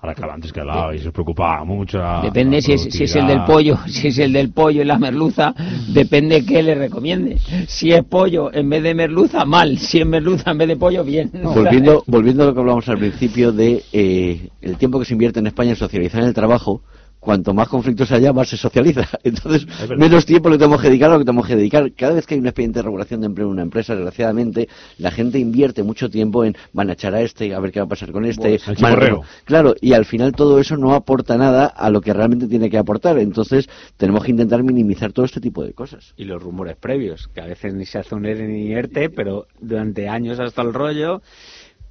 [0.01, 1.99] Ahora que antes que hablaba y se preocupaba mucho.
[2.21, 4.99] Depende si es, si es el del pollo, si es el del pollo y la
[4.99, 5.53] merluza,
[5.93, 7.39] depende qué le recomiende.
[7.67, 9.79] Si es pollo en vez de merluza, mal.
[9.79, 11.31] Si es merluza en vez de pollo, bien.
[11.43, 15.39] Volviendo, volviendo a lo que hablábamos al principio de eh, el tiempo que se invierte
[15.39, 16.83] en España en socializar el trabajo,
[17.25, 19.09] cuanto más conflictos haya, más se socializa.
[19.23, 21.91] Entonces, menos tiempo le tenemos que dedicar a lo que tenemos que dedicar.
[21.93, 24.69] Cada vez que hay un expediente de regulación de empleo en una empresa, desgraciadamente,
[24.99, 27.85] la gente invierte mucho tiempo en van a echar a este, a ver qué va
[27.85, 28.59] a pasar con este.
[28.79, 29.23] Bueno.
[29.43, 32.77] Claro, y al final todo eso no aporta nada a lo que realmente tiene que
[32.77, 33.17] aportar.
[33.17, 36.13] Entonces, tenemos que intentar minimizar todo este tipo de cosas.
[36.15, 39.47] Y los rumores previos, que a veces ni se hace un ERE ni ERTE, pero
[39.59, 41.21] durante años hasta el rollo.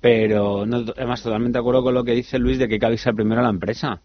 [0.01, 2.87] Pero no, además totalmente de acuerdo con lo que dice Luis de que hay que
[2.87, 4.03] avisar primero a la empresa.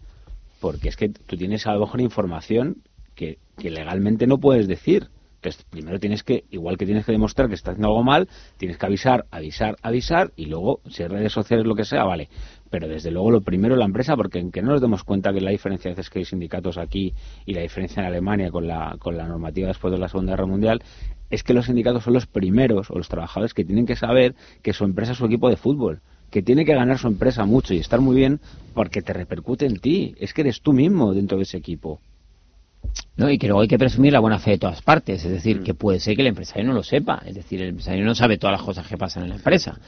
[0.59, 2.83] Porque es que tú tienes a lo mejor información
[3.15, 5.07] que, legalmente no puedes decir.
[5.35, 8.27] Entonces, primero tienes que, igual que tienes que demostrar que estás haciendo algo mal,
[8.57, 12.27] tienes que avisar, avisar, avisar, y luego, si es redes sociales, lo que sea, vale.
[12.69, 15.39] Pero desde luego lo primero la empresa, porque en que no nos demos cuenta que
[15.39, 17.13] la diferencia veces que hay sindicatos aquí
[17.45, 20.45] y la diferencia en Alemania con la, con la normativa después de la Segunda Guerra
[20.45, 20.81] Mundial,
[21.29, 24.73] es que los sindicatos son los primeros, o los trabajadores, que tienen que saber que
[24.73, 27.77] su empresa es su equipo de fútbol que tiene que ganar su empresa mucho y
[27.77, 28.39] estar muy bien
[28.73, 30.15] porque te repercute en ti.
[30.19, 31.99] Es que eres tú mismo dentro de ese equipo.
[33.17, 33.29] ¿no?
[33.29, 35.23] Y que luego hay que presumir la buena fe de todas partes.
[35.25, 37.21] Es decir, que puede ser que el empresario no lo sepa.
[37.25, 39.79] Es decir, el empresario no sabe todas las cosas que pasan en la empresa.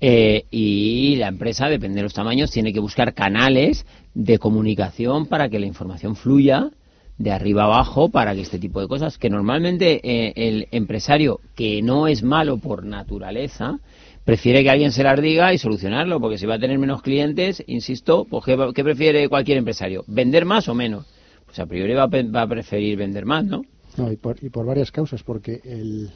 [0.00, 5.48] Eh, y la empresa, depende de los tamaños, tiene que buscar canales de comunicación para
[5.48, 6.70] que la información fluya
[7.18, 11.82] de arriba abajo para que este tipo de cosas, que normalmente eh, el empresario, que
[11.82, 13.80] no es malo por naturaleza,
[14.28, 17.64] prefiere que alguien se las diga y solucionarlo, porque si va a tener menos clientes,
[17.66, 20.04] insisto, pues ¿qué, prefiere cualquier empresario?
[20.06, 21.06] ¿Vender más o menos?
[21.46, 23.62] Pues a priori va a, pe- va a preferir vender más, ¿no?
[23.96, 26.10] No, y por, y por varias causas, porque el,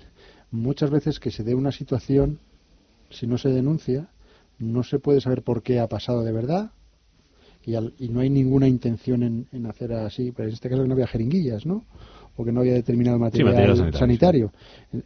[0.51, 2.39] muchas veces que se dé una situación,
[3.09, 4.09] si no se denuncia,
[4.59, 6.70] no se puede saber por qué ha pasado de verdad
[7.64, 10.32] y, al- y no hay ninguna intención en, en hacer así.
[10.36, 11.86] Pero en este caso que no había jeringuillas, ¿no?
[12.36, 14.52] O que no había determinado material, material sanitario, sanitario.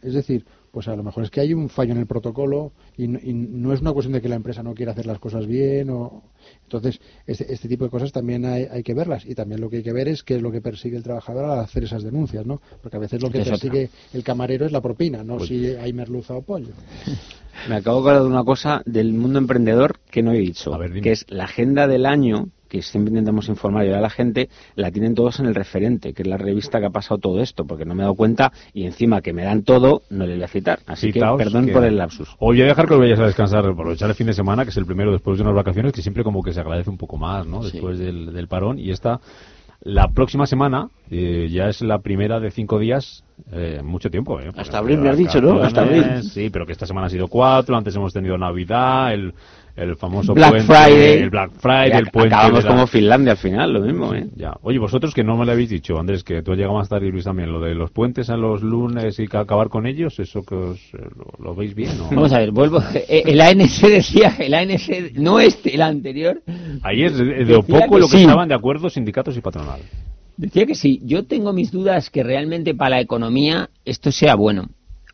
[0.03, 0.45] Es decir,
[0.77, 3.33] pues a lo mejor es que hay un fallo en el protocolo y, no- y
[3.33, 6.21] no es una cuestión de que la empresa no quiera hacer las cosas bien o
[6.65, 9.77] entonces este, este tipo de cosas también hay, hay que verlas y también lo que
[9.77, 12.45] hay que ver es qué es lo que persigue el trabajador al hacer esas denuncias,
[12.45, 12.61] ¿no?
[12.79, 13.57] Porque a veces lo que Es otra.
[13.57, 16.67] persigue el camarero es la propina, no Pues- si hay merluza o pollo.
[17.69, 21.11] Me acabo de acordar de una cosa del mundo emprendedor que no he dicho, que
[21.11, 24.91] es la agenda del año, que siempre intentamos informar y ayudar a la gente, la
[24.91, 27.85] tienen todos en el referente, que es la revista que ha pasado todo esto, porque
[27.85, 30.47] no me he dado cuenta y encima que me dan todo, no le voy a
[30.47, 30.79] citar.
[30.85, 32.29] Así Citaos que perdón que- por el lapsus.
[32.31, 34.69] Os voy a dejar que os vayáis a descansar, aprovechar el fin de semana, que
[34.71, 37.17] es el primero después de unas vacaciones, que siempre como que se agradece un poco
[37.17, 37.63] más, ¿no?
[37.63, 38.79] Después del, del parón.
[38.79, 39.19] Y esta
[39.81, 44.39] La próxima semana eh, ya es la primera de cinco días, eh, mucho tiempo.
[44.39, 44.51] ¿eh?
[44.57, 45.61] Hasta abril me has dicho, ¿no?
[45.61, 46.23] Hasta abril.
[46.23, 49.33] Sí, pero que esta semana ha sido cuatro, antes hemos tenido Navidad, el,
[49.77, 51.21] el famoso Black puente, Friday.
[51.21, 52.33] el Black Friday, el puente.
[52.33, 54.27] Acabamos la- como Finlandia al final, lo mismo, ¿eh?
[54.35, 54.57] Ya.
[54.63, 57.07] Oye, vosotros que no me lo habéis dicho, Andrés, que tú has llegado más tarde
[57.07, 60.19] y Luis también, lo de los puentes a los lunes y que acabar con ellos,
[60.19, 61.91] ¿eso que os, eh, lo, lo veis bien?
[62.01, 62.79] o- Vamos a ver, vuelvo.
[63.07, 66.41] Eh, El ANC decía, el ANC, no este, el anterior,
[66.83, 68.21] Ayer, de, de Decía poco que lo que sí.
[68.23, 69.79] estaban de acuerdo sindicatos y patronal.
[70.37, 70.99] decía que sí.
[71.05, 74.69] Yo tengo mis dudas que realmente para la economía esto sea bueno.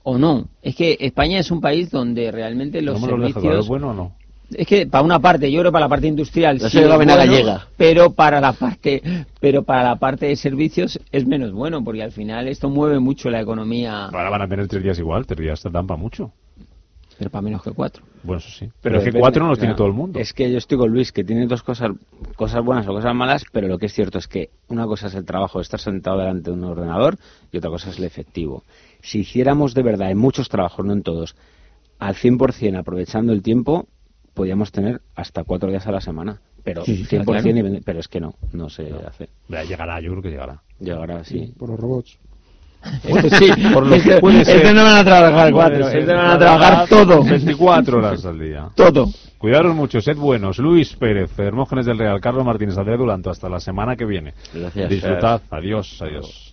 [0.05, 0.47] O no.
[0.61, 3.65] Es que España es un país donde realmente los ¿No me lo dejas claro, servicios...
[3.65, 4.11] ¿es bueno o no?
[4.51, 6.93] Es que para una parte, yo creo que para la parte industrial La sí señora
[6.93, 7.67] es bueno, Gallega.
[7.77, 9.01] pero para la parte
[9.39, 13.29] pero para la parte de servicios es menos bueno porque al final esto mueve mucho
[13.29, 16.31] la economía, Ahora van a tener tres días igual, tres días dan para mucho.
[17.17, 18.03] pero para menos que cuatro.
[18.23, 18.69] Bueno, eso sí.
[18.81, 20.19] Pero, es que depende, cuatro no los tiene todo el mundo.
[20.19, 21.91] Es que yo estoy con Luis, que tiene dos cosas,
[22.35, 25.15] cosas buenas o cosas malas, pero lo que es cierto es que una cosa es
[25.15, 27.17] el trabajo de estar sentado delante de un ordenador
[27.51, 28.63] y otra cosa es el efectivo.
[29.01, 31.35] Si hiciéramos de verdad en muchos trabajos, no en todos,
[31.99, 33.87] al 100% aprovechando el tiempo,
[34.33, 36.41] podríamos tener hasta cuatro días a la semana.
[36.63, 37.49] Pero Sí, 100% claro.
[37.49, 39.29] y pero es que no, no se hace.
[39.49, 40.61] Ya Llegará, yo creo que llegará.
[40.79, 41.53] Llegará, sí.
[41.57, 42.17] Por los robots.
[43.03, 44.73] Esto sí, Por lo que puede ser.
[44.73, 45.99] no van a trabajar cuatro, ser.
[45.99, 47.23] esto van a trabajar todo.
[47.23, 48.69] 24 horas al día.
[48.75, 49.07] Todo.
[49.37, 50.57] Cuidaros mucho, sed buenos.
[50.57, 53.29] Luis Pérez, Hermógenes del Real, Carlos Martínez, Andrés Dulanto.
[53.29, 54.33] Hasta la semana que viene.
[54.53, 54.89] Gracias.
[54.89, 55.41] Disfrutad.
[55.49, 56.52] Adiós, adiós.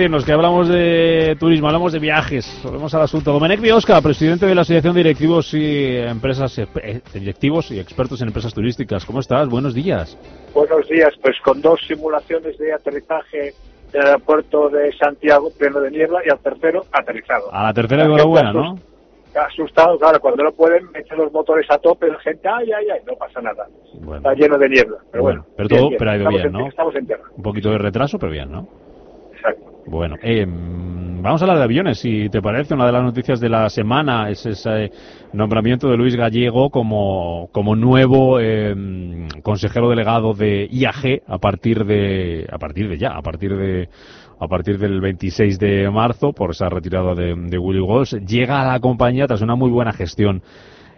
[0.00, 3.32] Irnos, que hablamos de turismo, hablamos de viajes, volvemos al asunto.
[3.32, 8.28] Domenech Biosca, presidente de la Asociación de Directivos y Empresas eh, Directivos y Expertos en
[8.28, 9.04] Empresas Turísticas.
[9.04, 9.48] ¿Cómo estás?
[9.48, 10.16] Buenos días.
[10.54, 13.52] Buenos días, pues con dos simulaciones de aterrizaje
[13.92, 17.52] del aeropuerto de Santiago, pleno de niebla, y al tercero aterrizado.
[17.52, 18.62] A la tercera enhorabuena, ¿no?
[18.74, 18.80] asus-
[19.32, 23.00] Asustado, claro, cuando no pueden, meten los motores a tope, la gente, ay, ay, ay,
[23.06, 23.64] no pasa nada.
[24.16, 24.96] Está lleno de niebla.
[25.12, 25.98] Pero bueno, Pero bien, todo, bien.
[26.00, 26.66] pero ha ido bien, en- ¿no?
[26.66, 27.22] Estamos en tierra.
[27.36, 28.66] Un poquito de retraso, pero bien, ¿no?
[29.86, 32.74] Bueno, eh, vamos a hablar de aviones, si te parece.
[32.74, 34.92] Una de las noticias de la semana es ese
[35.32, 38.74] nombramiento de Luis Gallego como, como nuevo eh,
[39.42, 43.88] consejero delegado de IAG a partir de, a partir de ya, a partir de,
[44.38, 48.14] a partir del 26 de marzo, por esa retirada de, de Willy Walsh.
[48.26, 50.42] Llega a la compañía tras una muy buena gestión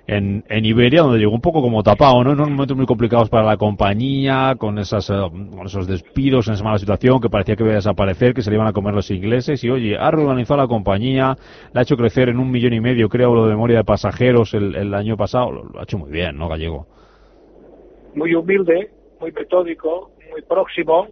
[0.07, 2.33] en, en Iberia, donde llegó un poco como tapado, ¿no?
[2.33, 6.55] En unos momentos muy complicados para la compañía, con, esas, eh, con esos despidos, en
[6.55, 8.95] esa mala situación, que parecía que iba a desaparecer, que se le iban a comer
[8.95, 11.37] los ingleses, y oye, ha reorganizado la compañía,
[11.73, 14.55] la ha hecho crecer en un millón y medio, creo, lo de memoria de pasajeros
[14.55, 16.87] el, año pasado, lo, lo ha hecho muy bien, ¿no, Gallego?
[18.15, 21.09] muy humilde, muy metódico, muy próximo,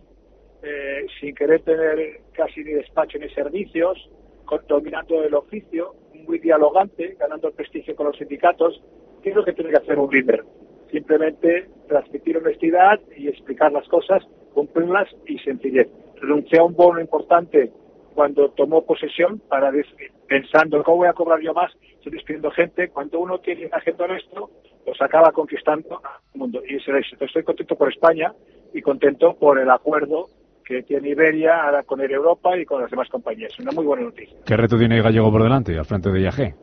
[0.63, 4.09] eh, sin querer tener casi ni despacho ni servicios,
[4.45, 8.81] con- dominando el oficio, muy dialogante, ganando prestigio con los sindicatos.
[9.23, 10.45] ¿Qué es lo que tiene que hacer un líder?
[10.91, 14.23] Simplemente transmitir honestidad y explicar las cosas,
[14.55, 15.89] cumplirlas y sencillez.
[16.17, 17.71] Renunció a un bono importante
[18.15, 19.73] cuando tomó posesión para
[20.27, 22.89] pensando cómo voy a cobrar yo más, estoy despidiendo gente.
[22.89, 24.51] Cuando uno tiene un agente honesto,
[24.85, 26.63] pues acaba conquistando al mundo.
[26.69, 27.25] Y es el éxito.
[27.25, 28.33] Estoy contento por España
[28.73, 30.29] y contento por el acuerdo
[30.71, 33.59] que tiene Iberia ahora con Air Europa y con las demás compañías.
[33.59, 34.39] Una muy buena noticia.
[34.47, 36.55] ¿Qué reto tiene Gallego por delante, al frente de IAG?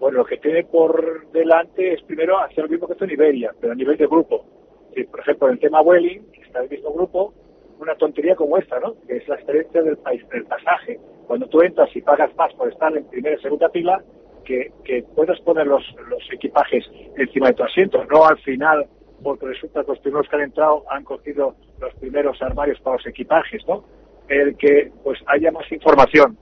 [0.00, 3.52] Bueno, lo que tiene por delante es primero hacer lo mismo que hace en Iberia,
[3.60, 4.46] pero a nivel de grupo.
[4.94, 7.34] Sí, por ejemplo, en el tema Vueling, que está en el mismo grupo,
[7.78, 8.94] una tontería como esta, ¿no?
[9.06, 10.98] Que es la excelencia del, país, del pasaje.
[11.26, 14.02] Cuando tú entras y pagas más por estar en primera y segunda fila,
[14.46, 18.86] que, que puedas poner los, los equipajes encima de tu asiento, no al final,
[19.22, 23.06] porque resulta que los primeros que han entrado han cogido los primeros armarios para los
[23.06, 23.84] equipajes, ¿no?
[24.28, 26.36] El que pues haya más información,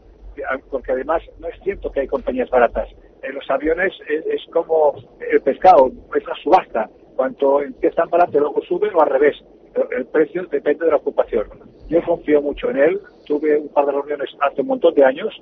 [0.70, 2.89] porque además no es cierto que hay compañías baratas.
[3.23, 4.94] En los aviones es, es como
[5.31, 6.90] el pescado, es la subasta.
[7.16, 9.36] Cuanto empiezan barato, luego suben o al revés.
[9.74, 11.47] El, el precio depende de la ocupación.
[11.89, 13.01] Yo confío mucho en él.
[13.27, 15.32] Tuve un par de reuniones hace un montón de años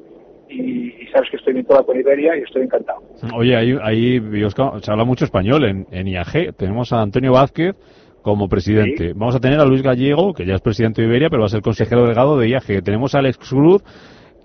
[0.53, 3.01] y, sabes que estoy vinculado con Iberia y estoy encantado.
[3.35, 4.21] Oye, ahí, ahí
[4.81, 6.55] se habla mucho español en, en IAG.
[6.57, 7.77] Tenemos a Antonio Vázquez
[8.23, 9.13] como presidente.
[9.15, 11.51] Vamos a tener a Luis Gallego, que ya es presidente de Iberia, pero va a
[11.51, 12.83] ser consejero delegado de IAG.
[12.83, 13.83] Tenemos a Alex Cruz,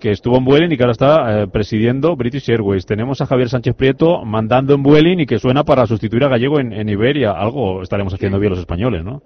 [0.00, 2.86] que estuvo en Vueling y que ahora está eh, presidiendo British Airways.
[2.86, 6.60] Tenemos a Javier Sánchez Prieto mandando en Vueling y que suena para sustituir a Gallego
[6.60, 7.32] en, Iberia.
[7.32, 9.22] Algo estaremos haciendo bien los españoles, ¿no?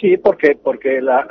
[0.00, 1.26] Sí, porque, porque la,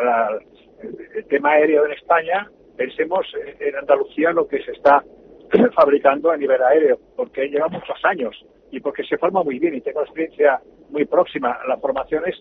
[1.16, 3.26] el tema aéreo en España, pensemos
[3.60, 5.04] en Andalucía lo que se está
[5.76, 8.36] fabricando a nivel aéreo, porque lleva muchos años
[8.72, 11.58] y porque se forma muy bien y tengo experiencia muy próxima.
[11.68, 12.36] La formación es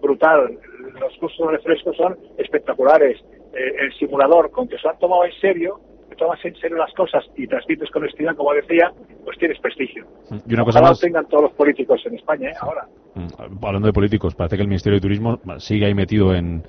[0.00, 0.58] brutal,
[1.00, 3.18] los cursos de refresco son espectaculares.
[3.54, 6.92] Eh, el simulador, con que se han tomado en serio, que tomas en serio las
[6.94, 8.92] cosas y transmites con honestidad, como decía,
[9.24, 10.06] pues tienes prestigio.
[10.46, 11.00] Y una cosa más...
[11.00, 12.54] tengan todos los políticos en España, ¿eh?
[12.60, 12.86] ahora.
[13.14, 16.62] Mm, hablando de políticos, parece que el Ministerio de Turismo sigue ahí metido en,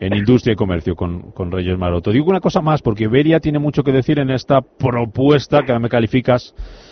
[0.00, 2.10] en industria y comercio con, con Reyes Maroto.
[2.10, 5.88] Digo una cosa más, porque Beria tiene mucho que decir en esta propuesta que me
[5.88, 6.89] calificas Mm,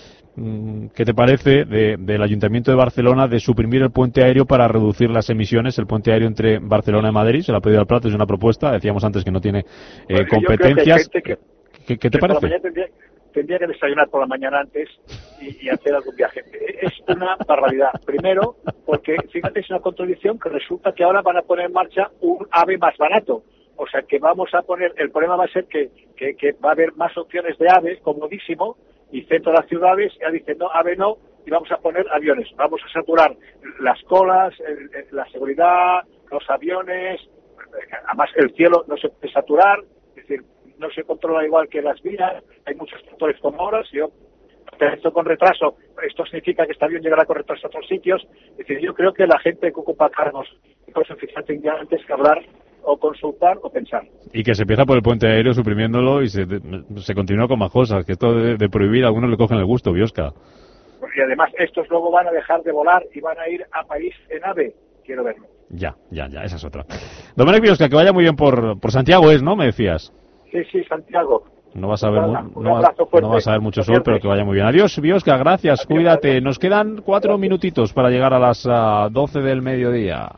[0.95, 5.29] ¿Qué te parece del Ayuntamiento de Barcelona de suprimir el puente aéreo para reducir las
[5.31, 5.79] emisiones?
[5.79, 8.27] El puente aéreo entre Barcelona y Madrid se lo ha pedido al plato, es una
[8.27, 8.71] propuesta.
[8.71, 9.65] Decíamos antes que no tiene
[10.09, 11.09] eh, competencias.
[11.09, 12.61] ¿Qué, te parece?
[13.33, 14.89] Tendría, que desayunar por la mañana antes
[15.41, 16.43] y, hacer algún viaje.
[16.83, 17.91] Es una barbaridad.
[18.05, 22.11] Primero, porque fíjate, es una contradicción que resulta que ahora van a poner en marcha
[22.21, 23.43] un AVE más barato.
[23.77, 26.73] O sea que vamos a poner, el problema va a ser que, que va a
[26.73, 28.77] haber más opciones de AVE, comodísimo,
[29.11, 31.17] y centro de las ciudades ya dicen no, AVE no,
[31.47, 32.49] y vamos a poner aviones.
[32.57, 33.35] Vamos a saturar
[33.81, 34.55] las colas,
[35.11, 37.21] la seguridad, los aviones,
[38.07, 39.81] además el cielo no se puede saturar,
[40.11, 40.43] es decir,
[40.79, 44.11] no se controla igual que las vías, hay muchos factores como ahora, si yo
[44.81, 45.77] esto con retraso,
[46.07, 49.13] esto significa que este avión llegará con retraso a otros sitios, es decir, yo creo
[49.13, 50.47] que la gente que ocupa cargos
[50.87, 52.43] y fíjate antes que hablar
[52.91, 54.03] o consultar o pensar.
[54.33, 56.47] Y que se empieza por el puente aéreo suprimiéndolo y se,
[56.97, 59.93] se continúa con más cosas, que esto de, prohibir a algunos le cogen el gusto,
[59.93, 60.33] Biosca.
[61.15, 64.15] Y además estos luego van a dejar de volar y van a ir a París
[64.31, 64.75] en AVE,
[65.05, 65.47] quiero verlo.
[65.69, 66.87] Ya, ya, ya, esa es otra.
[67.37, 69.55] Dominic Biosca, que vaya muy bien por, por Santiago, ¿es, no?
[69.55, 70.13] Me decías.
[70.51, 71.45] Sí, sí, Santiago.
[71.75, 74.67] No vas a ver, no, vas a ver mucho sol, pero que vaya muy bien.
[74.67, 76.41] Adiós, Biosca, gracias, cuídate.
[76.41, 80.31] Nos quedan cuatro minutitos para llegar a las uh, 12 del mediodía.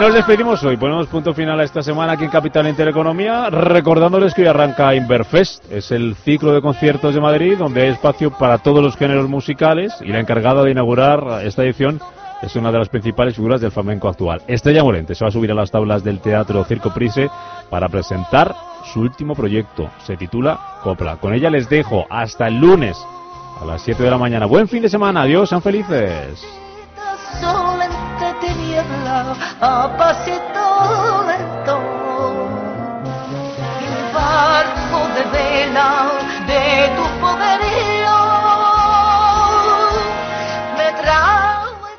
[0.00, 0.76] Nos despedimos hoy.
[0.76, 5.70] Ponemos punto final a esta semana aquí en Capital Intereconomía, recordándoles que hoy arranca Inverfest.
[5.70, 9.92] Es el ciclo de conciertos de Madrid donde hay espacio para todos los géneros musicales
[10.00, 12.00] y la encargada de inaugurar esta edición
[12.42, 14.42] es una de las principales figuras del flamenco actual.
[14.48, 17.30] Estrella Morente se va a subir a las tablas del Teatro Circo Prise
[17.70, 18.54] para presentar
[18.92, 19.90] su último proyecto.
[20.04, 21.16] Se titula Copla.
[21.16, 22.98] Con ella les dejo hasta el lunes
[23.60, 24.46] a las 7 de la mañana.
[24.46, 25.22] Buen fin de semana.
[25.22, 26.44] Adiós, sean felices
[29.60, 31.80] a pasito lento.
[33.80, 36.10] El barco de vela
[36.46, 38.16] de tu poderío
[40.76, 40.86] me.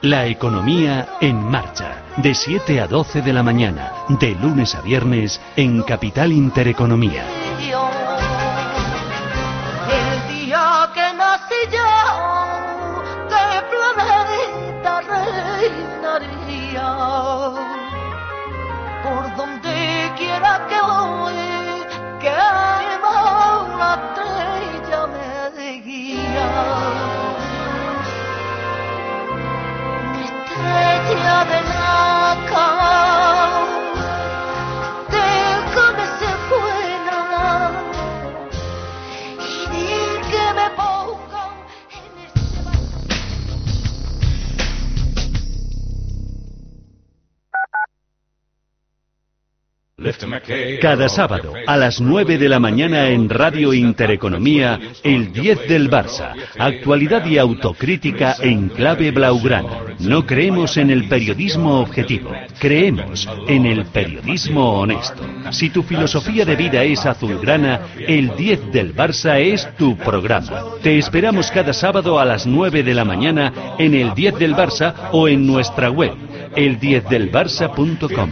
[0.02, 2.04] La economía en marcha.
[2.18, 7.24] De 7 a 12 de la mañana, de lunes a viernes, en Capital Intereconomía.
[31.46, 33.23] Estrella
[50.82, 56.34] Cada sábado a las 9 de la mañana en Radio Intereconomía, el 10 del Barça.
[56.58, 59.80] Actualidad y autocrítica en clave blaugrana.
[60.00, 65.24] No creemos en el periodismo objetivo, creemos en el periodismo honesto.
[65.52, 70.64] Si tu filosofía de vida es azulgrana, el 10 del Barça es tu programa.
[70.82, 74.94] Te esperamos cada sábado a las 9 de la mañana en el 10 del Barça
[75.12, 76.14] o en nuestra web,
[76.56, 78.32] el10delbarça.com.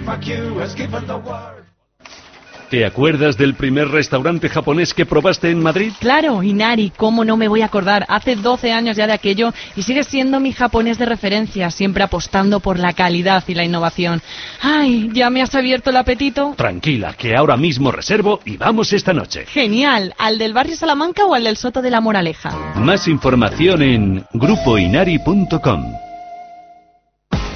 [2.71, 5.91] ¿Te acuerdas del primer restaurante japonés que probaste en Madrid?
[5.99, 8.05] Claro, Inari, ¿cómo no me voy a acordar?
[8.07, 12.61] Hace 12 años ya de aquello y sigue siendo mi japonés de referencia, siempre apostando
[12.61, 14.21] por la calidad y la innovación.
[14.61, 16.53] Ay, ¿ya me has abierto el apetito?
[16.55, 19.45] Tranquila, que ahora mismo reservo y vamos esta noche.
[19.47, 22.51] Genial, ¿al del barrio Salamanca o al del Soto de la Moraleja?
[22.75, 26.10] Más información en grupoinari.com.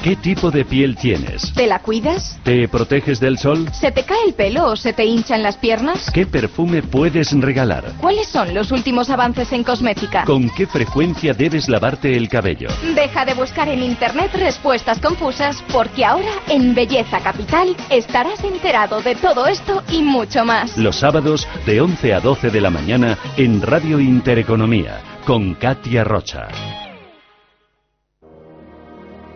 [0.05, 1.51] ¿Qué tipo de piel tienes?
[1.55, 2.39] ¿Te la cuidas?
[2.43, 3.67] ¿Te proteges del sol?
[3.73, 6.11] ¿Se te cae el pelo o se te hinchan las piernas?
[6.11, 7.85] ¿Qué perfume puedes regalar?
[7.99, 10.23] ¿Cuáles son los últimos avances en cosmética?
[10.25, 12.69] ¿Con qué frecuencia debes lavarte el cabello?
[12.93, 19.15] Deja de buscar en internet respuestas confusas porque ahora en Belleza Capital estarás enterado de
[19.15, 20.77] todo esto y mucho más.
[20.77, 26.84] Los sábados de 11 a 12 de la mañana en Radio Intereconomía con Katia Rocha.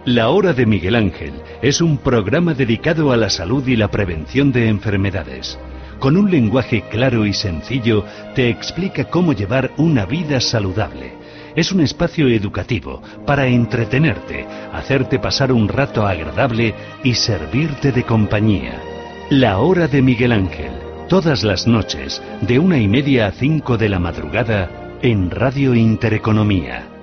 [0.05, 4.53] La Hora de Miguel Ángel es un programa dedicado a la salud y la prevención
[4.53, 5.59] de enfermedades.
[5.99, 11.15] Con un lenguaje claro y sencillo te explica cómo llevar una vida saludable.
[11.53, 16.73] Es un espacio educativo para entretenerte, hacerte pasar un rato agradable
[17.03, 18.81] y servirte de compañía.
[19.29, 20.71] La Hora de Miguel Ángel,
[21.09, 26.98] todas las noches, de una y media a cinco de la madrugada, en Radio Intereconomía.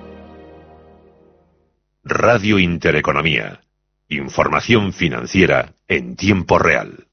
[2.09, 3.59] Radio Intereconomía.
[4.07, 7.06] Información financiera en tiempo real.